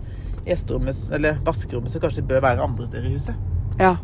gjesterommet, 0.43 0.99
eller 1.15 1.39
vaskerommet 1.47 1.93
som 1.93 2.03
kanskje 2.03 2.25
bør 2.27 2.43
være 2.43 2.65
andre 2.65 2.89
steder 2.89 3.07
i 3.07 3.13
huset. 3.15 3.39
Ja. 3.79 3.95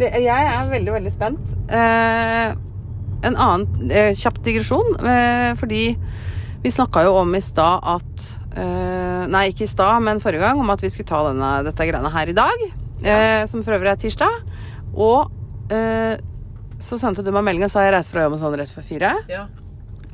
Det, 0.00 0.08
jeg 0.24 0.48
er 0.54 0.70
veldig, 0.70 0.94
veldig 0.96 1.12
spent. 1.12 1.52
Eh, 1.68 2.54
en 3.28 3.36
annen 3.36 3.92
eh, 3.92 4.14
kjapp 4.16 4.40
digresjon, 4.46 4.94
eh, 5.04 5.50
fordi 5.60 5.82
vi 6.64 6.72
snakka 6.72 7.04
jo 7.04 7.18
om 7.20 7.36
i 7.36 7.42
stad 7.44 7.84
at 7.96 8.24
eh, 8.56 9.28
Nei, 9.30 9.50
ikke 9.52 9.66
i 9.66 9.70
stad, 9.70 10.00
men 10.02 10.22
forrige 10.24 10.42
gang, 10.42 10.58
om 10.58 10.72
at 10.72 10.80
vi 10.80 10.88
skulle 10.90 11.08
ta 11.08 11.20
denne, 11.28 11.50
dette 11.68 11.84
greiene 11.86 12.10
her 12.16 12.32
i 12.32 12.36
dag. 12.36 12.64
Eh, 13.04 13.44
som 13.48 13.60
for 13.64 13.76
øvrig 13.76 13.92
er 13.92 14.00
tirsdag. 14.00 14.40
Og 14.96 15.28
eh, 15.72 16.16
så 16.80 16.98
sendte 17.00 17.24
du 17.24 17.30
meg 17.34 17.44
melding 17.46 17.64
og 17.68 17.72
sa 17.72 17.84
jeg 17.84 17.94
reiser 17.94 18.16
fra 18.16 18.26
jobb 18.26 18.38
sånn 18.40 18.56
rett 18.60 18.72
før 18.74 18.86
fire. 18.88 19.12
Ja. 19.30 19.46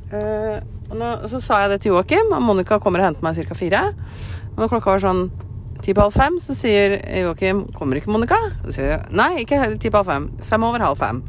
Uh, 0.07 0.59
og 0.91 0.95
nå, 0.99 1.07
så 1.27 1.41
sa 1.43 1.63
jeg 1.65 1.73
det 1.73 1.81
til 1.83 1.91
Joakim, 1.95 2.29
og 2.35 2.43
Monica 2.45 2.77
kommer 2.79 3.01
og 3.03 3.09
henter 3.09 3.25
meg 3.25 3.35
ca. 3.49 3.57
fire. 3.57 3.81
Og 4.53 4.61
når 4.63 4.71
klokka 4.71 4.93
var 4.93 5.03
sånn 5.03 5.25
ti 5.83 5.93
på 5.93 6.01
halv 6.05 6.15
fem, 6.15 6.37
så 6.41 6.55
sier 6.57 6.95
Joakim 7.21 7.65
'Kommer 7.75 7.99
ikke 7.99 8.09
Monica?' 8.11 8.39
Så 8.65 8.77
sier 8.77 8.87
jeg 8.95 9.01
nei, 9.11 9.43
ikke 9.43 9.77
ti 9.79 9.89
på 9.89 9.99
halv 9.99 10.07
fem. 10.09 10.29
Fem 10.43 10.63
over 10.63 10.79
halv 10.79 10.97
fem. 10.97 11.21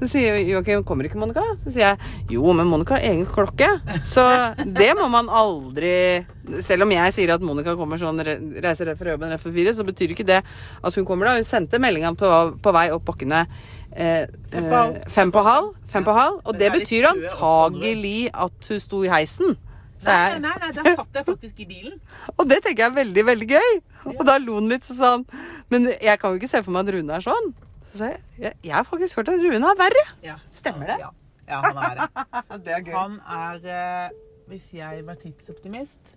Så 0.00 0.08
sier 0.12 0.38
Joakim 0.46 0.84
'Kommer 0.84 1.04
ikke 1.04 1.18
Monica?' 1.20 1.44
Så 1.64 1.72
sier 1.74 1.82
jeg 1.90 1.98
'Jo, 2.30 2.52
men 2.54 2.66
Monica 2.66 2.94
har 2.94 3.02
egen 3.02 3.26
klokke'. 3.26 3.80
Så 4.04 4.22
det 4.64 4.94
må 4.96 5.10
man 5.10 5.28
aldri 5.28 6.24
Selv 6.60 6.82
om 6.84 6.90
jeg 6.90 7.12
sier 7.12 7.34
at 7.34 7.40
Monica 7.42 7.74
kommer 7.74 7.98
sånn 7.98 8.22
re- 8.22 8.38
reiser 8.62 8.86
rett 8.86 8.98
fra 8.98 9.10
jobben 9.10 9.30
rett 9.30 9.40
for 9.40 9.50
fire, 9.50 9.74
så 9.74 9.82
betyr 9.84 10.14
ikke 10.14 10.24
det 10.24 10.44
at 10.84 10.94
hun 10.94 11.04
kommer 11.04 11.26
da. 11.26 11.34
Hun 11.34 11.42
sendte 11.42 11.80
meldinga 11.80 12.14
på, 12.14 12.56
på 12.62 12.72
vei 12.72 12.88
opp 12.92 13.04
bakkene 13.04 13.48
eh, 13.96 14.26
Fem 14.52 14.64
på 14.68 14.76
halv. 14.76 14.96
eh, 14.96 15.10
fem 15.10 15.32
på 15.32 15.42
halv. 15.46 15.70
Fem 15.88 16.04
på 16.04 16.12
halv. 16.16 16.40
Og 16.44 16.58
det 16.60 16.72
betyr 16.72 17.08
antagelig 17.10 18.30
at 18.34 18.68
hun 18.70 18.80
sto 18.80 19.02
i 19.04 19.10
heisen. 19.12 19.56
Nei, 20.04 20.38
nei, 20.38 20.52
nei, 20.60 20.70
der 20.76 20.94
satt 20.98 21.14
jeg 21.16 21.24
faktisk 21.24 21.60
i 21.64 21.66
bilen. 21.66 21.94
og 22.38 22.44
det 22.50 22.58
tenker 22.64 22.84
jeg 22.84 22.90
er 22.90 22.96
veldig, 22.98 23.22
veldig 23.26 23.46
gøy. 23.48 23.70
Og 24.12 24.20
da 24.28 24.36
lo 24.38 24.58
han 24.60 24.68
litt 24.70 24.84
sånn. 24.84 25.24
Men 25.72 25.88
jeg 25.94 26.20
kan 26.20 26.34
jo 26.34 26.40
ikke 26.40 26.50
se 26.52 26.60
for 26.62 26.74
meg 26.76 26.84
at 26.84 26.94
Rune 26.98 27.16
er 27.16 27.24
sånn. 27.24 27.48
Så 27.90 28.02
sa 28.02 28.10
jeg 28.12 28.20
jeg, 28.62 28.74
har 28.74 28.84
faktisk 28.84 29.16
hørt 29.22 29.30
at 29.32 29.40
Rune 29.40 29.70
er 29.72 29.78
verre. 29.80 30.04
Ja. 30.26 30.36
Stemmer 30.54 30.92
det? 30.92 30.98
Ja, 31.00 31.10
ja 31.48 31.62
han 31.64 31.80
er 31.88 31.96
det. 32.02 32.08
Det 32.66 32.76
er 32.76 32.92
Han 32.98 33.16
er 33.24 33.66
eh, 33.78 34.10
Hvis 34.50 34.68
jeg 34.76 35.00
var 35.06 35.16
tidsoptimist, 35.22 36.12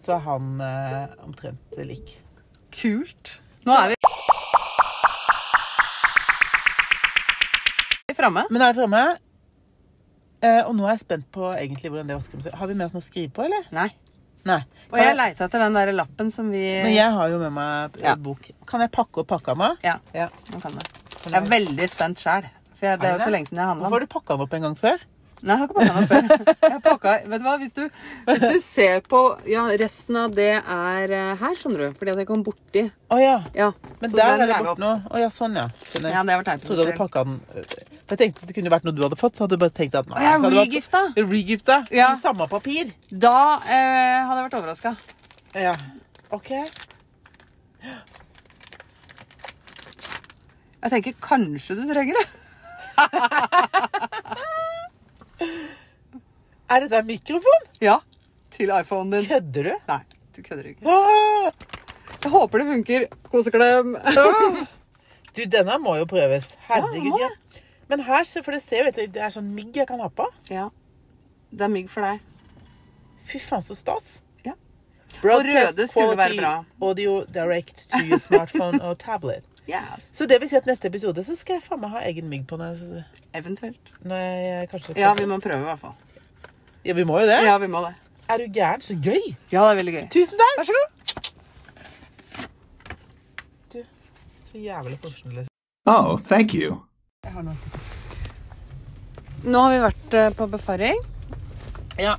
så 0.00 0.14
er 0.16 0.22
han 0.24 0.60
eh, 0.64 1.10
omtrent 1.26 1.80
lik. 1.84 2.14
Kult. 2.72 3.34
Nå 3.66 3.74
er 3.76 3.90
vi 3.92 3.98
framme. 8.20 8.44
Men 8.50 8.66
er 8.68 8.76
framme. 8.78 9.02
Eh, 10.40 10.62
og 10.64 10.72
nå 10.76 10.86
er 10.86 10.94
jeg 10.94 11.02
spent 11.04 11.26
på 11.34 11.50
egentlig 11.52 11.90
hvordan 11.92 12.08
det 12.08 12.16
vaskerommet 12.16 12.46
ser 12.48 12.54
Har 12.56 12.70
vi 12.70 12.76
med 12.78 12.86
oss 12.86 12.94
noe 12.96 13.02
å 13.04 13.04
skrive 13.04 13.32
på, 13.36 13.44
eller? 13.44 13.66
Nei. 13.76 13.90
Nei. 14.48 14.62
Og 14.88 14.96
jeg 14.96 15.16
leita 15.18 15.44
etter 15.44 15.60
den 15.66 15.74
der 15.76 15.90
lappen 15.92 16.30
som 16.32 16.48
vi 16.48 16.62
Men 16.80 16.94
jeg 16.94 17.12
har 17.12 17.28
jo 17.28 17.40
med 17.42 17.52
meg 17.52 17.98
eh, 18.00 18.06
Ja. 18.08 18.14
bok. 18.16 18.48
Kan 18.66 18.80
jeg 18.80 18.92
pakke 18.94 19.20
opp 19.20 19.28
pakka 19.34 19.56
mi? 19.58 19.68
Ja, 19.84 19.98
Ja. 20.16 20.30
nå 20.52 20.62
kan 20.62 20.78
det. 20.78 20.86
Jeg 21.26 21.36
er 21.36 21.48
veldig 21.50 21.88
spent 21.92 22.22
sjæl. 22.24 22.48
For 22.78 22.88
jeg, 22.88 23.00
det 23.02 23.08
er 23.10 23.18
jo 23.18 23.24
så 23.26 23.32
lenge 23.34 23.50
siden 23.50 23.60
jeg 23.60 23.68
handla. 23.68 23.84
Hvorfor 23.84 24.00
har 24.00 24.06
du 24.06 24.14
pakka 24.14 24.36
den 24.38 24.46
opp 24.46 24.54
en 24.56 24.62
gang 24.64 24.76
før? 24.80 25.02
Nei, 25.40 25.56
jeg 25.56 25.58
har 25.60 25.68
ikke 25.68 25.76
pakka 25.76 25.92
den 25.92 26.00
opp 26.00 26.48
før. 26.48 26.70
Jeg 26.70 26.82
pakka, 26.86 27.12
vet 27.34 27.42
du 27.42 27.46
hva, 27.50 27.54
hvis 27.60 27.76
du, 27.76 27.82
hvis 28.30 28.40
du 28.46 28.58
ser 28.64 29.00
på 29.12 29.20
Ja, 29.48 29.66
resten 29.82 30.16
av 30.16 30.32
det 30.36 30.48
er 30.56 31.14
eh, 31.20 31.30
her, 31.36 31.54
skjønner 31.60 31.84
du. 31.84 31.98
Fordi 32.00 32.14
at 32.16 32.24
jeg 32.24 32.30
kom 32.32 32.42
borti. 32.48 32.86
Å 33.12 33.20
ja. 33.20 33.36
Ja. 33.52 33.70
Men 34.00 34.16
der 34.16 34.32
er 34.38 34.46
det 34.46 34.58
borte 34.64 34.80
nå. 34.80 34.94
Å 35.04 35.20
ja, 35.20 35.28
sånn 35.28 35.60
ja. 35.60 35.68
Skjønner. 35.84 36.16
Ja, 36.16 36.24
det 36.24 36.40
var 36.40 36.48
Jeg 36.54 36.64
du 36.64 36.76
hadde 36.80 36.96
pakka 36.96 37.28
den 37.28 37.40
øh, 37.52 37.99
Jeg 38.10 38.18
tenkte 38.18 38.42
at 38.42 38.48
det 38.50 38.54
kunne 38.56 38.70
vært 38.72 38.86
noe 38.86 38.96
du 38.96 39.04
hadde 39.04 39.18
fått, 39.18 39.36
så 39.38 39.44
hadde 39.44 39.54
du 39.54 39.62
bare 39.62 39.74
tenkt 39.74 39.94
at 39.94 40.08
nei, 40.10 40.22
ja, 40.24 40.34
regifta. 40.42 41.04
Regifta? 41.14 41.76
Ja. 41.94 42.08
I 42.16 42.22
samme 42.22 42.48
papir? 42.50 42.90
Da 43.10 43.60
eh, 43.62 44.26
hadde 44.26 44.38
jeg 44.40 44.46
vært 44.48 44.58
overraska. 44.58 44.90
Ja. 45.54 45.74
OK. 46.34 46.50
Jeg 50.80 50.92
tenker 50.96 51.14
kanskje 51.22 51.78
du 51.78 51.84
trenger 51.92 52.14
det. 52.18 52.26
Er 56.70 56.84
dette 56.84 56.98
en 57.00 57.06
mikrofon? 57.08 57.64
Ja. 57.82 57.96
Til 58.54 58.70
iPhonen 58.74 59.14
din. 59.14 59.24
Kødder 59.30 59.62
du? 59.66 59.72
Nei, 59.88 60.02
du 60.36 60.42
kødder 60.42 60.66
ikke. 60.70 60.98
Jeg 62.20 62.30
håper 62.30 62.62
det 62.62 62.66
funker. 62.68 63.06
Koseklem. 63.30 63.96
Du, 65.34 65.42
denne 65.50 65.78
må 65.82 65.96
jo 65.98 66.06
prøves. 66.10 66.52
Herregud. 66.68 67.10
må 67.14 67.18
Ja, 67.22 67.30
Men 67.90 68.04
her, 68.06 68.24
for 68.44 68.54
det 68.54 68.62
ser 68.62 68.84
jo 68.86 68.90
ut 68.92 68.98
det 69.14 69.18
er 69.20 69.32
sånn 69.34 69.48
mygg 69.54 69.76
jeg 69.80 69.88
kan 69.90 70.00
ha 70.00 70.08
på. 70.14 70.26
Ja. 70.50 70.68
Det 71.50 71.66
er 71.66 71.72
mygg 71.72 71.88
for 71.90 72.06
deg. 72.06 72.20
Fy 73.26 73.40
faen, 73.42 73.62
så 73.66 73.74
stas. 73.78 74.20
Ja. 74.46 74.54
Broadcast 75.20 75.74
røde 75.78 75.86
skulle 75.90 76.16
være 76.18 76.36
bra. 76.38 76.52
Audio 76.80 77.16
direct 77.34 77.88
to 77.90 77.98
your 78.06 78.18
smartphone 78.22 78.80
og 78.82 78.98
tablet. 79.02 79.46
Yes. 79.70 80.08
Så 80.16 80.26
det 80.26 80.40
vil 80.42 80.48
si 80.50 80.56
at 80.58 80.64
neste 80.66 80.88
episode 80.88 81.22
så 81.22 81.34
skal 81.38 81.60
jeg 81.60 81.62
faen 81.62 81.78
meg 81.78 81.92
ha 81.92 82.00
egen 82.08 82.26
mygg 82.26 82.42
på 82.50 82.56
når 82.58 82.80
Eventuelt. 83.38 83.90
når 84.02 84.16
jeg 84.24 84.70
kanskje 84.72 84.96
Ja, 84.98 85.12
vi 85.14 85.26
må 85.30 85.36
prøve, 85.38 85.60
i 85.60 85.68
hvert 85.68 85.78
fall. 85.78 85.94
ja, 86.88 86.94
vi 86.96 87.04
må 87.06 87.20
jo 87.20 87.26
det. 87.28 87.36
Ja, 87.46 87.52
vi 87.62 87.68
må 87.70 87.84
det. 87.84 87.92
Er 88.26 88.40
du 88.42 88.48
gæren? 88.56 88.82
Så 88.82 88.96
gøy. 88.98 89.36
Ja, 89.52 89.62
det 89.68 89.70
er 89.70 89.78
veldig 89.78 89.94
gøy. 89.94 90.08
Tusen 90.10 90.40
takk. 90.42 90.58
Vær 90.58 90.66
så 90.66 90.74
god. 90.80 90.88
Du, 93.74 93.78
Så 94.50 94.58
jævlig 94.58 94.98
profesjonell. 95.04 95.46
Oh, 95.86 96.18
thank 96.18 96.54
you. 96.54 96.80
Jeg 97.20 97.34
har 97.36 97.42
noe. 97.44 97.80
Nå 99.44 99.60
har 99.60 99.72
vi 99.74 99.80
vært 99.82 100.14
eh, 100.16 100.30
på 100.38 100.46
befaring. 100.48 101.02
Ja. 102.00 102.14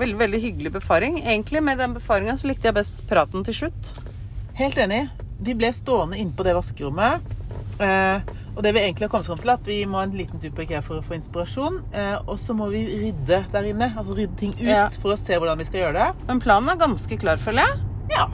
Veldig, 0.00 0.16
veldig 0.20 0.38
hyggelig 0.40 0.70
befaring. 0.78 1.18
Egentlig 1.28 1.60
med 1.64 1.76
den 1.80 1.92
befaringa 1.96 2.38
så 2.40 2.48
likte 2.48 2.70
jeg 2.70 2.76
best 2.78 3.02
praten 3.10 3.44
til 3.44 3.56
slutt. 3.58 3.90
Helt 4.56 4.80
enig. 4.80 5.02
Vi 5.44 5.52
ble 5.60 5.68
stående 5.76 6.16
inne 6.20 6.32
på 6.36 6.44
det 6.46 6.54
vaskerommet. 6.56 7.28
Eh, 7.84 8.32
og 8.56 8.62
det 8.64 8.72
vi 8.72 8.80
egentlig 8.86 9.04
har 9.04 9.12
kommet 9.12 9.28
fram 9.28 9.42
til, 9.44 9.52
er 9.52 9.60
at 9.60 9.68
vi 9.68 9.78
må 9.92 10.00
en 10.00 10.16
liten 10.16 10.40
tur 10.40 10.54
på 10.56 10.64
IKEA 10.64 10.80
for 10.84 11.02
å 11.02 11.04
få 11.04 11.18
inspirasjon. 11.18 11.78
Eh, 11.92 12.16
og 12.24 12.40
så 12.40 12.56
må 12.56 12.70
vi 12.72 12.86
rydde 13.04 13.42
der 13.52 13.68
inne. 13.74 13.90
Altså 13.92 14.16
rydde 14.22 14.40
ting 14.40 14.56
ut 14.56 14.64
Ja. 14.72 14.86
for 15.02 15.12
å 15.12 15.20
se 15.20 15.36
hvordan 15.36 15.60
vi 15.60 15.68
skal 15.68 15.82
gjøre 15.84 15.98
det. 16.00 16.28
Men 16.32 16.40
planen 16.40 16.72
er 16.72 16.80
ganske 16.80 17.20
klar, 17.20 17.36
føler 17.44 17.68
jeg. 17.68 17.84
Ja. 18.16 18.24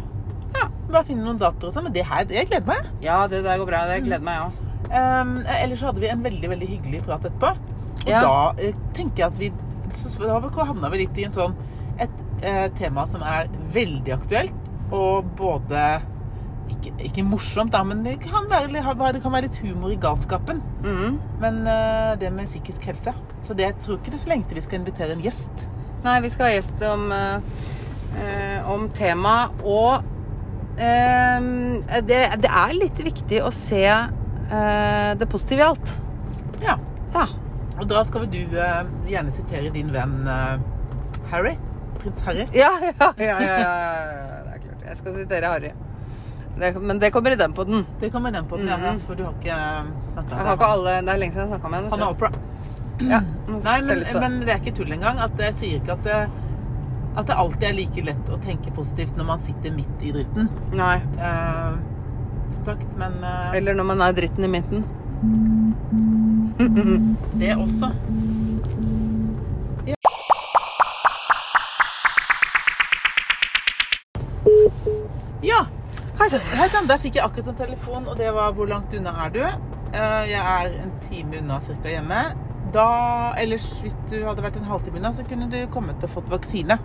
ja. 0.54 0.68
Bare 0.86 1.02
finne 1.10 1.26
noen 1.26 1.42
datoer 1.42 1.72
og 1.72 1.74
sånn. 1.80 1.90
Men 1.90 1.98
det 1.98 2.06
her, 2.06 2.22
det 2.30 2.38
jeg 2.44 2.52
gleder 2.54 2.70
meg. 2.76 2.92
Ja, 3.02 3.24
det 3.26 3.42
der 3.42 3.58
går 3.58 3.74
bra. 3.74 3.88
Det 3.90 4.04
gleder 4.06 4.22
meg, 4.30 4.38
ja. 4.44 4.68
Um, 4.90 5.36
ellers 5.46 5.80
så 5.80 5.90
hadde 5.90 6.02
vi 6.02 6.10
en 6.12 6.24
veldig 6.24 6.48
veldig 6.52 6.68
hyggelig 6.68 7.02
prat 7.06 7.28
etterpå. 7.28 7.52
Og 8.02 8.08
Ja. 8.10 8.20
da 8.20 8.54
eh, 8.58 8.74
tenker 8.96 9.22
jeg 9.22 9.26
at 9.26 9.38
vi 9.38 9.52
Da 9.92 10.64
havna 10.64 10.88
vi 10.90 11.02
litt 11.02 11.18
i 11.20 11.24
en 11.26 11.34
sånn 11.34 11.54
et 12.00 12.10
eh, 12.42 12.68
tema 12.78 13.04
som 13.06 13.22
er 13.22 13.50
veldig 13.74 14.14
aktuelt, 14.14 14.70
og 14.90 15.28
både 15.36 16.00
ikke, 16.72 16.92
ikke 17.08 17.24
morsomt, 17.26 17.72
da, 17.74 17.82
men 17.84 18.00
det 18.06 18.14
kan, 18.22 18.46
være, 18.50 18.70
det 18.72 19.22
kan 19.22 19.34
være 19.34 19.48
litt 19.48 19.58
humor 19.60 19.92
i 19.92 19.98
galskapen. 20.00 20.62
Mm. 20.84 21.18
Men 21.42 21.60
eh, 21.68 22.14
det 22.20 22.32
med 22.32 22.48
psykisk 22.48 22.88
helse. 22.88 23.12
Så 23.44 23.54
det, 23.58 23.68
jeg 23.68 23.76
tror 23.84 23.98
ikke 23.98 24.14
det 24.14 24.20
er 24.20 24.24
så 24.24 24.32
lenge 24.32 24.48
til 24.48 24.60
vi 24.60 24.64
skal 24.64 24.80
invitere 24.80 25.16
en 25.16 25.24
gjest. 25.24 25.66
Nei, 26.06 26.16
vi 26.24 26.30
skal 26.32 26.48
ha 26.48 26.54
gjest 26.54 26.82
om, 26.88 27.04
eh, 27.12 27.68
eh, 28.22 28.72
om 28.72 28.88
temaet. 28.96 29.62
Og 29.62 30.80
eh, 30.80 31.48
det, 32.08 32.22
det 32.42 32.52
er 32.64 32.76
litt 32.78 33.04
viktig 33.12 33.42
å 33.44 33.52
se 33.54 33.84
eh, 34.52 35.12
det 35.18 35.28
positive 35.32 35.60
i 35.60 35.66
alt. 35.66 35.94
Ja. 36.62 36.76
Ja. 37.14 37.26
Og 37.80 37.86
da 37.90 38.02
skal 38.06 38.26
du 38.30 38.38
eh, 38.42 38.82
gjerne 39.10 39.32
sitere 39.34 39.72
din 39.74 39.90
venn 39.94 40.20
eh, 40.28 40.58
Harry? 41.32 41.56
Prins 42.02 42.22
Harry? 42.26 42.44
Ja, 42.56 42.70
ja, 42.82 42.92
ja, 43.16 43.38
ja, 43.40 43.56
ja. 43.62 43.72
Det 44.44 44.54
er 44.54 44.62
klart. 44.66 44.84
Jeg 44.90 45.00
skal 45.00 45.16
sitere 45.22 45.50
Harry. 45.54 45.72
Det, 46.52 46.74
men 46.84 46.98
det 47.00 47.08
kommer 47.14 47.32
i 47.32 47.36
den 47.40 47.52
på 47.56 47.64
den. 47.64 47.86
Det 48.00 48.10
kommer 48.12 48.28
i 48.28 48.32
den 48.36 48.46
på 48.46 48.56
den, 48.60 48.68
ja. 48.68 48.76
Mhm. 48.76 49.00
For 49.06 49.16
du 49.16 49.24
har 49.24 49.32
ikke 49.40 49.58
snakka 50.12 50.36
Jeg 50.36 50.46
har 50.46 50.58
ikke 50.58 50.70
alle, 50.76 50.96
Det 51.00 51.14
er 51.14 51.20
lenge 51.22 51.32
siden 51.32 51.46
jeg 51.48 51.54
snakka 51.56 51.68
med 51.72 51.78
henne. 51.78 51.90
Han 51.94 52.02
er 52.02 52.12
Opera. 52.12 52.32
Ja, 53.02 53.20
Nei, 53.66 53.78
men, 53.88 54.02
men 54.20 54.40
det 54.44 54.52
er 54.52 54.60
ikke 54.60 54.74
tull 54.76 54.92
engang. 54.92 55.18
At 55.24 55.40
jeg 55.40 55.54
sier 55.58 55.80
ikke 55.80 55.96
at 55.96 56.04
det, 56.06 56.18
at 57.16 57.26
det 57.28 57.38
alltid 57.40 57.64
er 57.70 57.74
like 57.76 58.04
lett 58.04 58.28
å 58.32 58.38
tenke 58.44 58.72
positivt 58.76 59.16
når 59.18 59.26
man 59.32 59.40
sitter 59.42 59.72
midt 59.74 60.04
i 60.04 60.12
dritten. 60.14 60.50
Nei. 60.76 60.94
Eh, 61.16 61.72
som 62.64 62.78
men 62.98 63.12
uh, 63.24 63.56
Eller 63.56 63.74
når 63.74 63.84
man 63.84 64.02
er 64.04 64.12
dritten 64.16 64.44
i 64.44 64.50
midten. 64.50 64.84
det 67.40 67.54
også. 67.56 67.90
Ja. 69.86 69.94
ja. 75.42 75.60
Hei 76.20 76.28
sann. 76.30 76.86
Der 76.88 76.98
fikk 77.02 77.18
jeg 77.18 77.24
akkurat 77.24 77.52
en 77.52 77.60
telefon, 77.64 78.06
og 78.06 78.16
det 78.18 78.32
var 78.34 78.52
'Hvor 78.52 78.68
langt 78.68 78.94
unna 78.94 79.14
er 79.26 79.30
du?' 79.30 79.52
Uh, 79.92 80.24
Jeg 80.24 80.40
er 80.40 80.82
en 80.82 80.92
time 81.10 81.38
unna 81.38 81.60
cirka 81.60 81.88
hjemme. 81.88 82.32
Da, 82.72 83.34
ellers, 83.36 83.66
hvis 83.82 83.96
du 84.08 84.24
hadde 84.24 84.42
vært 84.42 84.56
en 84.56 84.64
halvtime 84.64 84.96
unna, 84.96 85.12
så 85.12 85.24
kunne 85.28 85.50
du 85.52 85.66
kommet 85.66 86.02
og 86.02 86.10
fått 86.10 86.30
vaksine. 86.32 86.78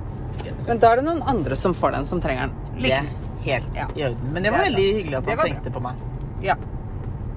Men 0.67 0.79
da 0.79 0.91
er 0.91 0.99
det 0.99 1.05
noen 1.07 1.23
andre 1.23 1.55
som 1.55 1.73
får 1.73 1.95
den, 1.95 2.05
som 2.05 2.21
trenger 2.21 2.49
den. 2.49 2.81
Like. 2.83 3.26
Helt 3.47 3.69
Ja. 3.75 3.87
i 3.95 4.07
orden. 4.09 4.33
Men 4.33 4.43
det 4.45 4.53
var 4.53 4.65
veldig 4.67 4.87
hyggelig 5.01 5.19
at 5.21 5.31
han 5.31 5.37
tenkte 5.37 5.53
tenkte 5.55 5.75
på 5.77 5.83
meg. 5.87 6.03
Ja. 6.45 6.57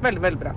Veldig, 0.00 0.20
veldig 0.24 0.40
bra. 0.40 0.52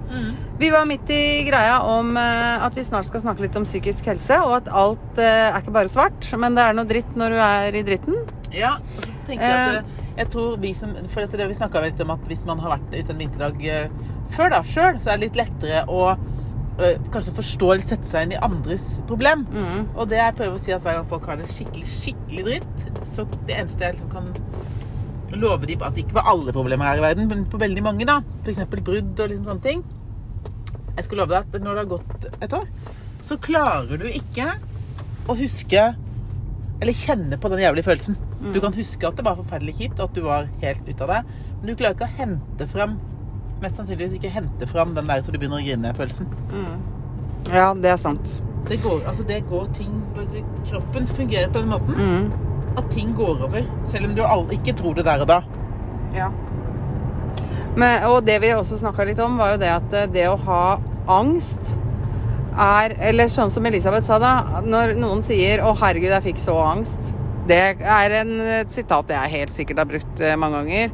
Vi 0.60 0.70
var 0.72 0.86
midt 0.88 1.10
i 1.12 1.44
greia 1.44 1.82
om 1.84 2.16
eh, 2.18 2.64
at 2.64 2.78
vi 2.78 2.84
snart 2.88 3.10
skal 3.10 3.26
snakke 3.26 3.44
litt 3.44 3.58
om 3.60 3.66
psykisk 3.68 4.08
helse, 4.08 4.38
og 4.40 4.56
at 4.62 4.70
alt 4.72 5.20
eh, 5.20 5.50
er 5.50 5.58
ikke 5.60 5.74
bare 5.76 5.92
svart, 5.92 6.30
men 6.40 6.56
det 6.56 6.64
er 6.64 6.78
noe 6.78 6.88
dritt 6.88 7.18
når 7.20 7.36
du 7.36 7.42
er 7.44 7.76
i 7.76 7.84
dritten. 7.84 8.22
Ja, 8.56 8.78
og 8.78 9.04
så 9.04 9.18
tenker 9.28 9.44
jeg 9.50 9.58
at 9.58 9.76
det, 9.82 10.04
jeg 10.14 10.30
tror 10.30 10.58
vi 10.62 10.72
som 10.78 10.94
For 11.10 11.24
dette, 11.26 11.40
det 11.42 11.48
vi 11.50 11.58
snakka 11.58 11.82
litt 11.82 12.02
om 12.06 12.14
at 12.14 12.28
hvis 12.30 12.44
man 12.46 12.62
har 12.62 12.76
vært 12.76 12.94
ute 12.94 13.16
en 13.16 13.20
vinterdag 13.24 13.66
eh, 13.66 14.14
før 14.38 14.54
da, 14.56 14.62
sjøl, 14.64 15.02
så 15.02 15.12
er 15.14 15.20
det 15.20 15.28
litt 15.28 15.40
lettere 15.42 15.84
å 15.92 16.02
eh, 16.14 17.02
kanskje 17.14 17.36
forstå 17.40 17.72
eller 17.74 17.86
sette 17.86 18.10
seg 18.10 18.28
inn 18.28 18.38
i 18.38 18.42
andres 18.48 18.86
problem. 19.10 19.44
Mm. 19.52 19.90
Og 19.98 20.08
det 20.14 20.22
jeg 20.22 20.38
prøver 20.40 20.56
å 20.56 20.64
si 20.64 20.76
at 20.76 20.86
hver 20.86 21.02
gang 21.02 21.10
folk 21.12 21.28
har 21.32 21.42
det 21.42 21.50
skikkelig, 21.52 21.90
skikkelig 21.98 22.46
dritt, 22.48 22.88
så 23.10 23.28
det 23.50 23.58
eneste 23.60 23.90
jeg 23.90 23.98
liksom 23.98 24.14
kan 24.14 24.32
love 25.40 25.66
de, 25.70 25.76
altså 25.80 26.02
ikke 26.04 26.18
på 26.18 26.24
alle 26.34 26.54
problemer 26.56 26.86
her 26.90 27.02
i 27.02 27.06
verden, 27.06 27.28
men 27.32 27.46
på 27.50 27.60
veldig 27.62 27.84
mange 27.86 28.06
da, 28.10 28.20
for 28.44 28.52
eksempel 28.54 28.82
brudd 28.86 29.20
og 29.20 29.30
liksom 29.32 29.46
sånne 29.50 29.66
ting, 29.66 29.84
jeg 30.98 31.06
skal 31.08 31.18
love 31.24 31.34
deg 31.34 31.48
at 31.48 31.64
når 31.64 31.74
det 31.80 31.84
har 31.84 31.92
gått 31.96 32.28
et 32.48 32.54
år, 32.54 32.68
så 33.24 33.38
klarer 33.42 33.98
du 33.98 34.06
ikke 34.10 34.52
å 35.32 35.36
huske 35.40 35.86
eller 36.84 36.94
kjenne 37.00 37.38
på 37.40 37.50
den 37.54 37.62
jævlige 37.64 37.86
følelsen. 37.88 38.18
Du 38.52 38.60
kan 38.60 38.74
huske 38.76 39.08
at 39.08 39.16
det 39.16 39.24
var 39.24 39.38
forferdelig 39.40 39.78
kjipt, 39.78 40.00
og 40.04 40.10
at 40.10 40.16
du 40.18 40.22
var 40.26 40.50
helt 40.62 40.88
ute 40.90 41.06
av 41.06 41.14
det, 41.14 41.20
men 41.62 41.70
du 41.70 41.76
klarer 41.80 41.96
ikke 41.96 42.10
å 42.10 42.18
hente 42.20 42.68
frem 42.68 42.98
Mest 43.64 43.78
sannsynligvis 43.80 44.18
ikke 44.18 44.28
hente 44.34 44.68
frem 44.68 44.90
den 44.92 45.08
der 45.08 45.22
så 45.24 45.32
du 45.32 45.38
begynner 45.40 45.62
å 45.62 45.64
grine-følelsen. 45.64 46.26
Ja, 47.48 47.70
det 47.74 47.94
er 47.94 48.00
sant. 48.02 48.34
Det 48.68 48.82
går, 48.84 49.06
altså 49.08 49.24
det 49.28 49.38
går 49.48 49.70
ting 49.78 49.94
Kroppen 50.68 51.08
fungerer 51.08 51.48
på 51.54 51.62
den 51.62 51.72
måten 51.72 51.96
Mm. 51.96 52.28
At 52.78 52.90
ting 52.94 53.14
går 53.18 53.46
over. 53.48 53.68
Selv 53.90 54.10
om 54.10 54.16
du 54.18 54.24
aldri, 54.26 54.60
ikke 54.60 54.76
tror 54.80 54.98
det 54.98 55.06
der 55.08 55.24
og 55.24 55.30
da. 55.30 55.40
Ja. 56.16 56.30
Men, 57.76 58.04
og 58.10 58.22
det 58.26 58.38
vi 58.44 58.54
også 58.54 58.78
snakka 58.82 59.06
litt 59.08 59.22
om, 59.24 59.40
var 59.40 59.56
jo 59.56 59.64
det 59.64 59.72
at 59.74 59.96
eh, 59.98 60.12
det 60.14 60.28
å 60.30 60.38
ha 60.46 60.66
angst 61.10 61.78
er 62.54 62.94
Eller 63.02 63.26
sånn 63.34 63.50
som 63.50 63.66
Elisabeth 63.66 64.06
sa 64.06 64.20
da, 64.22 64.62
når 64.62 64.92
noen 65.02 65.24
sier 65.26 65.64
'Å, 65.64 65.72
herregud, 65.80 66.12
jeg 66.14 66.26
fikk 66.28 66.42
så 66.44 66.54
angst'. 66.62 67.08
Det 67.50 67.82
er 67.82 68.14
en, 68.20 68.36
et 68.62 68.70
sitat 68.72 69.10
jeg 69.10 69.32
helt 69.34 69.52
sikkert 69.56 69.82
har 69.82 69.90
brukt 69.90 70.22
eh, 70.22 70.38
mange 70.38 70.62
ganger. 70.62 70.94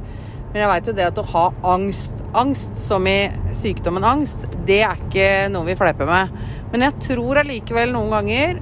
Men 0.54 0.64
jeg 0.64 0.70
veit 0.72 0.88
jo 0.88 0.94
det 0.98 1.06
at 1.06 1.20
å 1.20 1.28
ha 1.30 1.44
angst, 1.76 2.24
angst 2.34 2.80
som 2.80 3.06
i 3.12 3.28
sykdommen 3.54 4.08
angst, 4.08 4.48
det 4.66 4.80
er 4.88 4.98
ikke 4.98 5.28
noe 5.52 5.68
vi 5.68 5.76
fleiper 5.78 6.08
med. 6.10 6.32
Men 6.72 6.88
jeg 6.88 7.04
tror 7.10 7.44
allikevel 7.44 7.92
noen 7.94 8.16
ganger, 8.16 8.62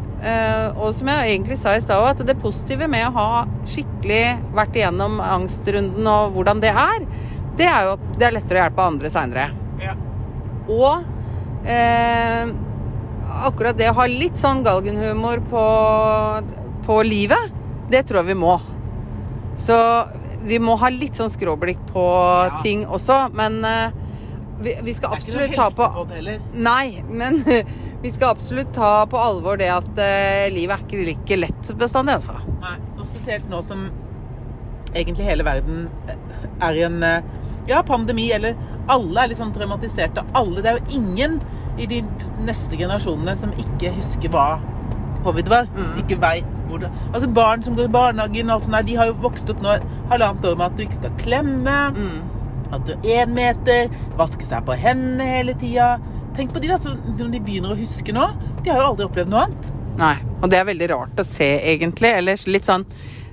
og 0.82 0.93
som 0.97 1.10
jeg 1.12 1.36
egentlig 1.36 1.58
sa 1.62 1.75
i 1.77 1.82
stad 1.84 2.01
òg, 2.01 2.10
at 2.15 2.25
det 2.25 2.38
positive 2.41 2.88
med 2.89 3.06
å 3.08 3.13
ha 3.15 3.27
skikkelig 3.69 4.23
vært 4.58 4.77
igjennom 4.80 5.19
angstrunden 5.21 6.08
og 6.10 6.34
hvordan 6.34 6.62
det 6.63 6.71
er, 6.73 7.06
det 7.58 7.67
er 7.69 7.86
jo 7.88 7.95
at 7.97 8.08
det 8.17 8.27
er 8.27 8.36
lettere 8.38 8.60
å 8.60 8.63
hjelpe 8.65 8.88
andre 8.88 9.12
seinere. 9.13 9.45
Ja. 9.82 9.93
Og 10.67 11.06
eh, 11.69 12.49
akkurat 13.47 13.77
det 13.77 13.91
å 13.91 13.97
ha 13.99 14.08
litt 14.10 14.38
sånn 14.41 14.63
galgenhumor 14.65 15.41
på, 15.51 15.63
på 16.88 16.99
livet, 17.06 17.53
det 17.93 18.03
tror 18.08 18.21
jeg 18.23 18.32
vi 18.34 18.39
må. 18.41 18.58
Så 19.58 19.77
vi 20.47 20.60
må 20.62 20.75
ha 20.82 20.89
litt 20.93 21.17
sånn 21.17 21.32
skråblikk 21.34 21.80
på 21.93 22.03
Ja. 22.47 22.60
ting 22.62 22.86
også, 22.86 23.27
men 23.38 23.58
eh, 23.65 23.95
vi, 24.62 24.73
vi 24.86 24.93
skal 24.93 25.13
Det 25.13 25.17
er 25.17 25.25
ikke 25.25 25.38
noe 25.38 25.47
absolutt 25.47 25.58
ta 25.58 25.69
på 25.77 26.06
heller. 26.13 26.41
Nei, 26.53 27.01
men 27.10 27.41
vi 28.01 28.12
skal 28.13 28.29
absolutt 28.36 28.73
ta 28.75 29.05
på 29.10 29.17
alvor 29.17 29.57
det 29.57 29.69
at 29.73 29.88
uh, 29.97 30.47
livet 30.53 30.75
er 30.77 30.83
ikke 30.86 31.05
like 31.07 31.39
lett 31.39 31.71
bestandig, 31.79 32.19
altså. 32.19 32.38
Nei, 32.62 32.75
og 32.97 33.05
spesielt 33.10 33.49
nå 33.51 33.62
som 33.65 33.88
egentlig 34.93 35.27
hele 35.27 35.45
verden 35.45 35.88
er 36.63 36.77
i 36.77 36.83
en 36.88 37.01
eh, 37.03 37.25
ja, 37.69 37.81
pandemi, 37.86 38.29
eller 38.33 38.55
alle 38.89 39.21
er 39.21 39.29
litt 39.29 39.38
sånn 39.41 39.51
traumatiserte. 39.53 40.23
Alle, 40.38 40.63
det 40.63 40.71
er 40.71 40.79
jo 40.79 41.01
ingen 41.01 41.36
i 41.77 41.86
de 41.91 41.99
neste 42.47 42.79
generasjonene 42.79 43.36
som 43.38 43.51
ikke 43.62 43.91
husker 43.97 44.31
hva 44.33 44.47
covid 45.25 45.51
var. 45.51 45.67
Mm. 45.75 45.91
Ikke 46.01 46.17
veit 46.21 46.62
hvor 46.69 46.81
det 46.81 46.89
Altså 47.12 47.27
barn 47.36 47.65
som 47.65 47.75
går 47.77 47.89
i 47.89 47.93
barnehagen 47.93 48.49
og 48.49 48.55
alt 48.55 48.67
sånt 48.69 48.77
der, 48.79 48.88
de 48.88 48.97
har 48.97 49.12
jo 49.12 49.17
vokst 49.25 49.51
opp 49.53 49.62
nå 49.63 49.75
halvannet 50.10 50.47
år 50.49 50.57
med 50.57 50.65
at 50.69 50.77
du 50.79 50.86
ikke 50.88 50.99
skal 51.01 51.17
klemme, 51.21 51.77
Mm. 51.97 52.17
at 52.71 52.88
du 52.88 52.93
er 52.95 53.25
én 53.25 53.36
meter, 53.36 53.91
vaske 54.17 54.47
seg 54.47 54.65
på 54.65 54.75
hendene 54.79 55.27
hele 55.36 55.53
tida. 55.60 55.97
Tenk 56.38 56.54
på 56.54 56.62
de 56.62 56.69
da, 56.69 56.78
når 57.17 57.32
de 57.34 57.39
begynner 57.41 57.73
å 57.73 57.80
huske 57.80 58.13
nå. 58.13 58.28
De 58.62 58.69
har 58.69 58.84
jo 58.84 58.91
aldri 58.91 59.06
opplevd 59.08 59.32
noe 59.32 59.47
annet. 59.47 59.69
Nei, 59.97 60.13
og 60.38 60.52
det 60.54 60.60
er 60.60 60.67
veldig 60.67 60.88
rart 60.91 61.21
å 61.21 61.26
se, 61.26 61.47
egentlig. 61.71 62.12
Eller 62.19 62.43
litt 62.45 62.67
sånn 62.67 62.84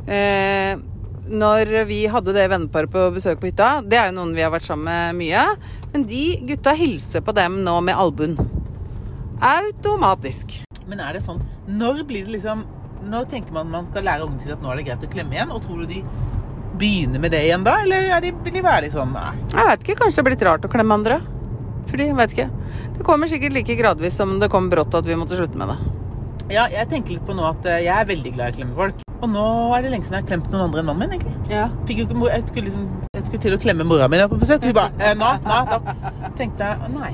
eh, 0.08 0.72
Når 1.28 1.72
vi 1.90 1.98
hadde 2.08 2.32
det 2.32 2.46
venneparet 2.48 2.92
på 2.92 3.02
besøk 3.12 3.42
på 3.42 3.50
hytta, 3.50 3.82
det 3.84 3.98
er 4.00 4.08
jo 4.08 4.16
noen 4.16 4.32
vi 4.36 4.44
har 4.44 4.52
vært 4.54 4.68
sammen 4.70 4.88
med 4.88 5.18
mye, 5.20 5.42
men 5.92 6.06
de 6.08 6.22
gutta 6.48 6.72
hilser 6.78 7.24
på 7.24 7.34
dem 7.36 7.60
nå 7.66 7.76
med 7.84 8.00
albuen. 8.00 8.38
Automatisk. 9.44 10.62
Men 10.88 11.02
er 11.04 11.16
det 11.16 11.24
sånn 11.24 11.40
Når 11.66 12.02
blir 12.06 12.26
det 12.26 12.36
liksom 12.36 12.60
Når 13.10 13.24
tenker 13.32 13.54
man 13.56 13.70
man 13.72 13.86
skal 13.88 14.04
lære 14.06 14.26
ungene 14.26 14.40
sine 14.44 14.54
at 14.54 14.62
nå 14.62 14.70
er 14.70 14.78
det 14.78 14.84
greit 14.86 15.04
å 15.04 15.08
klemme 15.10 15.34
igjen? 15.34 15.50
Og 15.50 15.64
tror 15.64 15.80
du 15.82 15.90
de 15.90 16.02
begynner 16.78 17.20
med 17.20 17.34
det 17.34 17.40
igjen 17.48 17.64
da? 17.66 17.80
Eller 17.82 18.12
er 18.14 18.22
de, 18.24 18.30
vil 18.44 18.54
de 18.54 18.62
være 18.64 18.86
litt 18.86 18.94
sånn 18.94 19.12
Nei. 19.16 19.32
Jeg 19.52 19.68
vet 19.70 19.84
ikke, 19.84 19.98
kanskje 20.04 20.20
det 20.20 20.22
er 20.22 20.28
blitt 20.30 20.46
rart 20.48 20.68
å 20.68 20.70
klemme 20.72 20.96
andre. 20.96 21.18
Fordi, 21.90 22.08
jeg 22.10 22.16
vet 22.18 22.34
ikke. 22.34 22.48
Det 22.96 23.06
kommer 23.06 23.30
sikkert 23.30 23.54
like 23.56 23.76
gradvis 23.78 24.16
som 24.18 24.38
det 24.40 24.50
kom 24.52 24.70
brått 24.72 24.94
at 24.96 25.06
vi 25.06 25.16
måtte 25.18 25.36
slutte 25.38 25.58
med 25.60 25.72
det. 25.74 25.78
Ja, 26.52 26.66
jeg 26.68 26.88
tenker 26.90 27.16
litt 27.16 27.24
på 27.24 27.34
nå 27.36 27.44
at 27.48 27.64
eh, 27.70 27.82
jeg 27.86 27.94
er 27.94 28.08
veldig 28.08 28.32
glad 28.34 28.50
i 28.50 28.52
å 28.52 28.56
klemme 28.58 28.76
folk. 28.76 29.04
Og 29.24 29.30
nå 29.32 29.44
er 29.76 29.84
det 29.84 29.92
lenge 29.94 30.04
siden 30.04 30.18
jeg 30.18 30.24
har 30.24 30.28
klemt 30.28 30.50
noen 30.52 30.66
andre 30.66 30.82
enn 30.82 30.88
mannen 30.90 31.04
min, 31.06 31.14
egentlig. 31.16 31.36
Ja. 31.48 31.68
Jeg, 31.88 32.42
skulle 32.50 32.66
liksom, 32.66 32.82
jeg 33.14 33.22
skulle 33.28 33.44
til 33.46 33.56
å 33.56 33.60
klemme 33.62 33.86
mora 33.88 34.08
mi 34.12 34.20
på 34.28 34.40
besøk. 34.40 34.60
og 34.66 34.68
Hun 34.68 34.76
bare 34.76 34.92
eh, 35.00 35.14
Nå, 35.16 35.30
nå, 35.44 35.60
da 35.70 36.32
tenkte 36.36 36.68
jeg 36.68 36.90
nei. 36.92 37.12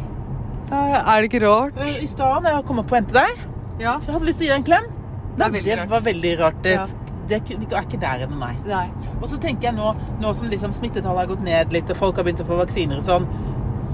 nei. 0.72 0.86
Er 0.98 1.12
det 1.20 1.28
ikke 1.30 1.42
rart? 1.44 1.78
Eh, 1.84 2.00
I 2.02 2.08
stad 2.10 2.42
da 2.46 2.56
jeg 2.56 2.66
kom 2.70 2.82
opp 2.82 2.90
og 2.90 2.98
hentet 2.98 3.20
deg, 3.20 3.44
Ja. 3.84 3.94
så 4.00 4.10
jeg 4.10 4.16
hadde 4.16 4.30
lyst 4.30 4.42
til 4.42 4.48
å 4.48 4.50
gi 4.50 4.54
deg 4.54 4.58
en 4.58 4.66
klem. 4.66 4.90
Det 5.38 5.52
veldig 5.54 5.76
det 5.78 5.86
var 5.94 6.02
veldig 6.08 6.32
rart. 6.40 6.66
Ja. 6.66 6.88
det, 7.30 7.38
er 7.70 7.84
ikke 7.86 8.00
der 8.02 8.26
ennå, 8.26 8.40
nei. 8.40 8.54
Nei. 8.66 8.88
Og 9.20 9.28
så 9.30 9.38
tenker 9.38 9.70
jeg 9.70 9.78
nå, 9.78 9.92
nå 10.20 10.34
som 10.34 10.50
liksom 10.50 10.74
smittetallet 10.74 11.22
har 11.22 11.30
gått 11.30 11.46
ned 11.46 11.72
litt, 11.76 11.94
og 11.94 12.00
folk 12.02 12.18
har 12.18 12.26
begynt 12.26 12.42
å 12.42 12.48
få 12.50 12.58
vaksiner 12.64 12.98
og 12.98 13.06
sånn 13.06 13.30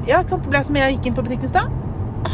Ja, 0.07 0.21
ikke 0.23 0.35
sant? 0.37 0.45
Det 0.47 0.51
ble 0.55 0.63
som 0.65 0.77
jeg 0.79 0.97
gikk 0.97 1.07
inn 1.11 1.15
på 1.19 1.25
butikken 1.27 1.45
i 1.49 1.53
stad. 1.53 1.71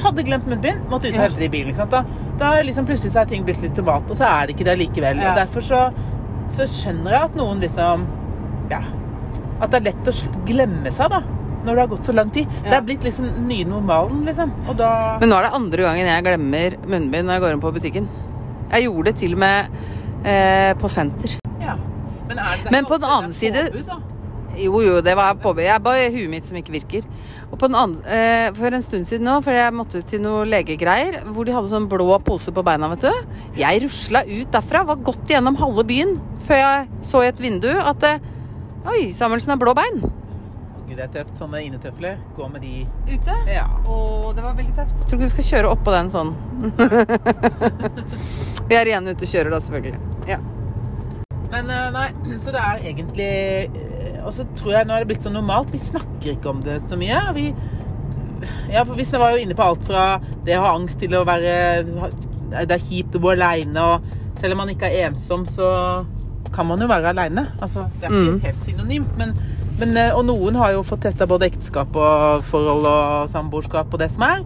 Hadde 0.02 0.24
glemt 0.24 0.46
munnbind, 0.48 0.86
måtte 0.90 1.08
ut 1.10 1.16
og 1.18 1.20
hente 1.26 1.38
det 1.42 1.48
i 1.50 1.52
bilen. 1.52 1.76
Da, 1.90 2.02
da 2.40 2.52
liksom 2.64 2.86
plutselig 2.88 3.12
så 3.12 3.20
er 3.22 3.30
ting 3.32 3.44
blitt 3.44 3.60
litt 3.62 3.74
tomat, 3.76 4.08
og 4.08 4.16
så 4.16 4.24
er 4.28 4.46
det 4.48 4.56
ikke 4.56 4.64
det 4.70 4.78
likevel. 4.80 5.20
Og 5.20 5.36
derfor 5.36 5.60
så, 5.66 5.80
så 6.48 6.66
skjønner 6.70 7.12
jeg 7.16 7.22
at 7.30 7.38
noen 7.38 7.60
liksom 7.62 8.06
Ja. 8.72 8.80
At 9.62 9.70
det 9.70 9.78
er 9.82 9.84
lett 9.92 10.08
å 10.10 10.44
glemme 10.48 10.90
seg, 10.92 11.10
da. 11.12 11.20
Når 11.62 11.76
det 11.76 11.82
har 11.84 11.90
gått 11.92 12.08
så 12.08 12.12
lang 12.16 12.30
tid. 12.34 12.48
Det 12.64 12.70
Ja. 12.72 12.78
er 12.78 12.82
blitt 12.82 13.04
liksom 13.06 13.26
den 13.34 13.46
nye 13.48 13.64
normalen, 13.68 14.24
liksom. 14.26 14.50
Og 14.68 14.76
da 14.76 15.18
Men 15.20 15.28
nå 15.30 15.36
er 15.38 15.42
det 15.46 15.52
andre 15.54 15.82
gangen 15.86 16.06
jeg 16.08 16.24
glemmer 16.24 16.76
munnbind 16.88 17.26
når 17.28 17.32
jeg 17.36 17.42
går 17.44 17.52
inn 17.52 17.60
på 17.60 17.72
butikken. 17.76 18.08
Jeg 18.72 18.84
gjorde 18.88 19.04
det 19.04 19.16
til 19.20 19.32
og 19.34 19.38
med 19.38 19.68
eh, 20.24 20.72
på 20.80 20.88
senter. 20.90 21.36
Ja. 21.60 21.76
Men, 22.28 22.38
er 22.38 22.56
det, 22.64 22.72
Men 22.72 22.84
på 22.88 22.96
den 22.98 23.00
det 23.06 23.10
annen 23.18 23.32
side- 23.32 23.68
påbud. 23.70 24.08
Jo, 24.58 24.80
jo, 24.84 25.00
det 25.00 25.14
var 25.16 25.34
påbud. 25.34 25.62
Jeg 25.64 25.82
bare 25.82 26.10
huet 26.10 26.28
mitt 26.30 26.44
som 26.44 26.56
ikke 26.58 26.72
virker. 26.72 27.02
Og 27.52 27.62
andre, 27.68 28.00
eh, 28.08 28.50
for 28.56 28.72
en 28.72 28.82
stund 28.82 29.04
siden 29.06 29.28
nå, 29.28 29.36
for 29.44 29.52
jeg 29.52 29.74
måtte 29.76 30.00
til 30.08 30.22
noe 30.24 30.46
legegreier, 30.48 31.20
hvor 31.28 31.44
de 31.44 31.52
hadde 31.52 31.68
sånn 31.68 31.88
blå 31.88 32.16
pose 32.24 32.50
på 32.50 32.64
beina, 32.64 32.88
vet 32.88 33.04
du. 33.04 33.36
Jeg 33.60 33.82
rusla 33.84 34.24
ut 34.24 34.50
derfra, 34.50 34.86
var 34.88 34.96
gått 35.04 35.28
gjennom 35.28 35.58
halve 35.60 35.84
byen, 35.84 36.16
før 36.46 36.62
jeg 36.62 36.88
så 37.02 37.22
i 37.22 37.28
et 37.28 37.42
vindu 37.44 37.70
at 37.78 38.02
eh, 38.08 38.18
Oi, 38.82 39.12
Samuelsen 39.14 39.52
har 39.52 39.60
blå 39.60 39.76
bein. 39.78 40.00
Gud, 40.88 40.96
det 40.96 41.04
er 41.04 41.12
tøft. 41.12 41.36
Sånne 41.38 41.60
innetøfler. 41.62 42.16
Gå 42.34 42.48
med 42.50 42.64
de 42.64 42.82
Ute? 43.06 43.36
Ja. 43.46 43.68
Å, 43.86 44.32
det 44.34 44.42
var 44.42 44.56
veldig 44.58 44.74
tøft. 44.74 44.96
Jeg 44.96 45.06
tror 45.06 45.20
ikke 45.20 45.28
du 45.28 45.34
skal 45.36 45.46
kjøre 45.46 45.70
oppå 45.76 45.94
den 45.94 46.10
sånn. 46.10 46.34
Vi 48.68 48.76
er 48.76 48.90
igjen 48.90 49.06
ute 49.06 49.22
og 49.22 49.30
kjører 49.30 49.54
da, 49.54 49.62
selvfølgelig. 49.62 50.02
Ja. 50.28 50.40
Men 51.52 51.68
eh, 51.70 51.88
nei, 51.92 52.08
så 52.40 52.52
det 52.54 52.60
er 52.64 52.78
egentlig 52.88 53.28
eh, 53.76 54.18
Og 54.24 54.32
så 54.32 54.46
tror 54.56 54.72
jeg 54.78 54.86
nå 54.88 54.94
er 54.96 55.04
det 55.04 55.10
blitt 55.12 55.26
så 55.26 55.32
normalt. 55.34 55.72
Vi 55.74 55.80
snakker 55.82 56.32
ikke 56.36 56.48
om 56.54 56.62
det 56.64 56.78
så 56.86 56.96
mye. 57.00 57.20
Vi, 57.36 57.46
ja, 58.72 58.82
for 58.88 58.94
Hvis 58.98 59.12
jeg 59.12 59.20
var 59.20 59.34
jo 59.36 59.42
inne 59.44 59.56
på 59.58 59.66
alt 59.66 59.84
fra 59.86 60.06
det 60.46 60.56
å 60.58 60.64
ha 60.64 60.72
angst 60.78 60.98
til 61.02 61.12
å 61.18 61.24
være 61.28 61.52
Det 61.86 62.76
er 62.78 62.82
kjipt 62.88 63.14
å 63.16 63.22
bo 63.22 63.30
aleine, 63.34 63.84
og 63.84 64.38
selv 64.40 64.56
om 64.56 64.62
man 64.64 64.72
ikke 64.72 64.88
er 64.88 65.10
ensom, 65.10 65.44
så 65.48 65.68
kan 66.52 66.66
man 66.68 66.80
jo 66.80 66.88
være 66.90 67.12
aleine. 67.14 67.46
Altså, 67.64 67.86
det 68.00 68.08
er 68.08 68.12
ikke 68.16 68.32
Mm. 68.32 68.40
helt 68.44 68.64
synonymt, 68.66 69.12
men, 69.18 69.30
men 69.80 69.96
eh, 69.96 70.10
Og 70.16 70.24
noen 70.28 70.56
har 70.60 70.72
jo 70.74 70.82
fått 70.84 71.00
testa 71.06 71.24
både 71.28 71.46
ekteskap 71.48 71.96
og 71.96 72.42
forhold 72.48 72.84
og 72.90 73.30
samboerskap 73.32 73.92
og 73.92 74.00
det 74.02 74.10
som 74.12 74.24
er. 74.26 74.42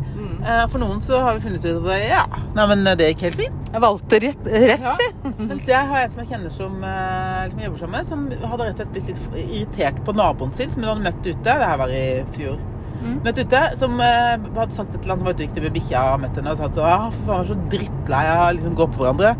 Eh, 0.46 0.62
For 0.70 0.78
noen 0.78 1.00
så 1.02 1.18
har 1.24 1.34
vi 1.34 1.42
funnet 1.48 1.64
ut 1.66 1.88
at 1.90 2.04
ja, 2.06 2.20
nei, 2.54 2.66
men 2.70 2.84
det 2.98 3.08
gikk 3.10 3.24
helt 3.26 3.38
fint. 3.40 3.64
Jeg 3.72 3.82
valgte 3.82 4.20
rett, 4.22 4.44
rett 4.46 4.84
Ja. 4.86 4.92
si. 4.94 5.08
Mens 5.50 5.66
jeg 5.66 5.88
har 5.90 6.04
en 6.04 6.12
som 6.14 6.22
jeg 6.22 6.30
kjenner 6.30 6.52
som, 6.54 6.76
eh, 6.86 7.42
som 7.50 7.64
jobber 7.64 7.82
sammen 7.82 7.96
med, 7.98 8.06
som 8.06 8.52
hadde 8.52 8.68
rett 8.68 8.78
og 8.78 8.80
slett 8.84 8.94
blitt 8.94 9.10
litt 9.10 9.36
irritert 9.42 9.98
på 10.06 10.14
naboen 10.16 10.54
sin, 10.54 10.70
som 10.70 10.84
hun 10.86 10.92
hadde 10.94 11.06
møtt 11.08 11.26
ute. 11.26 11.42
Det 11.42 11.58
her 11.66 11.80
var 11.82 11.90
i 11.90 12.04
fjor. 12.36 12.62
Mm. 13.02 13.18
Møtt 13.26 13.40
ute, 13.42 13.62
som 13.76 13.98
eh, 14.00 14.46
hadde 14.56 14.72
sagt 14.72 14.94
et 14.94 15.02
eller 15.02 15.16
annet 15.16 15.24
som 15.24 15.28
var 15.28 15.34
ute 15.36 15.42
og 15.42 15.48
gikk 15.50 15.62
med 15.66 15.74
bikkja 15.76 16.04
og 16.14 16.22
møtt 16.22 16.38
henne 16.40 16.54
og 16.54 16.62
sa 16.62 16.70
at 16.70 16.78
ah, 16.80 17.08
for 17.18 17.32
faen, 17.32 17.48
så 17.50 17.58
drittlei 17.74 18.22
av 18.30 18.44
å 18.46 18.52
liksom 18.56 18.78
gå 18.78 18.86
på 18.94 19.02
hverandre. 19.02 19.34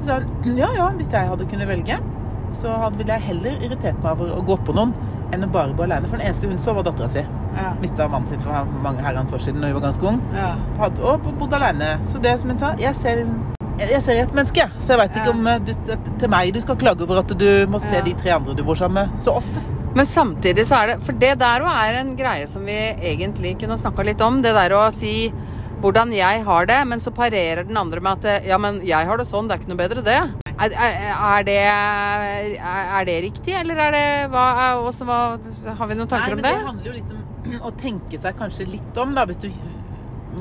Så 0.00 0.08
sa 0.08 0.18
hun 0.24 0.58
ja 0.58 0.72
ja, 0.76 0.88
hvis 0.96 1.12
jeg 1.14 1.28
hadde 1.30 1.46
kunnet 1.52 1.68
velge, 1.70 2.00
så 2.56 2.72
hadde, 2.80 2.96
ville 3.02 3.12
jeg 3.18 3.28
heller 3.28 3.60
irritert 3.68 4.00
meg 4.02 4.16
over 4.16 4.32
å 4.40 4.42
gå 4.48 4.56
på 4.66 4.74
noen 4.76 4.96
enn 5.34 5.44
å 5.46 5.50
bare 5.52 5.74
bo 5.76 5.84
alene. 5.86 6.08
For 6.10 6.18
den 6.20 6.28
eneste 6.28 6.50
hun 6.50 6.58
så, 6.62 6.74
var 6.76 6.86
dattera 6.86 7.08
si. 7.10 7.24
Ja. 7.56 7.72
Mista 7.80 8.06
mannen 8.08 8.28
sin 8.28 8.40
for 8.44 8.68
mange 8.84 9.04
herrens 9.04 9.32
år 9.32 9.42
siden 9.42 9.62
da 9.64 9.70
hun 9.70 9.78
var 9.80 9.86
ganske 9.88 10.08
ung 10.10 10.20
Ja. 10.34 10.54
hadde, 10.78 11.02
og 11.02 11.28
bodde 11.40 11.56
alene. 11.56 11.98
Så 12.12 12.20
det 12.22 12.38
som 12.40 12.50
hun 12.50 12.58
sa, 12.58 12.74
jeg 12.78 12.94
ser 12.94 13.22
liksom 13.22 13.44
jeg 13.76 14.00
ser 14.00 14.22
et 14.22 14.30
menneske, 14.32 14.64
så 14.80 14.94
jeg 14.94 15.00
veit 15.02 15.16
ikke 15.20 15.32
om 15.34 15.46
eh, 15.52 15.58
du, 15.60 15.72
til 16.16 16.30
meg 16.32 16.54
du 16.54 16.60
skal 16.64 16.78
klage 16.80 17.04
over 17.04 17.18
at 17.20 17.34
du 17.36 17.66
må 17.68 17.76
se 17.84 18.00
de 18.06 18.14
tre 18.16 18.32
andre 18.32 18.54
du 18.56 18.62
bor 18.64 18.78
sammen 18.78 19.04
med, 19.04 19.20
så 19.20 19.34
ofte. 19.36 19.60
Men 19.96 20.08
samtidig 20.08 20.64
så 20.68 20.78
er 20.78 20.86
det 20.94 20.96
For 21.04 21.12
det 21.12 21.34
der 21.40 21.64
òg 21.64 21.76
er 21.82 21.98
en 22.00 22.14
greie 22.16 22.48
som 22.48 22.64
vi 22.64 22.76
egentlig 22.96 23.58
kunne 23.60 23.76
snakka 23.80 24.04
litt 24.04 24.20
om. 24.24 24.40
Det 24.44 24.52
der 24.56 24.72
å 24.76 24.86
si 24.96 25.30
hvordan 25.84 26.12
jeg 26.16 26.42
har 26.44 26.66
det, 26.68 26.80
men 26.88 27.00
så 27.04 27.12
parerer 27.12 27.68
den 27.68 27.76
andre 27.76 28.00
med 28.00 28.24
at 28.24 28.48
ja, 28.48 28.56
men 28.56 28.80
jeg 28.84 29.08
har 29.08 29.20
det 29.20 29.28
sånn, 29.28 29.48
det 29.48 29.56
er 29.56 29.60
ikke 29.60 29.74
noe 29.74 29.82
bedre 29.84 30.04
det. 30.08 30.20
Er, 30.56 31.42
det 31.44 31.56
er, 31.68 33.04
det 33.04 33.16
riktig, 33.26 33.52
eller 33.60 33.80
er 33.86 33.90
det 33.92 34.04
hva, 34.32 34.44
også, 34.80 35.04
hva 35.04 35.18
Har 35.36 35.90
vi 35.90 35.96
noen 35.98 36.08
tanker 36.08 36.32
Nei, 36.32 36.38
om 36.38 36.44
det? 36.44 36.52
det 36.52 36.68
handler 36.70 36.88
jo 36.88 36.94
litt 36.96 37.10
om 37.12 37.66
å 37.68 37.72
tenke 37.78 38.18
seg 38.18 38.38
kanskje 38.38 38.64
litt 38.70 38.96
om, 38.98 39.12
da, 39.14 39.26
hvis 39.28 39.38
du 39.42 39.50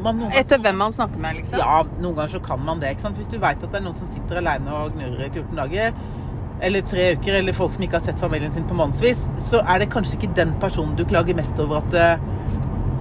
man, 0.01 0.17
noen, 0.19 0.31
Etter 0.35 0.59
hvem 0.63 0.79
man 0.79 0.95
snakker 0.95 1.19
med, 1.21 1.41
liksom? 1.41 1.59
Ja, 1.59 1.83
noen 1.99 2.15
ganger 2.15 2.33
så 2.37 2.41
kan 2.43 2.63
man 2.63 2.81
det. 2.81 2.95
ikke 2.95 3.05
sant? 3.05 3.19
Hvis 3.19 3.29
du 3.31 3.37
veit 3.39 3.59
at 3.59 3.67
det 3.69 3.79
er 3.79 3.85
noen 3.85 3.97
som 3.99 4.09
sitter 4.11 4.41
alene 4.41 4.73
og 4.75 4.95
gnurrer 4.95 5.27
i 5.27 5.29
14 5.29 5.59
dager, 5.59 5.99
eller 6.65 6.87
tre 6.87 7.05
uker, 7.15 7.37
eller 7.41 7.55
folk 7.55 7.75
som 7.75 7.85
ikke 7.85 7.99
har 7.99 8.07
sett 8.07 8.23
familien 8.23 8.51
sin 8.55 8.67
på 8.67 8.75
månedsvis, 8.75 9.27
så 9.43 9.61
er 9.63 9.83
det 9.83 9.91
kanskje 9.93 10.17
ikke 10.19 10.33
den 10.35 10.55
personen 10.63 10.97
du 10.99 11.05
klager 11.07 11.37
mest 11.37 11.59
over 11.63 11.79
at 11.83 11.91
det, 11.93 12.09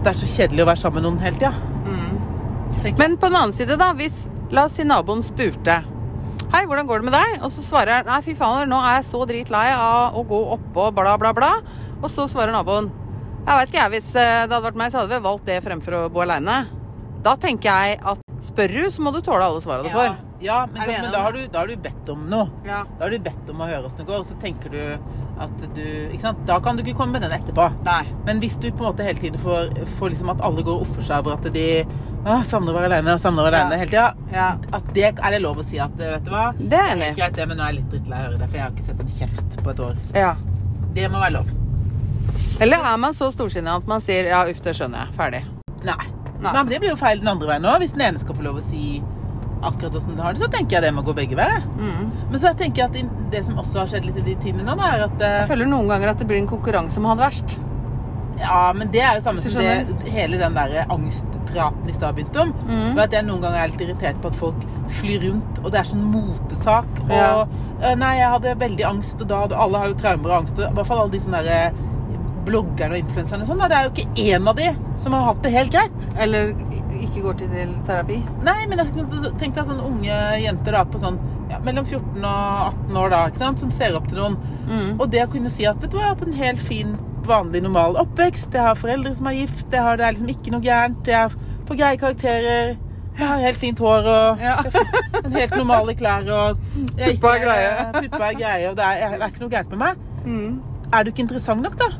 det 0.04 0.12
er 0.12 0.20
så 0.20 0.30
kjedelig 0.36 0.66
å 0.66 0.70
være 0.70 0.82
sammen 0.82 1.00
med 1.00 1.08
noen 1.08 1.24
hele 1.24 1.40
tida. 1.40 1.54
Mm. 1.86 2.94
Men 2.98 3.18
på 3.18 3.30
den 3.30 3.38
annen 3.38 3.54
side, 3.56 3.78
da. 3.80 3.92
Hvis 3.98 4.24
La 4.54 4.68
oss 4.68 4.76
si 4.76 4.84
naboen 4.86 5.22
spurte. 5.24 5.80
Hei, 6.54 6.68
hvordan 6.70 6.86
går 6.86 7.00
det 7.02 7.08
med 7.08 7.14
deg? 7.16 7.40
Og 7.42 7.50
så 7.50 7.64
svarer 7.64 7.96
han 7.96 8.06
nei, 8.06 8.20
fy 8.22 8.30
faen, 8.38 8.68
nå 8.70 8.76
er 8.78 9.00
jeg 9.00 9.06
så 9.08 9.24
dritlei 9.26 9.72
av 9.74 10.14
å 10.14 10.20
gå 10.28 10.38
oppå 10.54 10.84
bla, 10.94 11.16
bla, 11.18 11.32
bla. 11.34 11.48
Og 11.98 12.06
så 12.12 12.28
svarer 12.30 12.54
naboen 12.54 12.92
jeg 13.44 13.58
veit 13.58 13.72
ikke, 13.72 13.80
jeg. 13.80 13.92
Hvis 13.96 14.12
eh, 14.14 14.44
det 14.46 14.54
hadde 14.54 14.60
vært 14.68 14.78
meg, 14.78 14.92
så 14.92 15.00
hadde 15.00 15.10
vi 15.10 15.24
valgt 15.24 15.48
det 15.50 15.56
fremfor 15.64 15.96
å 15.98 16.02
bo 16.14 16.22
aleine. 16.22 16.54
Da 17.26 17.34
tenker 17.42 17.66
jeg 17.66 17.98
at 18.06 18.22
spør 18.46 18.70
du, 18.70 18.78
så 18.94 19.02
må 19.02 19.10
du 19.16 19.18
tåle 19.26 19.48
alle 19.50 19.64
svarene 19.64 19.90
du 19.90 19.90
Ja, 19.90 19.98
får. 19.98 20.14
ja 20.46 20.60
men, 20.70 20.80
Er 20.84 21.02
men 21.02 21.10
da, 21.10 21.24
har 21.26 21.34
du, 21.34 21.42
da 21.50 21.64
har 21.64 21.74
du 21.74 21.82
bedt 21.88 22.14
om 22.14 22.22
noe. 22.30 22.46
Ja. 22.64 22.84
Da 22.86 23.08
har 23.08 23.18
du 23.18 23.26
bedt 23.26 23.50
om 23.50 23.60
å 23.66 23.68
høre 23.68 23.90
åssen 23.90 24.04
det 24.04 24.08
går, 24.12 24.22
og 24.22 24.30
så 24.30 24.38
tenker 24.46 24.70
du 24.70 24.80
at 25.44 25.66
du 25.74 25.84
ikke 26.14 26.22
sant? 26.22 26.46
Da 26.46 26.60
kan 26.62 26.78
du 26.78 26.86
ikke 26.86 27.00
komme 27.02 27.18
med 27.18 27.26
den 27.26 27.34
etterpå. 27.34 27.66
Nei. 27.90 28.00
Men 28.30 28.40
hvis 28.46 28.54
du 28.62 28.70
på 28.70 28.86
en 28.86 28.92
måte 28.92 29.10
hele 29.10 29.18
tiden 29.18 29.42
får, 29.42 29.74
får 29.98 30.14
liksom 30.14 30.30
at 30.36 30.46
alle 30.46 30.62
går 30.70 30.86
opp 30.86 30.94
for 30.94 31.10
seg 31.10 31.26
over 31.26 31.34
at 31.34 31.50
de 31.58 31.66
ah, 32.24 32.42
savner 32.46 32.72
å 32.72 32.76
være 32.78 32.88
alene 32.92 33.14
og 33.14 33.20
savner 33.20 33.42
å 33.44 33.48
være 33.48 33.58
Ja. 33.58 33.66
alene 33.66 33.78
hele 33.78 33.90
tida, 33.90 34.14
Ja. 34.32 34.48
at 34.72 34.94
det 34.94 35.04
er 35.18 35.30
det 35.30 35.42
lov 35.42 35.56
å 35.58 35.64
si 35.64 35.78
at 35.78 35.90
vet 35.96 36.24
du 36.24 36.30
hva 36.30 36.52
Det 36.58 36.78
er 36.78 36.94
enig. 36.96 37.16
Greit, 37.16 37.34
det, 37.36 37.46
men 37.48 37.56
nå 37.58 37.62
er 37.66 37.72
jeg 37.72 37.80
litt 37.82 37.90
drittlei 37.90 38.18
av 38.18 38.24
å 38.24 38.28
høre 38.30 38.38
det, 38.38 38.48
for 38.48 38.56
jeg 38.56 38.62
har 38.62 38.70
ikke 38.70 38.86
sett 38.86 39.00
en 39.00 39.12
kjeft 39.18 39.62
på 39.64 39.70
et 39.70 39.80
år. 39.80 39.96
Ja. 40.14 40.34
Det 40.94 41.10
må 41.10 41.20
være 41.20 41.32
lov. 41.40 41.46
Eller 42.60 42.78
er 42.78 42.96
man 43.02 43.12
så 43.12 43.30
storsinna 43.34 43.76
at 43.76 43.86
man 43.90 44.00
sier 44.00 44.28
ja, 44.30 44.44
uff, 44.48 44.60
det 44.62 44.74
skjønner 44.78 45.06
jeg. 45.06 45.14
Ferdig. 45.18 45.42
Nei. 45.84 46.04
Nei. 46.40 46.52
Men 46.52 46.66
det 46.66 46.80
blir 46.80 46.90
jo 46.90 46.96
feil 46.96 47.18
den 47.20 47.28
andre 47.28 47.48
veien 47.48 47.64
òg. 47.64 47.78
Hvis 47.82 47.92
den 47.96 48.02
ene 48.08 48.18
skal 48.20 48.34
få 48.36 48.42
lov 48.46 48.56
å 48.60 48.62
si 48.68 49.02
akkurat 49.64 49.94
åssen 49.96 50.14
det 50.16 50.22
har 50.22 50.34
det, 50.36 50.42
så 50.44 50.48
tenker 50.52 50.76
jeg 50.76 50.82
det 50.82 50.92
må 50.94 51.02
gå 51.02 51.14
begge 51.16 51.36
veier. 51.38 51.62
Mm. 51.80 52.10
Men 52.30 52.40
så 52.40 52.52
tenker 52.56 52.82
jeg 52.84 53.04
at 53.06 53.30
det 53.32 53.44
som 53.46 53.56
også 53.62 53.80
har 53.80 53.86
skjedd 53.86 54.04
litt 54.04 54.18
i 54.20 54.26
de 54.26 54.34
timene 54.42 54.74
nå, 54.76 54.82
er 54.84 55.06
at 55.06 55.22
eh, 55.24 55.38
Jeg 55.40 55.48
føler 55.54 55.66
noen 55.70 55.88
ganger 55.88 56.08
at 56.12 56.18
det 56.20 56.26
blir 56.28 56.38
en 56.42 56.46
konkurranse 56.50 56.98
om 57.00 57.06
å 57.08 57.14
ha 57.14 57.14
det 57.14 57.24
verst. 57.24 57.56
Ja, 58.38 58.72
men 58.76 58.90
det 58.92 59.00
er 59.00 59.14
jo 59.16 59.24
samme 59.24 59.40
som 59.40 59.62
det, 59.62 60.10
hele 60.10 60.36
den 60.38 60.54
der 60.58 60.84
angstpraten 60.90 61.33
i 61.88 61.92
stad 61.92 62.14
begynte 62.16 62.40
om. 62.40 62.52
Mm. 62.68 62.98
At 62.98 63.12
jeg 63.12 63.24
noen 63.24 63.40
ganger 63.42 63.58
er 63.64 63.68
litt 63.72 63.80
irritert 63.80 64.20
på 64.22 64.26
at 64.32 64.34
folk 64.34 64.54
flyr 65.00 65.22
rundt, 65.28 65.58
og 65.64 65.70
det 65.72 65.80
er 65.80 65.84
sånn 65.84 66.04
motesak. 66.12 66.86
Og 67.04 67.10
Ja. 67.10 67.46
eh, 67.80 67.94
Nei, 67.94 68.16
jeg 68.18 68.28
hadde 68.30 68.58
veldig 68.58 68.84
angst, 68.84 69.20
og 69.20 69.28
da 69.28 69.46
Alle 69.56 69.78
har 69.78 69.86
jo 69.88 69.94
traumer 69.94 70.30
og 70.30 70.38
angst. 70.42 70.58
og 70.58 70.70
I 70.70 70.74
hvert 70.74 70.86
fall 70.86 70.98
alle 70.98 71.10
de 71.10 71.18
sånne 71.18 71.42
der, 71.44 71.66
eh, 71.66 71.72
bloggerne 72.44 72.92
og 72.92 72.98
influenserne 72.98 73.42
og 73.42 73.48
sånn. 73.48 73.68
Det 73.68 73.72
er 73.72 73.84
jo 73.84 73.90
ikke 73.90 74.14
én 74.36 74.48
av 74.48 74.56
de 74.56 74.76
som 74.96 75.12
har 75.12 75.22
hatt 75.24 75.42
det 75.42 75.52
helt 75.52 75.72
greit. 75.72 76.18
Eller 76.18 76.54
ikke 77.00 77.22
går 77.22 77.38
til 77.38 77.48
terapi. 77.86 78.22
Nei, 78.44 78.66
men 78.66 78.78
jeg 78.78 78.92
tenkt 79.38 79.54
deg 79.54 79.66
sånne 79.66 79.84
unge 79.84 80.42
jenter 80.42 80.72
da 80.72 80.84
på 80.84 81.00
sånn 81.00 81.18
ja, 81.50 81.58
mellom 81.58 81.84
14 81.86 82.24
og 82.24 82.74
18 82.88 82.96
år 82.96 83.10
da, 83.10 83.26
ikke 83.28 83.36
sant, 83.42 83.58
som 83.60 83.70
ser 83.70 83.96
opp 83.96 84.06
til 84.08 84.18
noen. 84.18 84.36
Mm. 84.68 85.00
Og 85.00 85.10
det 85.10 85.26
å 85.26 85.30
kunne 85.30 85.50
si 85.50 85.66
at 85.66 85.76
vet 85.80 85.90
du 85.90 85.96
hva, 85.98 86.02
jeg 86.04 86.08
har 86.08 86.14
hatt 86.16 86.26
en 86.26 86.32
helt 86.40 86.60
fin, 86.60 86.98
vanlig, 87.28 87.62
normal 87.64 87.96
oppvekst. 88.00 88.52
Jeg 88.54 88.62
har 88.68 88.78
foreldre 88.78 89.14
som 89.16 89.28
er 89.30 89.38
gift. 89.42 89.66
Har, 89.74 89.96
det 90.00 90.06
er 90.06 90.16
liksom 90.16 90.32
ikke 90.32 90.54
noe 90.54 90.64
gærent. 90.64 91.08
Jeg 91.08 91.30
får 91.68 91.78
greie 91.80 92.00
karakterer. 92.00 92.74
Jeg 93.14 93.28
har 93.30 93.42
helt 93.44 93.58
fint 93.60 93.78
hår 93.78 94.08
og 94.10 94.40
Ja. 94.42 94.56
en 95.24 95.32
helt 95.38 95.56
normale 95.56 95.94
klær. 95.98 96.26
Og 96.26 96.62
jeg 96.98 97.18
Puppa 97.18 97.34
er 97.36 97.44
greie. 97.44 97.74
Puppa 97.98 98.30
er 98.30 98.38
greie, 98.40 98.70
og 98.70 98.76
det 98.80 98.88
er, 98.90 99.14
det 99.14 99.22
er 99.22 99.28
ikke 99.32 99.44
noe 99.44 99.52
gærent 99.54 99.74
med 99.76 99.82
meg. 99.84 100.06
Mm. 100.24 100.56
Er 100.92 101.02
du 101.04 101.10
ikke 101.12 101.24
interessant 101.26 101.62
nok, 101.62 101.76
da? 101.80 101.90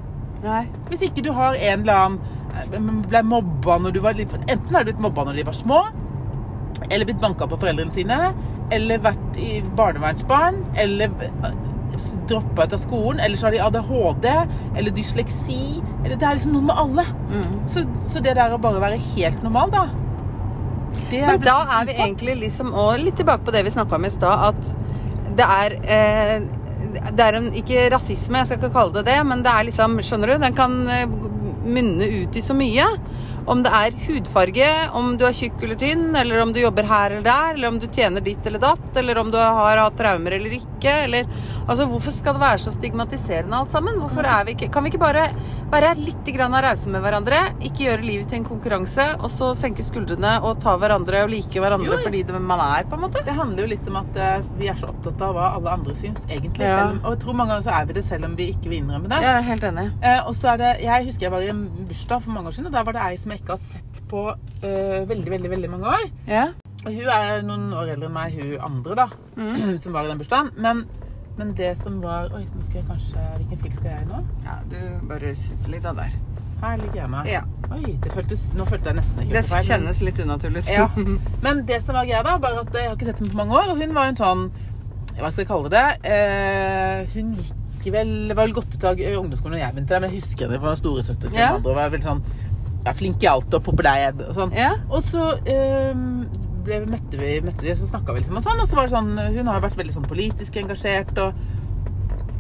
Nei. 0.45 0.65
Hvis 0.91 1.05
ikke 1.07 1.23
du 1.25 1.31
har 1.33 1.55
en 1.57 1.85
eller 1.85 1.95
annen 1.95 2.19
eh, 2.75 3.07
ble 3.09 3.23
mobba 3.25 3.79
når 3.81 3.95
du 3.95 4.01
var 4.05 4.17
liten 4.19 4.43
Enten 4.45 4.75
har 4.77 4.85
du 4.85 4.91
blitt 4.91 5.01
mobba 5.01 5.25
når 5.25 5.39
de 5.41 5.47
var 5.47 5.57
små, 5.57 5.79
eller 6.91 7.09
blitt 7.09 7.23
banka 7.23 7.47
på 7.49 7.57
foreldrene 7.63 7.95
sine, 7.95 8.19
eller 8.75 9.01
vært 9.05 9.39
i 9.41 9.61
barnevernsbarn, 9.79 10.59
eller 10.81 11.15
droppa 12.31 12.67
ut 12.67 12.77
av 12.77 12.83
skolen, 12.83 13.21
eller 13.25 13.41
så 13.41 13.49
har 13.49 13.57
de 13.57 13.65
ADHD, 13.65 14.31
eller 14.77 14.95
dysleksi 14.95 15.83
eller 16.05 16.19
Det 16.21 16.27
er 16.29 16.37
liksom 16.37 16.53
noe 16.53 16.69
med 16.69 16.81
alle. 16.83 17.05
Mm. 17.33 17.53
Så, 17.73 17.85
så 18.13 18.21
det 18.25 18.35
der 18.37 18.53
å 18.53 18.61
bare 18.61 18.83
være 18.83 19.01
helt 19.15 19.45
normal, 19.45 19.73
da 19.73 19.85
det 21.11 21.23
Men 21.27 21.41
da 21.43 21.57
er 21.79 21.89
vi 21.89 21.97
egentlig 21.97 22.37
liksom 22.45 22.75
Og 22.75 22.99
litt 23.03 23.17
tilbake 23.19 23.47
på 23.47 23.55
det 23.55 23.65
vi 23.67 23.73
snakka 23.75 23.99
om 23.99 24.07
i 24.07 24.13
stad, 24.13 24.51
at 24.51 24.75
det 25.35 25.47
er 25.51 25.77
eh, 25.97 26.35
Det 27.11 27.27
er 27.27 27.39
en 27.41 27.51
Ikke 27.59 27.89
rasisme, 27.95 28.41
jeg 28.41 28.51
skal 28.51 28.61
ikke 28.61 28.75
kalle 28.77 28.99
det 28.99 29.07
det, 29.11 29.19
men 29.27 29.43
det 29.45 29.53
er 29.53 29.69
liksom 29.71 29.99
Skjønner 30.05 30.35
du? 30.35 30.37
Den 30.45 30.59
kan 30.59 30.77
eh, 30.91 31.07
munne 31.65 32.05
ut 32.05 32.37
i 32.37 32.43
så 32.45 32.53
mye. 32.53 32.85
Om 33.47 33.65
det 33.65 33.73
er 33.77 33.99
hudfarge, 34.07 34.71
om 34.97 35.15
du 35.21 35.27
er 35.29 35.37
tjukk 35.37 35.63
eller 35.67 35.81
tynn, 35.81 36.07
eller 36.17 36.43
om 36.43 36.53
du 36.55 36.61
jobber 36.63 36.89
her 36.89 37.11
eller 37.11 37.27
der, 37.27 37.55
eller 37.55 37.69
om 37.69 37.81
du 37.83 37.89
tjener 37.93 38.25
ditt 38.25 38.47
eller 38.47 38.63
datt, 38.63 38.89
eller 38.97 39.21
om 39.21 39.33
du 39.33 39.39
har 39.41 39.83
hatt 39.83 39.99
traumer 39.99 40.39
eller 40.39 40.57
ikke, 40.61 40.95
eller 41.05 41.29
Altså, 41.65 41.87
hvorfor 41.89 42.13
skal 42.13 42.35
det 42.37 42.43
være 42.43 42.61
så 42.61 42.73
stigmatiserende 42.75 43.57
alt 43.57 43.71
sammen? 43.73 43.97
Hvorfor 44.03 44.27
er 44.29 44.45
vi 44.45 44.53
ikke 44.53 44.69
Kan 44.73 44.85
vi 44.85 44.91
ikke 44.93 45.01
bare 45.01 45.23
være 45.73 45.95
litt 45.97 46.29
rause 46.37 46.91
med 46.93 47.01
hverandre? 47.03 47.39
Ikke 47.65 47.87
gjøre 47.87 48.05
livet 48.05 48.29
til 48.29 48.39
en 48.39 48.45
konkurranse, 48.45 49.07
og 49.19 49.31
så 49.33 49.53
senke 49.57 49.83
skuldrene 49.83 50.37
og 50.45 50.61
ta 50.63 50.77
hverandre 50.77 51.25
og 51.25 51.31
like 51.33 51.61
hverandre 51.61 51.89
Jo, 51.89 51.97
jo. 51.97 52.03
fordi 52.05 52.23
det, 52.23 52.41
man 52.41 52.61
er, 52.61 52.85
på 52.85 52.99
en 52.99 53.05
måte? 53.07 53.23
Det 53.25 53.35
handler 53.35 53.65
jo 53.65 53.71
litt 53.73 53.89
om 53.89 53.97
at 54.03 54.19
eh, 54.21 54.45
vi 54.59 54.69
er 54.71 54.77
så 54.79 54.91
opptatt 54.93 55.25
av 55.25 55.35
hva 55.35 55.49
alle 55.57 55.73
andre 55.79 55.97
syns, 55.97 56.21
egentlig. 56.29 56.69
Ja. 56.69 56.77
Selv, 56.79 57.01
og 57.01 57.17
jeg 57.17 57.23
tror 57.25 57.39
mange 57.41 57.55
ganger 57.55 57.67
så 57.67 57.75
er 57.79 57.89
vi 57.89 57.97
det 57.97 58.05
selv 58.05 58.29
om 58.29 58.37
vi 58.39 58.51
ikke 58.53 58.71
vil 58.71 58.83
innrømme 58.83 59.11
det. 59.11 59.21
Jeg 59.25 59.39
er 59.41 59.49
helt 59.49 59.67
enig. 59.71 59.87
Eh, 60.05 60.21
og 60.21 60.37
så 60.39 60.53
er 60.53 60.63
det, 60.63 60.73
Jeg 60.85 61.09
husker 61.09 61.29
jeg 61.29 61.35
var 61.35 61.47
i 61.49 61.51
en 61.55 61.65
bursdag 61.89 62.23
for 62.27 62.37
mange 62.37 62.53
år 62.53 62.59
siden, 62.59 62.71
og 62.71 62.77
der 62.77 62.87
var 62.91 62.99
det 62.99 63.07
ei 63.09 63.19
som 63.25 63.34
jeg 63.35 63.43
ikke 63.43 63.55
har 63.57 63.63
sett 63.63 64.03
på 64.11 64.21
uh, 64.31 65.01
veldig 65.11 65.31
veldig, 65.35 65.51
veldig 65.55 65.71
mange 65.75 65.95
år. 65.97 66.05
Ja. 66.31 66.47
Og 66.85 66.93
Hun 66.93 67.09
er 67.09 67.43
noen 67.47 67.71
år 67.73 67.95
eldre 67.95 68.11
enn 68.11 68.17
meg, 68.19 68.35
hun 68.37 68.61
andre, 68.61 68.95
da, 69.05 69.07
Mm. 69.37 69.79
som 69.83 69.93
var 69.97 70.05
i 70.07 70.13
den 70.13 70.21
bursdagen. 70.21 70.51
Men, 70.61 70.85
men 71.39 71.55
det 71.59 71.73
som 71.81 71.97
var 72.05 72.29
Oi, 72.37 72.45
nå 72.55 72.63
skal 72.63 72.77
jeg 72.83 72.87
kanskje 72.87 73.23
Hvilken 73.41 73.59
fil 73.65 73.73
skal 73.75 73.91
jeg 73.91 74.05
i 74.05 74.11
nå? 74.13 74.21
ja 74.45 74.59
du 74.71 74.77
bare 75.11 75.33
super 75.35 75.73
litt 75.75 75.89
av 75.91 75.97
der. 75.99 76.13
Her 76.63 76.77
ligger 76.81 77.01
jeg 77.03 77.11
meg. 77.11 77.27
Ja. 77.33 77.41
Oi, 77.75 77.97
det 78.05 78.13
føltes, 78.15 78.45
nå 78.57 78.65
følte 78.69 78.93
jeg 78.93 78.97
nesten 79.01 79.25
ikke 79.25 79.35
Det 79.35 79.43
feil. 79.49 79.57
men- 79.59 79.67
kjennes 79.73 79.99
litt 80.07 80.21
unaturlig 80.23 80.63
ut. 80.63 80.71
Ja. 80.71 80.87
Men 81.45 81.65
det 81.67 81.81
som 81.83 81.99
var 81.99 82.07
greia 82.07 82.23
da, 82.25 82.37
bare 82.39 82.63
at 82.63 82.73
jeg 82.79 82.87
har 82.89 82.95
ikke 82.97 83.09
sett 83.11 83.19
henne 83.25 83.35
på 83.35 83.41
mange 83.43 83.59
år, 83.59 83.73
og 83.75 83.83
hun 83.83 83.93
var 83.99 84.13
en 84.13 84.21
sånn 84.23 84.47
Hva 85.19 85.29
skal 85.33 85.43
jeg 85.45 85.51
kalle 85.51 85.71
det? 85.75 85.85
Eh, 86.11 87.05
hun 87.15 87.35
gikk 87.41 87.91
vel 87.93 88.15
Var 88.33 88.39
vel 88.47 88.55
godt 88.57 88.75
ut 88.79 88.85
av 88.89 88.99
ungdomsskolen 88.99 89.59
da 89.59 89.65
jeg 89.67 89.75
begynte 89.77 89.93
der, 89.95 90.01
men 90.07 90.11
jeg 90.15 90.23
husker 90.23 90.47
henne 90.49 90.61
fra 90.63 90.73
storesøster 90.79 91.29
til 91.29 91.39
Ja. 91.43 91.51
andre. 91.59 91.71
Og 91.71 91.77
var 91.77 91.91
veldig 91.93 92.07
sånn 92.07 92.23
ja, 92.85 92.93
flink 92.95 93.23
i 93.25 93.29
alt 93.31 93.55
og 93.57 93.63
populær 93.65 94.13
og 94.29 94.35
sånn. 94.37 94.53
Ja. 94.57 94.75
Og 94.91 95.03
så 95.07 95.31
eh, 95.49 95.93
ble, 96.65 96.81
møtte 96.89 97.19
vi, 97.21 97.35
møtte 97.45 97.65
vi 97.67 97.75
så 97.77 97.89
snakka 97.89 98.13
vi 98.17 98.23
liksom 98.23 98.37
og 98.41 98.45
sånn, 98.47 98.61
og 98.61 98.69
så 98.69 98.77
var 98.79 98.89
det 98.89 98.95
sånn 98.97 99.13
Hun 99.39 99.51
har 99.53 99.61
vært 99.65 99.77
veldig 99.81 99.95
sånn 99.99 100.09
politisk 100.09 100.57
engasjert 100.61 101.13
og 101.21 101.35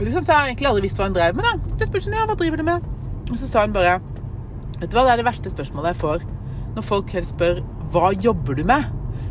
liksom, 0.01 0.24
så 0.24 0.32
jeg 0.32 0.38
har 0.38 0.49
egentlig 0.51 0.68
aldri 0.70 0.82
visst 0.88 0.99
hva 1.01 1.07
hun 1.09 1.16
drev 1.16 1.36
med. 1.38 1.45
da. 1.45 1.76
Så 1.78 1.88
spurte 1.88 2.11
hun 2.11 2.16
ja, 2.18 2.26
hva 2.28 2.36
driver 2.40 2.61
du 2.61 2.66
med? 2.66 2.88
Og 3.30 3.36
så 3.40 3.47
sa 3.49 3.64
hun 3.66 3.72
bare 3.76 4.01
Vet 4.80 4.90
du 4.90 4.97
hva, 4.99 5.05
det 5.07 5.12
er 5.14 5.20
det 5.22 5.28
verste 5.28 5.53
spørsmålet 5.53 5.92
jeg 5.95 6.01
får 6.03 6.24
når 6.74 6.82
folk 6.88 7.12
helst 7.14 7.30
spør 7.36 7.61
hva 7.95 8.09
jobber 8.18 8.57
du 8.59 8.64
med? 8.66 8.88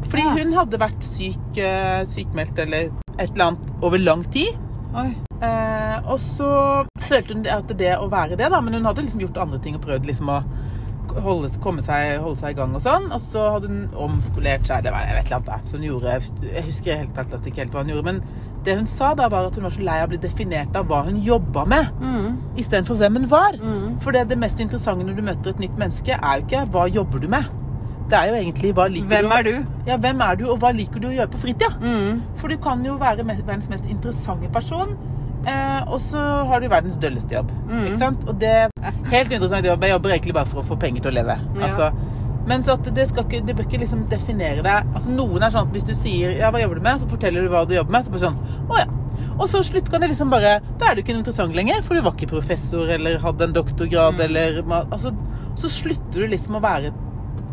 Fordi 0.07 0.23
Ja. 0.23 0.35
hun 0.37 0.53
hadde 0.55 0.77
vært 0.79 1.03
syk, 1.03 1.57
eh, 1.59 2.05
sykmeldt 2.07 2.59
eller 2.63 2.87
et 3.19 3.29
eller 3.33 3.45
annet 3.49 3.83
over 3.83 3.99
lang 3.99 4.23
tid. 4.31 4.55
Eh, 4.95 5.97
og 6.07 6.19
så 6.21 6.47
følte 7.03 7.33
hun 7.35 7.43
at 7.51 7.67
det 7.77 7.91
å 7.97 8.07
være 8.11 8.37
det, 8.39 8.47
da, 8.53 8.61
men 8.63 8.77
hun 8.77 8.85
hadde 8.87 9.03
liksom 9.03 9.19
gjort 9.25 9.41
andre 9.43 9.59
ting 9.59 9.75
og 9.75 9.83
prøvd 9.83 10.07
liksom 10.07 10.29
å 10.31 10.37
holde, 11.23 11.49
komme 11.63 11.81
seg, 11.85 12.19
holde 12.23 12.39
seg 12.39 12.51
i 12.55 12.57
gang 12.61 12.73
og 12.75 12.81
sånn. 12.85 13.09
Og 13.13 13.21
så 13.21 13.43
hadde 13.55 13.67
hun 13.69 13.83
omskolert 14.07 14.67
seg, 14.67 14.83
det 14.85 14.91
var 14.95 15.05
jeg 15.07 15.15
vet 15.19 15.29
ikke 15.29 15.39
annet. 15.41 15.67
Så 15.69 15.77
hun 15.77 15.85
gjorde, 15.89 16.17
jeg 16.47 16.63
husker 16.69 16.97
helt 17.03 17.17
helt, 17.17 17.45
ikke 17.51 17.63
helt 17.63 17.71
hva 17.75 17.83
hun 17.83 17.89
gjorde, 17.93 18.05
men 18.11 18.23
det 18.63 18.77
hun 18.77 18.85
sa 18.87 19.13
da 19.13 19.27
var 19.27 19.45
at 19.49 19.55
hun 19.59 19.63
var 19.67 19.73
så 19.75 19.81
lei 19.83 19.97
av 19.99 20.07
å 20.07 20.11
bli 20.13 20.17
definert 20.23 20.75
av 20.79 20.85
hva 20.87 21.01
hun 21.03 21.17
jobba 21.21 21.65
med, 21.67 21.89
Mm. 21.99 22.37
istedenfor 22.57 22.95
hvem 22.95 23.15
hun 23.19 23.29
var. 23.29 23.57
Mm. 23.59 23.99
For 24.01 24.11
det, 24.15 24.27
det 24.29 24.37
mest 24.39 24.59
interessante 24.59 25.03
når 25.03 25.15
du 25.15 25.21
møter 25.21 25.49
et 25.51 25.59
nytt 25.59 25.77
menneske, 25.77 26.15
er 26.15 26.39
jo 26.39 26.45
ikke 26.47 26.65
hva 26.71 26.87
jobber 26.87 27.19
du 27.19 27.27
med. 27.27 27.43
Det 28.09 28.17
er 28.19 28.27
jo 28.27 28.35
egentlig 28.35 28.73
hva 28.75 28.87
liker 28.91 29.07
Hvem 29.07 29.29
du 29.29 29.35
er 29.35 29.43
du? 29.43 29.65
Ja, 29.87 29.97
hvem 29.97 30.21
er 30.21 30.35
du, 30.35 30.45
og 30.51 30.59
hva 30.59 30.71
liker 30.75 30.99
du 30.99 31.07
å 31.07 31.11
gjøre 31.15 31.31
på 31.31 31.39
fritida? 31.43 31.69
Mm. 31.81 32.21
For 32.37 32.47
du 32.51 32.57
kan 32.57 32.83
jo 32.85 32.95
være 32.99 33.23
verdens 33.27 33.69
mest 33.69 33.85
interessante 33.85 34.49
person, 34.51 34.95
eh, 35.47 35.81
og 35.87 35.99
så 35.99 36.19
har 36.47 36.59
du 36.59 36.67
verdens 36.69 36.95
dølleste 36.99 37.31
jobb. 37.35 37.51
Mm. 37.69 37.85
Ikke 37.85 37.99
sant? 37.99 38.27
Og 38.27 38.39
det 38.39 38.69
helt 39.13 39.31
uinteressant 39.31 39.65
jobb. 39.69 39.83
Jeg 39.85 39.95
jobber 39.95 40.15
egentlig 40.15 40.33
bare 40.37 40.49
for 40.49 40.61
å 40.63 40.67
få 40.73 40.79
penger 40.81 41.05
til 41.05 41.13
å 41.13 41.17
leve. 41.21 41.37
Ja. 41.57 41.67
Altså, 41.67 41.91
mens 42.49 42.67
at 42.67 42.83
det, 42.95 43.05
skal 43.07 43.23
ikke, 43.27 43.43
det 43.47 43.55
bør 43.55 43.67
ikke 43.69 43.79
liksom 43.79 44.01
definere 44.11 44.63
deg 44.65 44.89
Altså 44.97 45.13
Noen 45.13 45.45
er 45.45 45.53
sånn 45.53 45.69
at 45.69 45.71
hvis 45.71 45.85
du 45.87 45.93
sier 45.95 46.33
'ja, 46.35 46.49
hva 46.51 46.59
jobber 46.59 46.75
du 46.75 46.81
med', 46.81 46.99
så 46.99 47.07
forteller 47.07 47.41
du 47.45 47.49
hva 47.53 47.63
du 47.67 47.73
jobber 47.75 47.91
med. 47.91 48.03
Så 48.03 48.11
bare 48.11 48.25
sånn 48.27 48.37
'å 48.67 48.77
ja'. 48.81 48.89
Og 49.39 49.47
så 49.49 49.63
slutt 49.63 49.89
kan 49.89 50.01
det 50.01 50.09
liksom 50.09 50.29
bare 50.29 50.59
Da 50.77 50.89
er 50.91 50.95
du 50.95 51.01
ikke 51.01 51.15
interessant 51.17 51.55
lenger, 51.55 51.81
for 51.81 51.95
du 51.95 52.01
var 52.01 52.11
ikke 52.13 52.27
professor 52.29 52.89
eller 52.89 53.17
hadde 53.19 53.43
en 53.43 53.53
doktorgrad 53.53 54.15
Mm. 54.15 54.21
eller 54.25 54.61
Altså, 54.91 55.15
så 55.55 55.69
slutter 55.69 56.19
du 56.19 56.27
liksom 56.27 56.55
å 56.55 56.61
være 56.61 56.91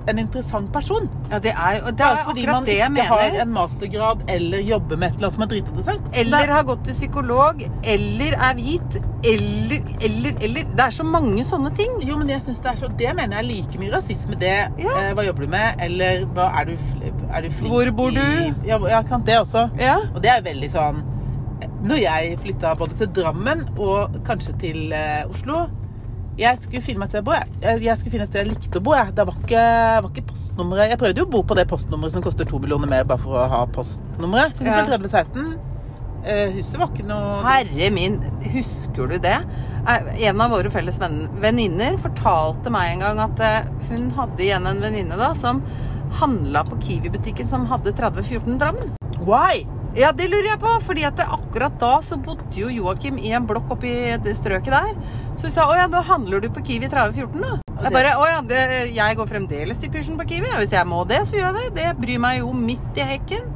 en 0.08 0.18
interessant 0.18 0.72
person. 0.72 1.08
Ja, 1.30 1.38
det 1.42 1.52
er 1.52 1.76
jo 1.78 1.92
det 1.96 2.06
er 2.06 2.22
fordi 2.24 2.46
man 2.48 2.66
ikke 2.68 3.06
har 3.10 3.36
en 3.42 3.52
mastergrad 3.54 4.24
eller 4.32 4.62
jobber 4.64 4.96
med 4.96 5.10
et 5.10 5.14
eller 5.18 5.28
annet 5.28 5.36
som 5.36 5.44
er 5.44 5.50
dritinteressant. 5.52 6.08
Eller 6.22 6.54
har 6.54 6.64
gått 6.68 6.84
til 6.88 6.96
psykolog, 6.96 7.64
eller 7.94 8.36
er 8.48 8.54
hvit, 8.58 8.98
eller, 9.30 9.90
eller, 10.06 10.38
eller 10.40 10.72
Det 10.72 10.84
er 10.86 10.96
så 10.96 11.04
mange 11.04 11.44
sånne 11.44 11.72
ting. 11.76 11.98
Jo, 12.06 12.16
men 12.20 12.32
jeg 12.32 12.42
synes 12.46 12.62
det 12.64 12.70
er 12.72 12.80
så 12.80 12.88
Det 13.00 13.14
mener 13.16 13.36
jeg 13.36 13.44
er 13.44 13.48
like 13.48 13.80
mye 13.82 13.92
rasisme, 13.94 14.38
det. 14.40 14.56
Ja. 14.80 14.96
Eh, 14.96 15.12
hva 15.16 15.26
jobber 15.26 15.46
du 15.46 15.52
med? 15.52 15.84
Eller 15.84 16.24
hva 16.34 16.48
er 16.60 16.70
du, 16.70 16.76
er 17.30 17.44
du 17.44 17.50
flink 17.50 17.72
Hvor 17.74 17.90
bor 17.96 18.10
i 18.10 18.16
du? 18.16 18.64
Ja, 18.66 18.78
ja, 18.88 19.00
ikke 19.02 19.16
sant. 19.16 19.26
Det 19.26 19.38
også. 19.38 19.68
Ja. 19.80 19.98
Og 20.14 20.22
det 20.24 20.32
er 20.32 20.44
veldig 20.46 20.70
sånn 20.72 21.04
Når 21.84 22.00
jeg 22.00 22.38
flytta 22.40 22.72
både 22.80 22.96
til 23.00 23.12
Drammen 23.20 23.66
og 23.76 24.16
kanskje 24.26 24.56
til 24.60 24.96
eh, 24.96 25.28
Oslo 25.28 25.66
Jeg 26.40 26.56
skulle 26.62 26.80
finne 26.82 27.02
meg 27.02 27.10
et 27.10 27.12
sted 27.14 27.22
å 27.22 27.26
bo. 27.28 27.32
Jeg. 27.36 27.80
Jeg- 27.84 27.98
skulle 28.00 28.12
finne 28.14 28.24
et 28.24 28.30
sted 28.32 28.40
jeg 28.46 28.54
likte 28.54 28.80
å 28.80 28.82
bo. 28.82 28.94
Jeg. 28.96 29.14
Det 29.14 29.26
var 29.28 29.34
ikke, 29.42 29.64
var 30.02 30.10
ikke 30.10 30.26
postnummeret 30.30 30.88
Jeg 30.94 30.98
prøvde 31.02 31.18
jo 31.20 31.26
å 31.26 31.30
bo 31.34 31.42
på 31.42 31.56
det 31.58 31.66
postnummeret 31.68 32.12
som 32.14 32.22
koster 32.24 32.44
to 32.48 32.58
millioner 32.58 32.88
mer 32.88 33.04
bare 33.04 33.18
for 33.20 33.36
å 33.42 33.48
ha 33.48 33.66
postnummeret. 33.66 34.56
For 34.56 34.64
Ja. 34.64 34.80
eksempel 34.80 35.08
3016. 35.10 35.58
Uh, 36.20 36.50
huset 36.52 36.76
var 36.76 36.88
ikke 36.92 37.06
noe 37.08 37.42
Herre 37.46 37.90
min, 37.90 38.18
husker 38.52 39.06
du 39.08 39.18
det? 39.18 39.38
Eh, 39.88 40.26
En 40.28 40.40
av 40.40 40.50
våre 40.50 40.68
felles 40.70 40.98
venn- 41.00 41.30
venninner 41.40 41.96
fortalte 41.96 42.68
meg 42.70 42.92
en 42.92 42.98
gang 43.00 43.18
at 43.20 43.40
eh, 43.40 43.62
hun 43.88 44.10
hadde 44.10 44.36
igjen 44.44 44.66
en 44.68 44.80
venninne 44.82 45.16
da 45.16 45.32
som 45.32 45.62
handla 46.20 46.62
på 46.68 46.76
Kiwi-butikken 46.78 47.46
som 47.46 47.64
hadde 47.66 47.92
3014 47.96 48.58
Drammen. 48.58 48.92
Why? 49.24 49.64
Ja, 49.98 50.12
det 50.14 50.28
lurer 50.30 50.52
jeg 50.52 50.60
på, 50.62 50.70
fordi 50.86 51.02
at 51.08 51.18
akkurat 51.24 51.74
da 51.80 51.96
så 52.04 52.14
bodde 52.22 52.54
jo 52.54 52.68
Joakim 52.70 53.16
i 53.18 53.32
en 53.34 53.46
blokk 53.48 53.72
oppi 53.74 53.90
det 54.22 54.36
strøket 54.38 54.70
der. 54.70 54.92
Så 55.34 55.48
hun 55.48 55.54
sa 55.56 55.64
å 55.66 55.74
ja, 55.74 55.88
da 55.90 56.02
handler 56.06 56.44
du 56.44 56.46
på 56.54 56.62
Kiwi 56.66 56.86
3014, 56.92 57.40
da. 57.42 57.56
Og 57.74 57.86
Jeg 57.88 57.94
bare 57.96 58.12
å 58.20 58.26
ja, 58.28 58.38
det, 58.46 58.60
jeg 58.94 59.18
går 59.18 59.30
fremdeles 59.30 59.82
i 59.82 59.90
pysjen 59.90 60.18
på 60.20 60.28
Kiwi. 60.30 60.52
Hvis 60.60 60.76
jeg 60.76 60.86
må 60.86 61.02
det, 61.10 61.24
så 61.26 61.40
gjør 61.40 61.58
jeg 61.58 61.72
det. 61.74 61.80
Det 61.80 61.94
bryr 61.98 62.22
meg 62.22 62.38
jo 62.42 62.52
midt 62.54 63.00
i 63.02 63.08
hekken. 63.14 63.48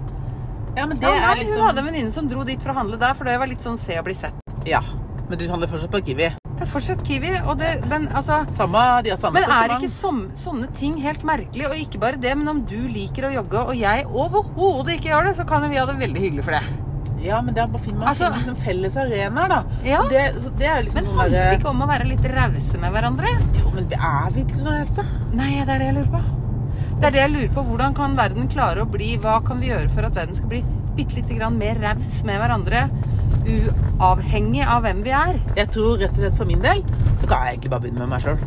Ja, 0.74 0.88
men 0.90 0.98
det 0.98 1.06
Ja, 1.06 1.14
er 1.20 1.26
nei, 1.28 1.44
liksom 1.44 1.60
Hun 1.60 1.68
hadde 1.68 1.84
en 1.84 1.90
venninne 1.92 2.14
som 2.14 2.26
dro 2.30 2.42
dit 2.48 2.58
for 2.62 2.74
å 2.74 2.78
handle 2.80 2.98
der, 2.98 3.14
for 3.14 3.30
det 3.30 3.36
var 3.38 3.46
litt 3.50 3.62
sånn 3.62 3.78
se 3.78 4.00
og 4.00 4.08
bli 4.08 4.16
sett. 4.18 4.34
Ja. 4.66 4.82
Men 5.28 5.38
du 5.38 5.46
handler 5.48 5.70
fortsatt 5.70 5.92
på 5.94 6.02
Kiwi. 6.08 6.32
Det 6.54 6.62
er 6.62 6.70
fortsatt 6.70 7.02
Kiwi, 7.06 7.32
og 7.50 7.58
det, 7.58 7.70
men 7.90 8.06
altså 8.14 8.44
Samme, 8.54 8.80
de 9.02 9.16
samme 9.18 9.40
Men 9.40 9.50
er 9.56 9.72
ikke 9.74 9.90
som, 9.90 10.20
sånne 10.38 10.68
ting 10.78 10.94
helt 11.02 11.24
merkelig? 11.26 11.66
Og 11.66 11.74
ikke 11.80 11.98
bare 12.04 12.20
det, 12.20 12.36
men 12.38 12.50
om 12.52 12.60
du 12.70 12.78
liker 12.88 13.26
å 13.28 13.32
jogge, 13.34 13.64
og 13.72 13.74
jeg 13.78 14.06
overhodet 14.06 14.94
ikke 14.98 15.10
gjør 15.10 15.30
det, 15.30 15.34
så 15.40 15.46
kan 15.48 15.66
jo 15.66 15.72
vi 15.72 15.80
ha 15.80 15.86
det 15.90 15.98
veldig 15.98 16.22
hyggelig 16.28 16.46
for 16.46 16.54
det. 16.54 16.62
Ja, 17.24 17.40
men 17.40 17.56
er 17.56 17.66
bare 17.72 17.82
fint 17.82 17.96
man 17.98 18.08
Altså- 18.08 18.28
liksom 18.34 18.56
felles 18.60 18.96
arenaer, 19.00 19.48
da. 19.48 19.64
Ja. 19.82 20.02
Det, 20.12 20.22
det 20.60 20.66
er 20.68 20.82
liksom 20.84 21.00
Men 21.00 21.04
sånn 21.08 21.18
handler 21.18 21.50
det 21.50 21.58
ikke 21.58 21.70
om 21.70 21.82
å 21.82 21.88
være 21.88 22.08
litt 22.08 22.26
rause 22.36 22.80
med 22.82 22.92
hverandre? 22.92 23.34
Jo, 23.58 23.70
men 23.74 23.88
vi 23.88 23.94
er 23.96 24.30
litt 24.36 24.54
så 24.60 24.74
rause. 24.78 25.04
Nei, 25.32 25.50
det 25.64 25.74
er 25.74 25.78
det 25.78 25.86
jeg 25.88 25.96
lurer 25.98 26.12
på. 26.12 26.22
Det 27.00 27.08
er 27.08 27.10
det 27.16 27.22
jeg 27.22 27.32
lurer 27.34 27.54
på. 27.56 27.64
Hvordan 27.70 27.94
kan 27.96 28.16
verden 28.16 28.48
klare 28.48 28.84
å 28.84 28.90
bli 28.90 29.16
Hva 29.18 29.40
kan 29.44 29.58
vi 29.60 29.72
gjøre 29.72 29.90
for 29.90 30.06
at 30.06 30.14
verden 30.14 30.36
skal 30.36 30.52
bli 30.52 30.62
bitte 30.94 31.16
lite 31.16 31.34
grann 31.34 31.58
mer 31.58 31.80
raus 31.82 32.22
med 32.28 32.38
hverandre? 32.40 32.84
Uavhengig 33.44 34.64
av 34.66 34.82
hvem 34.84 35.02
vi 35.04 35.12
er. 35.14 35.38
Jeg 35.58 35.68
tror 35.74 35.98
rett 36.00 36.14
og 36.16 36.22
slett 36.22 36.38
for 36.38 36.48
min 36.48 36.62
del 36.64 36.80
så 37.20 37.28
kan 37.30 37.44
jeg 37.46 37.56
egentlig 37.56 37.70
bare 37.74 37.84
begynne 37.84 38.04
med 38.06 38.14
meg 38.14 38.24
sjøl. 38.24 38.38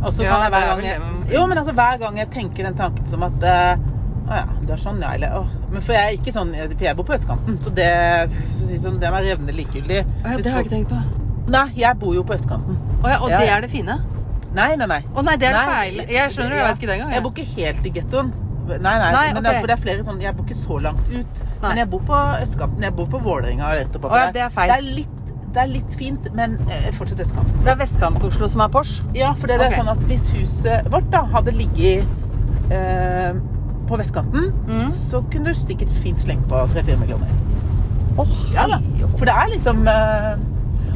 Og 0.00 0.12
så 0.16 0.24
Ja, 0.24 0.32
kan 0.32 0.42
jeg 0.46 0.52
hver 0.54 0.62
er 0.64 0.68
gang 0.70 0.84
jeg, 0.84 1.00
Jo, 1.34 1.46
men 1.46 1.58
altså 1.60 1.72
hver 1.76 1.98
gang 2.00 2.18
jeg 2.18 2.30
tenker 2.32 2.64
den 2.64 2.76
tanken 2.78 3.06
som 3.06 3.22
at 3.26 3.42
uh, 3.44 3.82
Å 4.30 4.38
ja, 4.38 4.44
du 4.64 4.72
er 4.72 4.80
sånn, 4.80 5.00
ja. 5.02 5.10
Eller 5.18 5.34
åh. 5.36 5.48
Men 5.72 5.82
for 5.84 5.92
jeg 5.92 6.06
er 6.06 6.16
ikke 6.16 6.32
sånn 6.32 6.54
For 6.54 6.84
jeg 6.86 6.96
bor 6.96 7.04
på 7.08 7.16
østkanten, 7.18 7.58
så 7.60 7.72
det, 7.76 7.88
å 8.30 8.68
det 8.68 8.78
sånn, 8.84 8.96
det 9.02 9.08
er 9.10 9.14
meg 9.16 9.26
revnende 9.28 9.56
likegyldig. 9.58 10.04
Hvis 10.24 10.48
folk- 10.54 10.70
tenkt 10.72 10.94
på. 10.94 11.00
Nei, 11.50 11.66
jeg 11.82 11.98
bor 11.98 12.14
jo 12.14 12.22
på 12.24 12.36
østkanten. 12.38 12.78
Å 13.02 13.10
ja, 13.10 13.18
og 13.20 13.30
Ja, 13.32 13.38
det 13.42 13.48
er 13.50 13.60
det 13.66 13.70
fine? 13.72 13.98
Nei, 14.54 14.74
nei, 14.76 14.86
nei. 14.86 15.00
Å 15.14 15.22
nei, 15.26 15.36
det 15.38 15.48
er 15.50 15.56
det 15.56 15.60
Nei, 15.60 15.74
feil. 15.74 15.98
Jeg 16.14 16.32
skjønner, 16.34 16.54
jeg 16.56 16.62
ja. 16.62 16.68
vet 16.70 16.78
ikke 16.80 16.88
det 16.90 16.96
engang. 16.96 17.12
Jeg 17.14 17.22
bor 17.26 17.32
ikke 17.34 17.50
helt 17.56 17.86
i 17.86 17.92
gettoen. 17.98 18.32
Nei, 18.78 18.98
nei. 18.98 19.12
Nei, 19.12 19.26
men 19.34 19.38
okay. 19.42 19.52
det, 19.52 19.60
for 19.60 19.66
det 19.66 19.74
er 19.76 19.82
flere 19.82 20.04
sånn 20.06 20.20
Jeg 20.22 20.36
bor 20.36 20.44
ikke 20.44 20.58
så 20.60 20.78
langt 20.82 21.08
ut. 21.10 21.40
Nei. 21.62 21.68
Men 21.68 21.76
jeg 21.82 21.90
bor 21.90 22.00
på 22.06 22.18
østkanten. 22.44 22.82
Jeg 22.82 22.94
bor 22.94 23.06
på 23.06 23.18
Vålerenga. 23.24 23.72
rett 23.80 23.96
oppå 23.96 24.08
der. 24.12 24.32
det 24.32 24.42
er 24.46 24.50
feil. 24.54 24.68
Det 24.68 24.76
er 24.78 24.82
litt, 25.00 25.16
det 25.54 25.62
er 25.64 25.66
litt 25.66 25.94
fint, 25.98 26.28
men 26.34 26.58
eh, 26.70 26.90
fortsatt 26.94 27.20
østkant. 27.26 27.48
Så 27.58 27.64
det 27.66 27.72
er 27.74 27.80
Vestkant-Oslo 27.84 28.48
som 28.48 28.60
er 28.60 28.68
Porsch? 28.68 29.02
Ja, 29.14 29.32
for 29.34 29.46
det 29.50 29.56
er 29.60 29.66
Ok. 29.66 29.74
sånn 29.80 29.88
at 29.90 29.98
hvis 30.06 30.28
huset 30.36 30.90
vårt 30.92 31.10
da 31.10 31.24
hadde 31.32 31.50
ligget 31.56 32.06
eh, 32.70 33.34
på 33.90 33.96
vestkanten, 33.98 34.52
Mm. 34.68 34.86
så 34.88 35.24
kunne 35.32 35.50
du 35.50 35.54
sikkert 35.54 35.90
fint 36.02 36.20
slengt 36.20 36.46
på 36.48 36.54
3-4 36.70 36.96
millioner. 37.00 37.26
ja 38.54 38.66
da. 38.68 38.78
For 39.16 39.24
det 39.24 39.34
er 39.34 39.48
liksom 39.56 39.86
eh, 39.88 40.36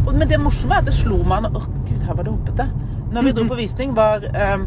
og, 0.07 0.15
Men 0.15 0.29
det 0.29 0.39
morsomme 0.41 0.75
er 0.75 0.79
at 0.79 0.85
det 0.87 0.95
slo 0.95 1.23
meg 1.25 1.45
Å, 1.49 1.63
gud, 1.89 2.03
her 2.03 2.15
var 2.15 2.23
det 2.25 2.33
humpete. 2.33 2.67
Når 3.15 3.23
vi 3.23 3.33
dro 3.33 3.45
på 3.49 3.57
visning, 3.57 3.95
var 3.97 4.25
eh, 4.35 4.59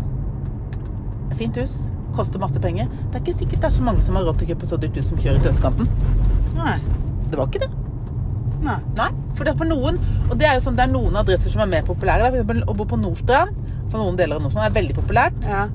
Fint 1.38 1.56
hus. 1.58 1.76
Koster 2.16 2.40
masse 2.40 2.60
penger. 2.60 2.88
Det 3.12 3.16
er 3.20 3.26
ikke 3.26 3.40
sikkert 3.40 3.62
det 3.62 3.68
er 3.72 3.76
så 3.78 3.84
mange 3.86 4.02
som 4.02 4.16
har 4.16 4.24
råd 4.26 4.40
til 4.40 4.48
å 4.48 4.50
kjøpe 4.54 4.68
så 4.70 4.78
dyrt 4.82 4.96
hus 4.98 5.10
som 5.10 5.18
kjører 5.22 5.42
til 5.44 5.52
østkanten. 5.52 5.90
Nei. 6.56 6.78
Det 7.30 7.38
var 7.38 7.48
ikke 7.52 7.60
det. 7.66 7.70
Nei. 8.64 8.78
Nei, 8.98 9.10
for 9.38 9.44
det 9.46 9.52
er 9.54 9.58
for 9.60 9.70
noen 9.70 10.00
Og 10.32 10.38
det 10.40 10.48
er 10.50 10.56
jo 10.58 10.64
sånn, 10.66 10.76
det 10.80 10.88
er 10.88 10.90
noen 10.90 11.16
adresser 11.20 11.52
som 11.54 11.62
er 11.62 11.70
mer 11.76 11.84
populære. 11.86 12.32
Eksempel 12.32 12.64
å 12.66 12.74
bo 12.74 12.88
på 12.90 12.98
Nordstrand 12.98 13.54
for 13.92 14.00
noen 14.02 14.18
deler 14.20 14.36
av 14.40 14.42
Nordstrand 14.48 14.66
er 14.72 14.74
veldig 14.82 14.96
populært. 14.98 15.38
Ja. 15.46 15.68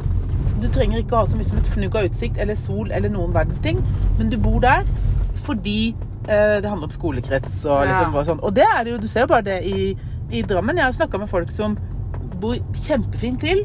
Du 0.60 0.66
trenger 0.68 0.98
ikke 1.00 1.14
å 1.16 1.22
ha 1.22 1.26
så 1.30 1.38
mye 1.38 1.46
som 1.48 1.58
et 1.58 1.68
fnugg 1.70 1.94
av 1.96 2.08
utsikt 2.10 2.36
eller 2.42 2.58
sol 2.58 2.90
eller 2.92 3.08
noen 3.10 3.32
verdens 3.34 3.58
ting, 3.62 3.78
men 4.18 4.28
du 4.30 4.36
bor 4.38 4.58
der 4.62 4.84
fordi 5.46 5.94
eh, 6.28 6.58
det 6.62 6.68
handler 6.68 6.86
om 6.90 6.92
skolekrets 6.94 7.64
og 7.66 7.80
Ja. 7.80 7.86
liksom 7.88 8.12
bare 8.14 8.26
sånn. 8.28 8.42
Og 8.46 8.54
det 8.54 8.66
er 8.66 8.84
det 8.84 8.92
jo, 8.92 8.98
du 8.98 9.08
ser 9.08 9.24
jo 9.24 9.30
bare 9.32 9.42
det 9.46 9.56
i, 9.66 9.96
i 10.30 10.42
Drammen. 10.42 10.76
Jeg 10.76 10.84
har 10.84 10.92
snakka 10.98 11.18
med 11.18 11.30
folk 11.32 11.50
som 11.50 11.74
bor 12.42 12.54
kjempefint 12.84 13.40
til 13.42 13.64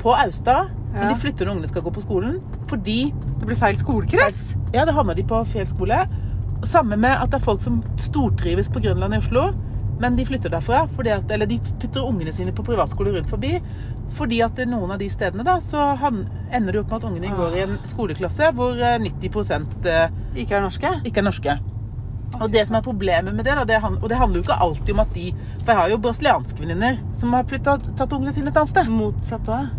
på 0.00 0.14
Austad, 0.16 0.70
men 0.92 1.08
de 1.08 1.14
flytter 1.20 1.46
når 1.46 1.52
ungene 1.56 1.68
skal 1.70 1.82
gå 1.82 1.90
på 1.94 2.02
skolen 2.02 2.40
fordi 2.68 3.12
Det 3.40 3.46
blir 3.46 3.56
feil 3.56 3.76
skolekrets. 3.78 4.56
ja, 4.74 4.84
det 4.84 4.94
havner 4.94 5.14
de 5.14 5.22
på 5.24 5.44
feil 5.46 5.66
skole. 5.66 6.08
Samme 6.64 6.96
med 7.00 7.16
at 7.16 7.30
det 7.30 7.40
er 7.40 7.44
folk 7.44 7.60
som 7.64 7.82
stortrives 7.96 8.68
på 8.68 8.82
Grønland 8.84 9.14
i 9.14 9.18
Oslo, 9.18 9.46
men 10.00 10.16
de 10.16 10.26
flytter 10.28 10.50
derfra. 10.52 10.82
Fordi 10.96 11.08
at, 11.14 11.30
eller 11.32 11.46
de 11.46 11.58
putter 11.80 12.04
ungene 12.04 12.32
sine 12.32 12.52
på 12.52 12.62
privatskole 12.66 13.14
rundt 13.16 13.30
forbi. 13.30 13.54
Fordi 14.12 14.40
at 14.44 14.58
noen 14.68 14.90
av 14.92 14.98
de 14.98 15.08
stedene 15.08 15.44
da, 15.46 15.58
så 15.62 15.94
ender 16.52 16.72
det 16.72 16.80
opp 16.82 16.90
med 16.90 16.96
at 16.98 17.08
ungene 17.10 17.32
går 17.36 17.56
i 17.56 17.64
en 17.64 17.76
skoleklasse 17.86 18.50
hvor 18.58 18.76
eh, 18.76 18.98
90 18.98 19.86
eh, 19.86 20.10
Ikke 20.36 20.56
er 20.58 20.64
norske? 20.66 20.94
ikke 21.06 21.18
er 21.22 21.28
norske. 21.30 21.58
Og 22.40 22.50
det 22.52 22.66
som 22.66 22.76
er 22.76 22.82
problemet 22.86 23.34
med 23.34 23.44
det, 23.44 23.54
da, 23.56 23.64
det 23.64 23.80
han- 23.82 23.98
og 24.02 24.08
det 24.08 24.18
handler 24.18 24.36
jo 24.38 24.42
ikke 24.44 24.60
alltid 24.60 24.92
om 24.94 25.00
at 25.00 25.14
de 25.14 25.32
For 25.64 25.72
jeg 25.72 25.76
har 25.80 25.88
jo 25.90 25.98
brasilianske 25.98 26.60
venninner 26.60 26.98
som 27.12 27.32
har 27.32 27.44
flyttet, 27.44 27.96
tatt 27.96 28.12
ungene 28.12 28.32
sine 28.32 28.48
et 28.52 28.56
annet 28.56 28.68
sted. 28.70 28.86
Motsatt 28.88 29.48
òg. 29.48 29.70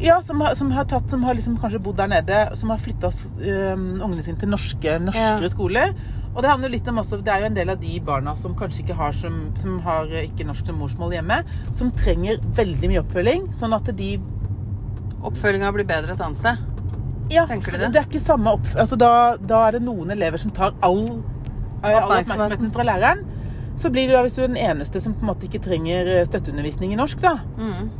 Ja, 0.00 0.22
som 0.24 0.40
har, 0.40 0.54
som 0.56 0.70
har, 0.72 0.84
tatt, 0.88 1.10
som 1.12 1.22
har 1.28 1.34
liksom 1.36 1.58
kanskje 1.60 1.78
bodd 1.84 1.98
der 2.00 2.08
nede, 2.08 2.38
som 2.56 2.70
har 2.72 2.78
flytta 2.80 3.10
ungene 3.44 4.22
sine 4.24 4.38
til 4.40 4.48
norske, 4.48 4.94
norskere 5.04 5.42
Ja. 5.44 5.48
skoler. 5.52 5.94
Og 6.34 6.42
det 6.44 6.50
handler 6.50 6.70
litt 6.70 6.86
om 6.88 6.96
også, 7.02 7.18
det 7.26 7.32
er 7.34 7.40
jo 7.42 7.46
en 7.50 7.54
del 7.58 7.70
av 7.72 7.80
de 7.82 7.98
barna 8.06 8.36
som 8.38 8.54
kanskje 8.54 8.84
ikke 8.84 8.94
har, 8.96 9.12
som, 9.12 9.50
som 9.58 9.80
har 9.82 10.06
eh, 10.14 10.28
ikke 10.28 10.46
norsk 10.46 10.64
som 10.70 10.76
morsmål 10.78 11.12
hjemme, 11.16 11.40
som 11.74 11.90
trenger 11.90 12.38
veldig 12.54 12.88
mye 12.92 13.00
oppfølging, 13.02 13.48
sånn 13.52 13.74
at 13.76 13.90
de 13.98 14.12
Oppfølginga 15.20 15.72
blir 15.76 15.84
bedre 15.84 16.14
et 16.14 16.20
annet 16.24 16.38
sted. 16.38 16.56
ja, 17.30 17.42
Tenker 17.50 17.72
du 17.74 17.78
det? 17.82 17.90
Det 17.92 18.00
er 18.00 18.06
ikke 18.08 18.22
samme 18.24 18.54
opp... 18.56 18.64
Altså 18.78 18.96
da, 18.96 19.10
da 19.36 19.66
er 19.66 19.76
det 19.76 19.82
noen 19.84 20.10
elever 20.14 20.40
som 20.40 20.50
tar 20.56 20.72
all, 20.80 21.02
all 21.82 21.98
Oppmerksomheten. 22.06 22.70
fra 22.72 22.86
læreren. 22.88 23.20
Så 23.76 23.90
blir 23.92 24.08
det 24.08 24.14
da, 24.16 24.22
hvis 24.24 24.38
du 24.38 24.40
er 24.44 24.48
den 24.48 24.56
eneste 24.56 25.00
som 25.02 25.12
på 25.12 25.20
en 25.26 25.32
måte 25.34 25.44
ikke 25.50 25.60
trenger 25.66 26.08
eh, 26.14 26.24
støtteundervisning 26.30 26.94
i 26.94 26.98
norsk, 27.02 27.20
da, 27.20 27.34
Mm. 27.58 27.90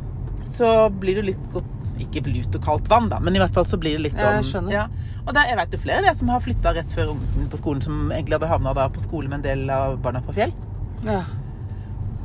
så 0.49 0.89
blir 0.89 1.19
du 1.21 1.27
litt 1.29 1.45
godt 1.53 1.69
Ikke 2.01 2.23
lut 2.25 2.57
og 2.57 2.65
kaldt 2.65 2.89
vann, 2.91 3.09
da, 3.11 3.19
men 3.23 3.37
i 3.37 3.41
hvert 3.41 3.53
fall 3.55 3.67
så 3.69 3.79
blir 3.81 3.97
det 3.97 4.07
litt 4.09 4.17
sånn 4.17 4.39
jeg 4.39 4.49
skjønner. 4.51 4.73
Ja. 4.73 4.87
Og 5.21 5.35
der, 5.37 5.51
jeg 5.51 5.59
vet 5.59 5.75
jo 5.75 5.79
flere 5.83 6.03
det, 6.07 6.15
som 6.17 6.31
har 6.33 6.41
flytta 6.41 6.73
rett 6.75 6.91
før 6.95 7.13
ungdomsskolen 7.13 7.51
på 7.51 7.61
skolen, 7.61 7.85
som 7.85 8.01
egentlig 8.09 8.39
hadde 8.39 8.49
havna 8.49 8.73
da 8.77 8.87
på 8.91 9.03
skole 9.03 9.29
med 9.29 9.41
en 9.41 9.45
del 9.45 9.73
av 9.73 9.99
barna 10.01 10.23
fra 10.25 10.35
Fjell. 10.35 10.53
Ja. 11.05 11.21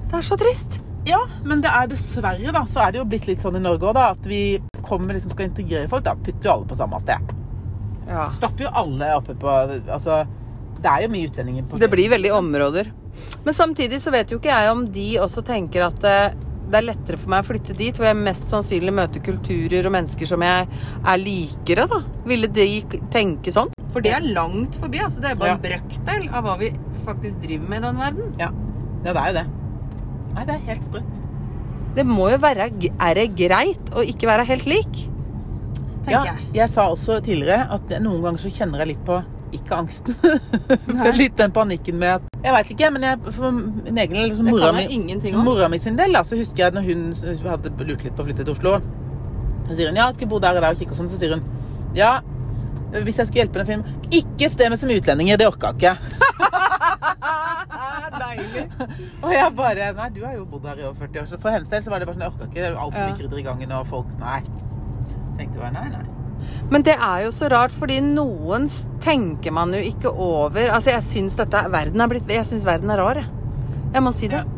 Det 0.07 0.21
er 0.21 0.27
så 0.27 0.39
trist. 0.41 0.81
Ja, 1.07 1.21
men 1.47 1.61
det 1.63 1.71
er 1.71 1.91
dessverre, 1.91 2.53
da, 2.55 2.65
så 2.67 2.87
er 2.87 2.95
det 2.95 3.03
jo 3.03 3.09
blitt 3.11 3.29
litt 3.29 3.45
sånn 3.45 3.59
i 3.59 3.63
Norge 3.63 3.87
òg, 3.87 3.95
da, 3.99 4.09
at 4.17 4.27
vi 4.27 4.59
kommer 4.87 5.15
liksom 5.15 5.35
skal 5.35 5.51
integrere 5.51 5.91
folk, 5.91 6.07
da 6.07 6.17
putter 6.19 6.49
jo 6.49 6.55
alle 6.57 6.71
på 6.71 6.79
samme 6.79 7.01
sted. 7.05 7.35
Ja. 8.07 8.27
Stapper 8.35 8.67
jo 8.67 8.73
alle 8.83 9.11
oppe 9.19 9.35
på 9.35 9.51
Altså, 9.51 10.21
det 10.79 10.91
er 10.91 11.03
jo 11.03 11.11
mye 11.11 11.27
utlendinger 11.27 11.65
på 11.67 11.81
Det 11.83 11.89
blir 11.91 12.13
veldig 12.13 12.33
områder. 12.37 12.93
Men 13.45 13.55
samtidig 13.55 13.99
så 14.03 14.13
vet 14.15 14.31
jo 14.31 14.39
ikke 14.39 14.53
jeg 14.53 14.71
om 14.71 14.85
de 14.93 15.07
også 15.23 15.43
tenker 15.47 15.87
at 15.89 16.07
eh, 16.07 16.37
det 16.67 16.79
er 16.81 16.87
lettere 16.89 17.19
for 17.21 17.31
meg 17.31 17.45
å 17.45 17.47
flytte 17.47 17.77
dit, 17.79 17.95
hvor 17.97 18.09
jeg 18.09 18.19
mest 18.19 18.49
sannsynlig 18.51 18.95
møter 18.97 19.23
kulturer 19.25 19.87
og 19.87 19.93
mennesker 19.95 20.27
som 20.29 20.43
jeg 20.43 20.67
er 21.13 21.21
likere, 21.23 21.87
da. 21.93 22.01
Ville 22.27 22.49
de 22.51 22.67
tenke 23.15 23.55
sånn? 23.55 23.71
For 23.95 24.05
det 24.05 24.13
er 24.17 24.27
langt 24.37 24.75
forbi. 24.81 24.99
altså 25.05 25.23
Det 25.23 25.31
er 25.31 25.39
bare 25.41 25.55
en 25.57 25.63
brøkdel 25.63 26.27
av 26.35 26.45
hva 26.49 26.57
vi 26.61 26.73
faktisk 27.07 27.39
driver 27.45 27.71
med 27.71 27.79
i 27.79 27.87
den 27.87 28.01
verden. 28.03 28.33
Ja. 28.43 28.51
ja, 29.07 29.13
det 29.13 29.23
er 29.23 29.31
jo 29.31 29.37
det. 29.39 29.47
Nei, 30.35 30.45
det 30.51 30.57
er 30.57 30.65
helt 30.73 30.89
sprøtt. 30.91 31.23
Det 31.97 32.05
må 32.05 32.27
jo 32.29 32.37
være 32.43 32.67
Er 33.01 33.15
det 33.17 33.31
greit 33.39 33.95
å 33.97 34.03
ikke 34.05 34.29
være 34.29 34.45
helt 34.51 34.67
lik? 34.69 34.99
Tenker 36.05 36.13
Ja, 36.13 36.25
jeg. 36.35 36.51
jeg 36.59 36.69
sa 36.75 36.91
også 36.93 37.21
tidligere 37.25 37.71
at 37.73 37.95
noen 38.05 38.21
ganger 38.27 38.43
så 38.43 38.51
kjenner 38.53 38.83
jeg 38.85 38.93
litt 38.93 39.07
på 39.07 39.17
ikke 39.55 39.77
angsten, 39.77 40.15
litt 41.21 41.37
den 41.39 41.53
panikken 41.55 41.99
med 42.01 42.17
at 42.17 42.23
Jeg 42.43 42.53
veit 42.57 42.71
ikke, 42.75 42.91
men 42.95 43.03
jeg, 43.07 43.19
for 43.35 43.51
min 43.55 43.99
egen 44.03 44.17
liksom, 44.19 44.47
mora 44.51 44.73
mi, 44.75 44.87
mora 45.47 45.69
mi 45.73 45.79
sin 45.83 45.97
del, 45.99 46.13
da, 46.15 46.23
så 46.27 46.37
husker 46.39 46.65
jeg 46.67 46.75
når 46.77 46.87
hun 46.89 47.05
hadde 47.47 47.73
lurt 47.87 48.03
litt 48.07 48.15
på 48.17 48.23
å 48.23 48.27
flytte 48.29 48.45
til 48.47 48.55
Oslo. 48.55 48.77
Så 49.67 49.75
sier 49.79 49.89
hun 49.91 49.97
ja, 49.99 50.07
jeg 50.11 50.15
skulle 50.19 50.31
bo 50.31 50.39
der 50.43 50.59
og 50.59 50.63
der 50.63 50.75
og 50.77 50.79
kikke 50.83 50.95
og 50.95 50.99
sånn. 51.01 51.11
Så 51.11 51.19
sier 51.21 51.35
hun 51.37 51.43
ja, 51.97 52.21
hvis 53.03 53.17
jeg 53.19 53.27
skulle 53.29 53.43
hjelpe 53.45 53.61
en 53.63 53.67
film 53.67 53.83
Ikke 54.15 54.49
sted 54.53 54.71
med 54.71 54.79
som 54.79 54.91
utlendinger, 54.93 55.39
det 55.41 55.47
orka 55.49 55.73
ikke. 55.75 55.95
Deilig. 58.17 58.65
Og 59.25 59.33
jeg 59.35 59.51
bare 59.57 59.89
Nei, 59.97 60.09
du 60.15 60.21
har 60.25 60.37
jo 60.37 60.45
bodd 60.49 60.67
her 60.71 60.79
i 60.81 60.85
over 60.87 60.99
40 61.07 61.21
år, 61.23 61.27
så 61.31 61.39
for 61.43 61.51
hennes 61.55 61.69
del 61.73 61.83
så 61.85 61.93
var 61.93 62.01
det 62.03 62.09
bare 62.09 62.17
sånn 62.19 62.27
Jeg 62.27 62.33
orka 62.35 62.47
ikke. 62.47 62.61
Det 62.61 62.69
er 62.69 62.79
altfor 62.85 63.01
Ja. 63.01 63.09
mye 63.11 63.19
krydder 63.21 63.41
i 63.43 63.47
gangen, 63.49 63.73
og 63.79 63.87
folk 63.91 64.15
Nei. 64.21 64.39
Tenkte 65.37 65.59
bare 65.61 65.73
nei, 65.75 65.89
nei. 65.93 66.05
Men 66.71 66.83
det 66.87 66.97
er 66.97 67.25
jo 67.27 67.33
så 67.35 67.49
rart, 67.53 67.75
fordi 67.75 68.01
noen 68.03 68.67
tenker 69.05 69.55
man 69.55 69.75
jo 69.75 69.81
ikke 69.87 70.11
over 70.11 70.73
Altså, 70.75 70.93
jeg 70.97 71.07
syns 71.07 71.37
dette 71.39 71.61
Verden 71.71 72.03
er 72.03 72.11
blitt 72.11 72.33
Jeg 72.33 72.47
syns 72.49 72.67
verden 72.67 72.91
er 72.91 72.99
rar, 73.03 73.21
jeg. 73.23 73.31
Jeg 73.95 74.03
må 74.03 74.13
si 74.13 74.29
det. 74.29 74.43
Ja. 74.43 74.57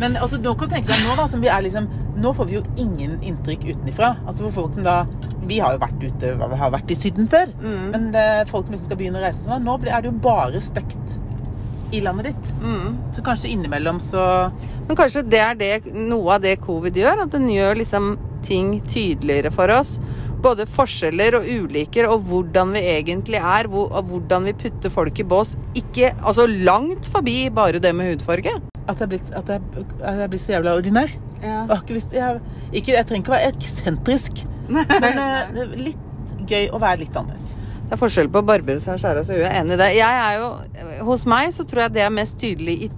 Men 0.00 0.16
altså, 0.20 0.38
nå 0.42 0.52
kan 0.56 0.68
du 0.68 0.74
tenke 0.76 0.92
deg 0.92 1.04
nå, 1.06 1.14
da, 1.18 1.26
som 1.30 1.42
vi 1.44 1.50
er 1.52 1.64
liksom 1.64 1.88
Nå 2.16 2.32
får 2.36 2.48
vi 2.48 2.56
jo 2.56 2.62
ingen 2.80 3.18
inntrykk 3.20 3.66
utenifra. 3.66 4.14
Altså 4.24 4.46
for 4.46 4.56
folk 4.62 4.76
som 4.76 4.86
da 4.86 5.02
Vi 5.48 5.60
har 5.62 5.76
jo 5.76 5.82
vært 5.82 6.02
ute, 6.02 6.32
Vi 6.40 6.60
har 6.62 6.72
vært 6.72 6.92
i 6.92 6.98
Syden 6.98 7.28
før. 7.32 7.52
Mm. 7.60 7.86
Men 7.92 8.08
eh, 8.16 8.42
folk 8.48 8.66
som 8.66 8.76
liksom 8.76 8.90
skal 8.90 9.00
begynne 9.00 9.20
å 9.20 9.24
reise 9.24 9.44
sånn, 9.44 9.64
nå 9.66 9.76
er 9.84 10.00
det 10.00 10.10
jo 10.10 10.18
bare 10.24 10.62
stygt 10.64 11.16
i 11.94 12.00
landet 12.02 12.32
ditt. 12.32 12.48
Mm. 12.62 12.96
Så 13.14 13.22
kanskje 13.22 13.52
innimellom 13.52 14.00
så 14.02 14.50
Men 14.88 14.96
kanskje 14.98 15.22
det 15.26 15.42
er 15.42 15.58
det, 15.58 15.72
noe 15.94 16.36
av 16.36 16.42
det 16.42 16.56
covid 16.64 16.96
gjør? 16.98 17.24
At 17.26 17.34
den 17.34 17.48
gjør 17.52 17.78
liksom 17.78 18.16
ting 18.46 18.76
tydeligere 18.86 19.52
for 19.54 19.70
oss? 19.74 19.96
Både 20.42 20.66
forskjeller 20.68 21.38
og 21.38 21.46
uliker, 21.48 22.08
og 22.12 22.26
hvordan 22.28 22.74
vi 22.76 22.82
egentlig 22.92 23.40
er. 23.40 23.68
Og 23.70 23.96
hvordan 24.10 24.48
vi 24.50 24.56
putter 24.66 24.92
folk 24.92 25.18
i 25.18 25.26
bås. 25.26 25.56
Ikke 25.74 26.12
Altså 26.16 26.46
langt 26.46 27.08
forbi 27.08 27.48
bare 27.54 27.80
det 27.82 27.94
med 27.96 28.12
hudfarge. 28.14 28.56
At 28.86 29.00
jeg, 29.00 29.02
er 29.02 29.10
blitt, 29.10 29.30
at 29.34 29.48
jeg, 29.50 29.86
at 30.00 30.20
jeg 30.20 30.30
blir 30.30 30.40
så 30.42 30.52
jævla 30.52 30.76
ordinær. 30.78 31.10
Jeg 31.42 31.52
har 31.68 31.80
ikke 31.82 31.96
lyst 31.96 32.12
jeg, 32.14 32.40
ikke, 32.72 32.92
jeg 32.94 33.06
trenger 33.08 33.24
ikke 33.24 33.32
å 33.32 33.36
være 33.36 33.50
eksentrisk, 33.50 34.44
men 34.72 35.04
eh, 35.10 35.50
det 35.52 35.64
er 35.64 35.74
litt 35.88 36.06
gøy 36.46 36.68
å 36.70 36.80
være 36.80 37.02
litt 37.02 37.18
annerledes. 37.18 37.56
Det 37.86 37.94
er 37.94 38.00
forskjell 38.00 38.30
på 38.34 38.42
å 38.42 38.46
barbere 38.46 38.82
seg 38.82 38.96
og 38.96 39.02
skjære 39.02 39.22
av 39.22 39.28
seg 39.28 39.42
huet. 39.42 39.50
Enig 39.52 39.76
i 39.76 39.80
det. 39.82 39.90
Jeg 39.98 40.22
er 40.22 40.38
jo, 40.40 40.48
hos 41.06 41.26
meg 41.30 41.52
så 41.54 41.66
tror 41.68 41.84
jeg 41.84 41.96
det 41.98 42.06
er 42.06 42.14
mest 42.14 42.38
tydelig 42.42 42.76
i, 42.86 42.90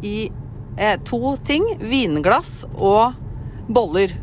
i 0.00 0.14
eh, 0.76 0.96
to 1.04 1.34
ting. 1.44 1.66
Vinglass 1.80 2.62
og 2.74 3.16
boller. 3.68 4.16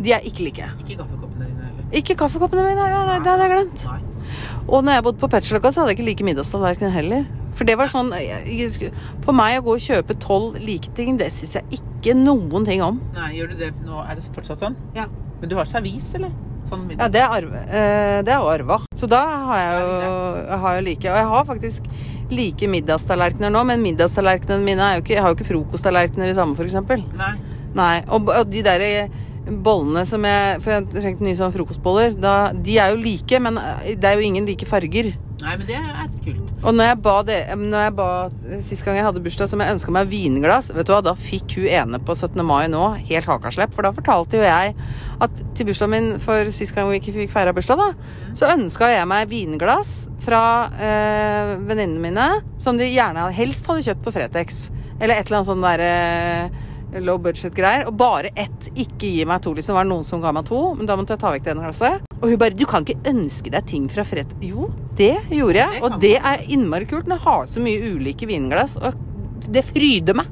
De 0.00 0.16
er 0.16 0.24
ikke 0.28 0.48
like. 0.48 0.70
Ikke. 0.84 1.23
Ikke 1.94 2.16
kaffekoppene 2.18 2.66
mine. 2.66 2.82
Nei, 2.90 3.06
nei, 3.08 3.18
det 3.22 3.30
hadde 3.30 3.46
jeg 3.46 3.54
glemt. 3.54 3.86
Og 4.64 4.84
når 4.84 4.98
jeg 4.98 5.04
bodde 5.06 5.20
på 5.20 5.30
Petsløkka, 5.30 5.70
så 5.72 5.82
hadde 5.82 5.92
jeg 5.94 6.00
ikke 6.00 6.08
like 6.10 6.28
middagstallerken 6.30 6.92
heller. 6.94 7.26
For 7.54 7.68
det 7.68 7.76
var 7.78 7.90
sånn 7.90 8.08
For 9.22 9.36
meg 9.36 9.60
å 9.60 9.66
gå 9.68 9.76
og 9.76 9.84
kjøpe 9.84 10.16
tolv 10.22 10.56
like 10.62 10.90
ting, 10.96 11.18
det 11.20 11.30
syns 11.34 11.58
jeg 11.60 11.78
ikke 11.78 12.16
noen 12.18 12.66
ting 12.66 12.82
om. 12.84 12.98
Nei, 13.14 13.34
gjør 13.38 13.52
du 13.52 13.60
det 13.60 13.70
nå? 13.84 14.00
Er 14.02 14.18
det 14.18 14.26
fortsatt 14.34 14.64
sånn? 14.64 14.74
Ja. 14.96 15.06
Men 15.40 15.52
du 15.52 15.56
har 15.60 15.70
servis, 15.70 16.08
eller? 16.18 16.34
Sånn 16.68 16.86
Ja, 16.96 17.10
det 17.12 17.20
er, 17.20 17.28
arve, 17.28 17.60
eh, 17.68 18.18
det 18.24 18.32
er 18.32 18.46
arva. 18.48 18.78
Så 18.96 19.06
da 19.10 19.20
har 19.50 19.58
jeg 19.60 19.82
jo 19.84 20.58
har 20.62 20.78
like 20.86 21.10
Og 21.10 21.18
jeg 21.18 21.26
har 21.34 21.44
faktisk 21.50 21.88
like 22.32 22.68
middagstallerkener 22.72 23.52
nå, 23.52 23.64
men 23.68 23.84
middagstallerkenene 23.84 24.64
mine 24.64 24.86
er 24.86 24.96
jo 24.96 25.02
ikke 25.04 25.12
Jeg 25.12 25.24
har 25.26 25.34
jo 25.34 25.36
ikke 25.36 25.50
frokosttallerkener 25.50 26.32
i 26.32 26.38
samme, 26.38 26.56
f.eks. 26.56 26.78
Nei. 27.20 27.34
Nei. 27.76 27.94
Og, 28.08 28.30
og 28.32 28.48
de 28.48 28.62
der 28.64 28.86
bollene 29.44 30.04
som 30.08 30.24
jeg 30.24 30.62
For 30.64 30.72
jeg 30.72 30.88
trengte 30.94 31.26
nye 31.26 31.36
sånne 31.38 31.54
frokostboller. 31.56 32.16
Da, 32.20 32.34
de 32.54 32.78
er 32.80 32.94
jo 32.94 33.02
like, 33.02 33.40
men 33.42 33.60
eh, 33.60 33.94
det 33.98 34.10
er 34.10 34.18
jo 34.18 34.26
ingen 34.26 34.48
like 34.48 34.68
farger. 34.68 35.12
Nei, 35.44 35.54
men 35.60 35.66
det 35.68 35.76
er 35.76 36.08
kult. 36.24 36.52
Og 36.64 36.72
når 36.72 36.86
jeg 36.88 36.98
ba 37.04 37.14
det 37.26 37.38
Når 37.58 37.82
jeg 37.82 37.94
ba 37.98 38.06
Sist 38.64 38.84
gang 38.86 38.96
jeg 38.96 39.04
hadde 39.04 39.20
bursdag 39.24 39.50
som 39.50 39.60
jeg 39.60 39.74
ønska 39.74 39.92
meg 39.92 40.08
vinglass, 40.08 40.70
vet 40.72 40.88
du 40.88 40.94
hva, 40.94 41.02
da 41.04 41.12
fikk 41.18 41.58
hun 41.58 41.66
ene 41.68 42.00
på 42.00 42.16
17. 42.16 42.40
mai 42.46 42.64
nå 42.72 42.84
helt 43.10 43.28
hakaslepp. 43.28 43.74
For 43.76 43.84
da 43.84 43.92
fortalte 43.96 44.40
jo 44.40 44.46
jeg 44.46 44.72
at 45.24 45.42
til 45.56 45.68
bursdagen 45.68 45.92
min 45.92 46.08
for 46.22 46.48
sist 46.54 46.74
gang 46.76 46.88
vi 46.90 47.00
ikke 47.00 47.14
fikk 47.18 47.34
feira 47.34 47.52
bursdag, 47.56 47.80
da, 47.80 48.14
så 48.36 48.50
ønska 48.54 48.88
jeg 48.92 49.08
meg 49.10 49.28
vinglass 49.30 49.92
fra 50.24 50.42
øh, 50.72 51.52
venninnene 51.68 52.02
mine 52.02 52.28
som 52.62 52.80
de 52.80 52.88
gjerne 52.88 53.28
helst 53.36 53.68
hadde 53.68 53.84
kjøpt 53.84 54.06
på 54.06 54.14
Fretex. 54.16 54.68
Eller 55.00 55.18
et 55.18 55.28
eller 55.28 55.42
annet 55.42 55.50
sånn 55.50 55.64
derre 55.64 55.94
low 57.00 57.18
budget-greier. 57.18 57.86
Og 57.88 57.96
bare 57.96 58.30
ett. 58.36 58.68
Ikke 58.74 59.08
gi 59.10 59.24
meg 59.24 59.42
to, 59.42 59.54
liksom. 59.54 59.74
Var 59.74 59.84
det 59.84 59.90
noen 59.92 60.04
som 60.04 60.20
ga 60.22 60.32
meg 60.32 60.44
to? 60.46 60.74
Men 60.74 60.86
da 60.86 60.96
måtte 60.96 61.14
jeg 61.16 61.20
ta 61.24 61.32
vekk 61.34 61.44
det 61.44 61.54
ene 61.54 61.64
glasset. 61.66 62.00
Og 62.20 62.28
hun 62.30 62.38
bare 62.38 62.54
Du 62.56 62.64
kan 62.66 62.84
ikke 62.84 63.02
ønske 63.10 63.50
deg 63.50 63.66
ting 63.66 63.88
fra 63.88 64.02
Fred'. 64.04 64.34
Jo, 64.40 64.70
det 64.96 65.16
gjorde 65.30 65.54
jeg. 65.58 65.72
Det 65.80 65.82
Og 65.82 66.00
det 66.00 66.14
er 66.22 66.44
innmari 66.48 66.86
kult. 66.86 67.06
Når 67.06 67.16
jeg 67.18 67.24
har 67.24 67.46
så 67.46 67.60
mye 67.60 67.92
ulike 67.96 68.26
vinglass. 68.26 68.76
Og 68.78 68.94
det 69.50 69.64
fryder 69.64 70.14
meg. 70.14 70.26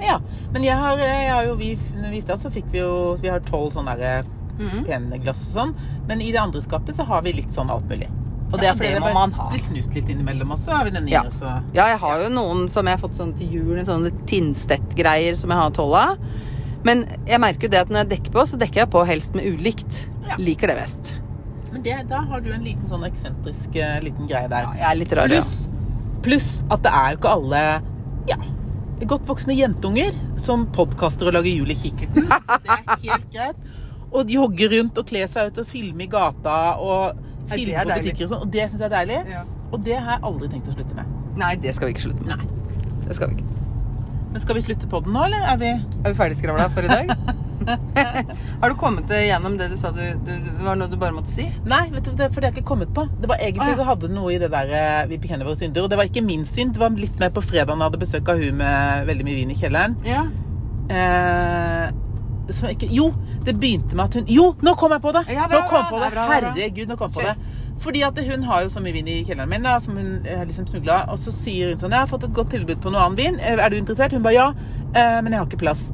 Ja. 0.00 0.18
Men 0.52 0.62
jeg 0.64 0.74
har, 0.80 0.96
jeg 0.96 1.30
har 1.30 1.44
jo 1.44 1.54
vi, 1.60 1.74
når 2.00 2.10
vi 2.10 2.20
gifta 2.22 2.36
så 2.40 2.50
fikk 2.50 2.70
vi 2.72 2.78
jo 2.80 3.16
Vi 3.20 3.28
har 3.28 3.40
tolv 3.40 3.72
sånne 3.74 3.96
der, 3.98 4.22
Mhm. 4.60 4.84
pene 4.84 5.18
glass 5.22 5.40
og 5.50 5.54
sånn. 5.56 5.74
Men 6.06 6.20
i 6.20 6.30
det 6.32 6.40
andre 6.40 6.60
skapet 6.60 6.94
så 6.94 7.04
har 7.06 7.22
vi 7.22 7.32
litt 7.32 7.48
sånn 7.52 7.70
alt 7.70 7.84
mulig. 7.88 8.08
Og 8.50 8.58
det 8.58 8.66
er 8.66 8.74
fordi 8.74 8.92
det 8.96 9.00
må 9.04 9.12
man 9.14 9.32
ha. 9.38 9.48
blir 9.52 9.62
knust 9.68 9.94
litt 9.94 10.08
innimellom 10.10 10.54
også. 10.56 10.72
er 10.80 10.84
vi 10.88 10.90
den 10.90 11.04
nye, 11.06 11.12
Ja. 11.12 11.22
så 11.30 11.62
Ja, 11.74 11.86
jeg 11.92 11.98
har 12.02 12.22
jo 12.24 12.28
noen 12.34 12.68
som 12.68 12.86
jeg 12.86 12.98
har 12.98 13.02
fått 13.08 13.14
sånn 13.18 13.32
til 13.38 13.48
jul, 13.52 13.76
sånne 13.86 14.10
Tinstedt-greier 14.26 15.36
som 15.38 15.50
jeg 15.50 15.58
har 15.58 15.70
tolv 15.70 15.94
av. 15.94 16.18
Men 16.84 17.04
jeg 17.26 17.40
merker 17.40 17.68
jo 17.68 17.72
det 17.74 17.80
at 17.80 17.88
når 17.88 18.04
jeg 18.04 18.08
dekker 18.16 18.32
på, 18.32 18.46
så 18.46 18.58
dekker 18.58 18.84
jeg 18.84 18.90
på 18.90 19.06
helst 19.06 19.34
med 19.34 19.44
ulikt. 19.44 20.06
Ja. 20.26 20.36
Liker 20.38 20.72
det 20.72 20.76
best. 20.80 21.16
Men 21.72 21.82
det, 21.82 22.08
da 22.10 22.22
har 22.26 22.40
du 22.40 22.50
en 22.52 22.64
liten 22.64 22.86
sånn 22.88 23.04
eksentrisk 23.06 23.76
eh, 23.76 24.00
liten 24.02 24.26
greie 24.26 24.48
der. 24.50 24.66
Ja, 24.66 24.72
jeg 24.74 24.88
er 24.90 24.98
litt 25.04 25.12
rar, 25.12 25.28
ja. 25.30 25.42
Pluss 25.42 25.68
pluss 26.24 26.48
at 26.68 26.82
det 26.84 26.90
er 26.92 27.12
jo 27.14 27.18
ikke 27.20 27.30
alle 27.32 27.60
ja, 28.28 28.36
godt 29.08 29.24
voksne 29.28 29.54
jentunger 29.56 30.12
som 30.40 30.66
podkaster 30.74 31.30
og 31.30 31.38
lager 31.38 31.54
jul 31.62 31.72
i 31.72 31.76
kikkerten. 31.78 32.26
Så 32.28 32.58
det 32.66 32.76
er 32.76 33.04
helt 33.06 33.28
greit. 33.32 33.56
Og 34.10 34.26
de 34.26 34.36
jogger 34.36 34.74
rundt 34.74 34.98
og 35.00 35.06
kler 35.08 35.30
seg 35.30 35.50
ut 35.50 35.60
og 35.62 35.68
filmer 35.70 36.04
i 36.04 36.10
gata 36.10 36.56
og 36.82 37.20
filme 37.54 37.84
på 37.84 37.98
butikker 38.00 38.24
og 38.26 38.32
sånn. 38.34 38.44
Og 38.46 38.52
det 38.56 38.66
syns 38.70 38.80
jeg 38.80 38.88
er 38.90 38.94
deilig. 38.96 39.20
Ja. 39.34 39.42
Og 39.70 39.84
det 39.86 39.96
har 40.00 40.16
jeg 40.16 40.24
aldri 40.30 40.48
tenkt 40.54 40.70
å 40.72 40.76
slutte 40.78 40.96
med. 40.98 41.16
Nei, 41.40 41.52
det 41.62 41.74
skal 41.76 41.90
vi 41.90 41.94
ikke 41.96 42.06
slutte 42.08 42.26
med. 42.26 42.36
Nei. 42.36 43.04
Det 43.06 43.16
skal 43.18 43.30
vi 43.32 43.38
ikke. 43.40 43.56
Men 44.30 44.42
skal 44.44 44.54
vi 44.60 44.62
slutte 44.62 44.86
på 44.90 45.00
den 45.02 45.14
nå, 45.16 45.22
eller 45.26 45.46
er 45.50 45.56
vi 45.58 45.70
Er 45.74 46.10
vi 46.12 46.16
ferdigskravla 46.18 46.68
for 46.70 46.86
i 46.86 46.90
dag? 46.90 47.14
Har 48.60 48.70
du 48.72 48.76
kommet 48.80 49.10
gjennom 49.12 49.56
det 49.60 49.66
du 49.72 49.76
sa 49.76 49.90
du, 49.92 50.00
du, 50.24 50.30
det 50.32 50.62
var 50.64 50.78
noe 50.80 50.88
du 50.88 50.94
bare 51.00 51.12
måtte 51.12 51.28
si? 51.32 51.44
Nei, 51.68 51.82
vet 51.92 52.06
du, 52.06 52.12
det 52.16 52.28
har 52.30 52.46
jeg 52.46 52.54
ikke 52.56 52.64
kommet 52.70 52.92
på. 52.96 53.04
Det 53.20 53.28
var 53.28 53.42
Egentlig 53.42 53.66
Ah, 53.66 53.72
ja. 53.74 53.78
så 53.82 53.86
hadde 53.90 54.08
det 54.08 54.14
noe 54.16 54.30
i 54.32 54.38
det 54.40 54.48
der 54.54 54.70
eh, 54.78 55.00
Vi 55.10 55.18
bekjenner 55.20 55.44
våre 55.48 55.58
synder. 55.60 55.84
Og 55.84 55.90
det 55.92 55.98
var 56.00 56.08
ikke 56.08 56.22
min 56.24 56.46
synd. 56.48 56.72
Det 56.78 56.80
var 56.82 56.94
litt 56.96 57.18
mer 57.20 57.32
på 57.36 57.42
fredag 57.44 57.68
da 57.68 57.76
jeg 57.76 57.84
hadde 57.90 58.00
besøk 58.04 58.30
av 58.32 58.40
hun 58.40 58.56
med 58.62 59.04
veldig 59.10 59.26
mye 59.28 59.38
vin 59.42 59.52
i 59.52 59.58
kjelleren. 59.60 59.98
Ja. 60.08 60.22
Eh, 60.90 61.90
ikke 62.48 62.88
Jo, 62.90 63.12
det 63.44 63.54
begynte 63.60 63.96
med 63.96 64.04
at 64.04 64.14
hun 64.14 64.28
Jo, 64.28 64.54
nå 64.62 64.74
kom 64.74 64.92
jeg 64.92 65.02
på 65.04 65.12
det! 65.12 65.24
Ja, 65.28 65.46
bra, 65.48 65.60
nå 65.60 65.68
kom 65.68 65.84
bra, 65.84 65.90
på 65.90 66.00
det 66.02 66.12
bra, 66.12 66.24
er. 66.24 66.46
Herregud, 66.50 66.88
nå 66.88 66.96
kom 66.96 67.10
jeg 67.10 67.20
på 67.20 67.26
det. 67.28 67.60
Fordi 67.80 68.02
at 68.04 68.18
hun 68.26 68.42
har 68.44 68.62
jo 68.62 68.72
så 68.74 68.82
mye 68.84 68.92
vin 68.92 69.08
i 69.08 69.20
kjelleren 69.24 69.48
min 69.48 69.64
da, 69.64 69.78
som 69.80 69.96
hun 69.96 70.26
har 70.28 70.44
liksom 70.44 70.66
smugla. 70.68 70.98
Og 71.12 71.20
så 71.22 71.32
sier 71.32 71.70
hun 71.70 71.78
sånn 71.80 71.90
'Jeg 71.90 72.00
har 72.00 72.10
fått 72.10 72.24
et 72.24 72.34
godt 72.36 72.50
tilbud 72.50 72.82
på 72.82 72.92
noe 72.92 73.00
annen 73.00 73.16
vin. 73.16 73.40
Eh, 73.40 73.56
Er 73.56 73.70
du 73.70 73.76
interessert?' 73.76 74.12
Hun 74.12 74.22
bare 74.22 74.34
'ja, 74.34 74.48
eh, 74.94 75.20
men 75.22 75.32
jeg 75.32 75.40
har 75.40 75.46
ikke 75.46 75.64
plass'. 75.64 75.92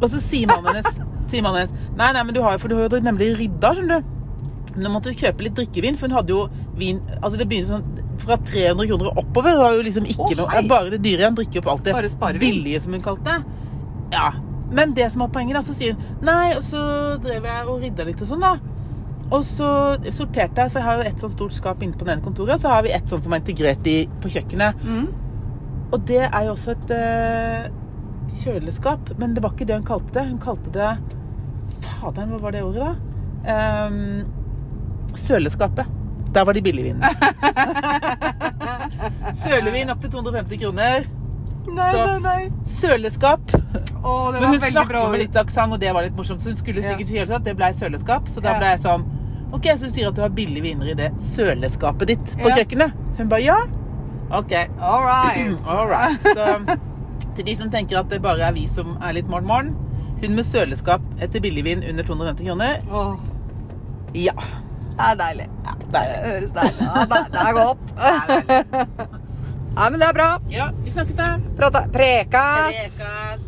Og 0.00 0.08
så 0.08 0.20
sier 0.20 0.46
mannen 0.46 0.74
hennes, 0.74 1.00
sier 1.30 1.42
mannen 1.42 1.60
hennes 1.60 1.74
'Nei, 1.96 2.12
nei, 2.12 2.22
men 2.22 2.34
du 2.34 2.42
har 2.42 2.52
jo 2.52 2.58
For 2.58 2.68
du 2.68 2.76
har 2.76 2.88
jo 2.88 3.00
nemlig 3.00 3.36
rydda, 3.36 3.74
skjønner 3.74 4.00
du'. 4.00 4.04
Nå 4.76 4.90
måtte 4.90 5.12
du 5.12 5.14
kjøpe 5.14 5.42
litt 5.42 5.54
drikkevin, 5.54 5.96
for 5.96 6.08
hun 6.08 6.16
hadde 6.16 6.30
jo 6.30 6.48
vin 6.76 7.00
Altså 7.22 7.36
det 7.38 7.48
begynte 7.48 7.68
sånn 7.68 7.84
fra 8.18 8.36
300 8.36 8.86
kroner 8.88 9.06
og 9.10 9.18
oppover. 9.18 9.56
Var 9.56 9.72
jo 9.76 9.82
liksom 9.82 10.04
ikke 10.08 10.32
oh, 10.32 10.36
noe. 10.40 10.68
Bare 10.68 10.90
det 10.90 11.02
dyre 11.04 11.20
igjen. 11.20 11.36
Drikker 11.36 11.60
opp 11.60 11.68
alt 11.74 11.84
det 11.84 12.40
billige, 12.40 12.80
som 12.80 12.92
hun 12.92 13.04
kalte 13.04 13.24
det. 13.24 13.44
Ja. 14.12 14.32
Men 14.70 14.94
det 14.96 15.10
som 15.12 15.22
var 15.24 15.30
poenget, 15.34 15.58
da, 15.58 15.62
så 15.62 15.74
sier 15.76 15.94
hun 15.94 16.24
Nei, 16.26 16.56
og 16.56 16.62
så 16.66 16.80
drev 17.22 17.46
jeg 17.46 17.66
og 17.66 17.84
rydda 17.84 18.06
litt 18.08 18.22
og 18.24 18.30
sånn, 18.32 18.42
da. 18.42 18.56
Og 19.26 19.42
så 19.42 19.68
sorterte 20.14 20.62
jeg, 20.62 20.70
for 20.72 20.78
jeg 20.78 20.86
har 20.86 21.00
jo 21.00 21.08
et 21.10 21.22
sånt 21.22 21.34
stort 21.34 21.54
skap 21.56 21.82
inne 21.82 21.98
på 21.98 22.06
det 22.06 22.14
ene 22.14 22.24
kontoret, 22.24 22.54
og 22.56 22.62
så 22.62 22.74
har 22.76 22.84
vi 22.86 22.94
et 22.94 23.10
sånt 23.10 23.26
som 23.26 23.34
er 23.34 23.42
integrert 23.42 23.88
i, 23.90 23.96
på 24.22 24.30
kjøkkenet. 24.30 24.86
Mm. 24.86 25.08
Og 25.94 25.98
det 26.06 26.22
er 26.26 26.46
jo 26.46 26.54
også 26.54 26.76
et 26.76 26.94
uh, 26.94 27.66
kjøleskap, 28.42 29.12
men 29.18 29.34
det 29.34 29.42
var 29.42 29.54
ikke 29.54 29.66
det 29.66 29.80
hun 29.80 29.86
kalte 29.86 30.14
det. 30.14 30.26
Hun 30.30 30.42
kalte 30.42 30.74
det 30.74 30.94
Faderen, 31.86 32.30
hva 32.30 32.38
var 32.44 32.54
det 32.54 32.62
ordet, 32.62 32.86
da? 32.86 32.92
Um, 33.90 35.14
søleskapet. 35.18 35.90
Der 36.34 36.44
var 36.44 36.52
de 36.52 36.62
billigvinene. 36.62 37.08
Sølevin 39.42 39.90
opp 39.90 40.02
til 40.02 40.12
250 40.12 40.60
kroner. 40.60 41.06
Nei, 41.74 41.92
Så- 41.92 42.06
nei, 42.06 42.18
nei. 42.20 42.50
Søleskap. 42.64 43.40
Å, 43.50 44.32
det 44.32 44.40
Men 44.40 44.48
hun 44.48 44.60
snakket 44.60 44.72
snakker 44.72 45.10
med 45.10 45.20
litt 45.20 45.36
aksent, 45.36 45.72
og 45.72 45.80
det 45.80 45.92
var 45.92 46.02
litt 46.02 46.16
morsomt. 46.16 46.40
Så 46.42 46.48
hun 46.52 46.56
skulle 46.56 46.82
Ja. 46.82 46.92
sikkert 46.94 47.06
si 47.08 47.18
at 47.18 47.44
det 47.44 47.56
ble 47.56 47.72
søleskap. 47.74 48.28
Så 48.28 48.40
da 48.42 48.52
Ja. 48.52 48.58
ble 48.58 48.66
jeg 48.66 48.80
sånn 48.80 49.04
OK, 49.52 49.62
så 49.76 49.80
du 49.80 49.90
sier 49.90 50.08
at 50.08 50.14
du 50.14 50.20
har 50.22 50.28
billige 50.28 50.62
viner 50.62 50.86
i 50.90 50.94
det 50.94 51.12
søleskapet 51.18 52.06
ditt 52.06 52.24
på 52.38 52.48
Ja. 52.48 52.56
kjøkkenet? 52.56 52.92
Hun 53.18 53.28
bare 53.28 53.42
ja. 53.42 53.56
OK. 54.30 54.52
All 54.80 55.04
right. 55.04 55.56
All 55.68 55.86
right. 55.88 56.18
Så 56.22 56.78
til 57.36 57.44
de 57.44 57.54
som 57.54 57.70
tenker 57.70 57.98
at 58.00 58.08
det 58.08 58.20
bare 58.22 58.40
er 58.40 58.52
vi 58.52 58.66
som 58.66 58.96
er 59.02 59.12
litt 59.12 59.28
morgen-morgen. 59.28 59.74
Hun 60.22 60.34
med 60.34 60.44
søleskap 60.44 61.00
etter 61.20 61.40
billigvin 61.40 61.82
under 61.88 62.02
250 62.02 62.44
kroner. 62.46 62.80
Oh. 62.90 63.16
Ja. 64.14 64.32
det 64.96 65.04
er 65.04 65.14
deilig. 65.16 65.46
Det 65.62 65.92
Deilig. 65.92 66.16
høres 66.24 66.50
deilig 66.50 66.80
Ja, 66.80 67.04
det, 67.04 67.32
det 67.32 67.40
er 67.40 67.52
godt. 67.52 69.10
Ja, 69.76 69.90
men 69.90 70.00
det 70.00 70.06
er 70.06 70.12
bra. 70.12 70.40
Ja, 70.48 70.70
Vi 70.84 70.90
snakkes 70.90 71.14
da. 71.14 71.38
Prata. 71.56 71.88
Prekas. 71.92 72.98
Prekas. 72.98 73.40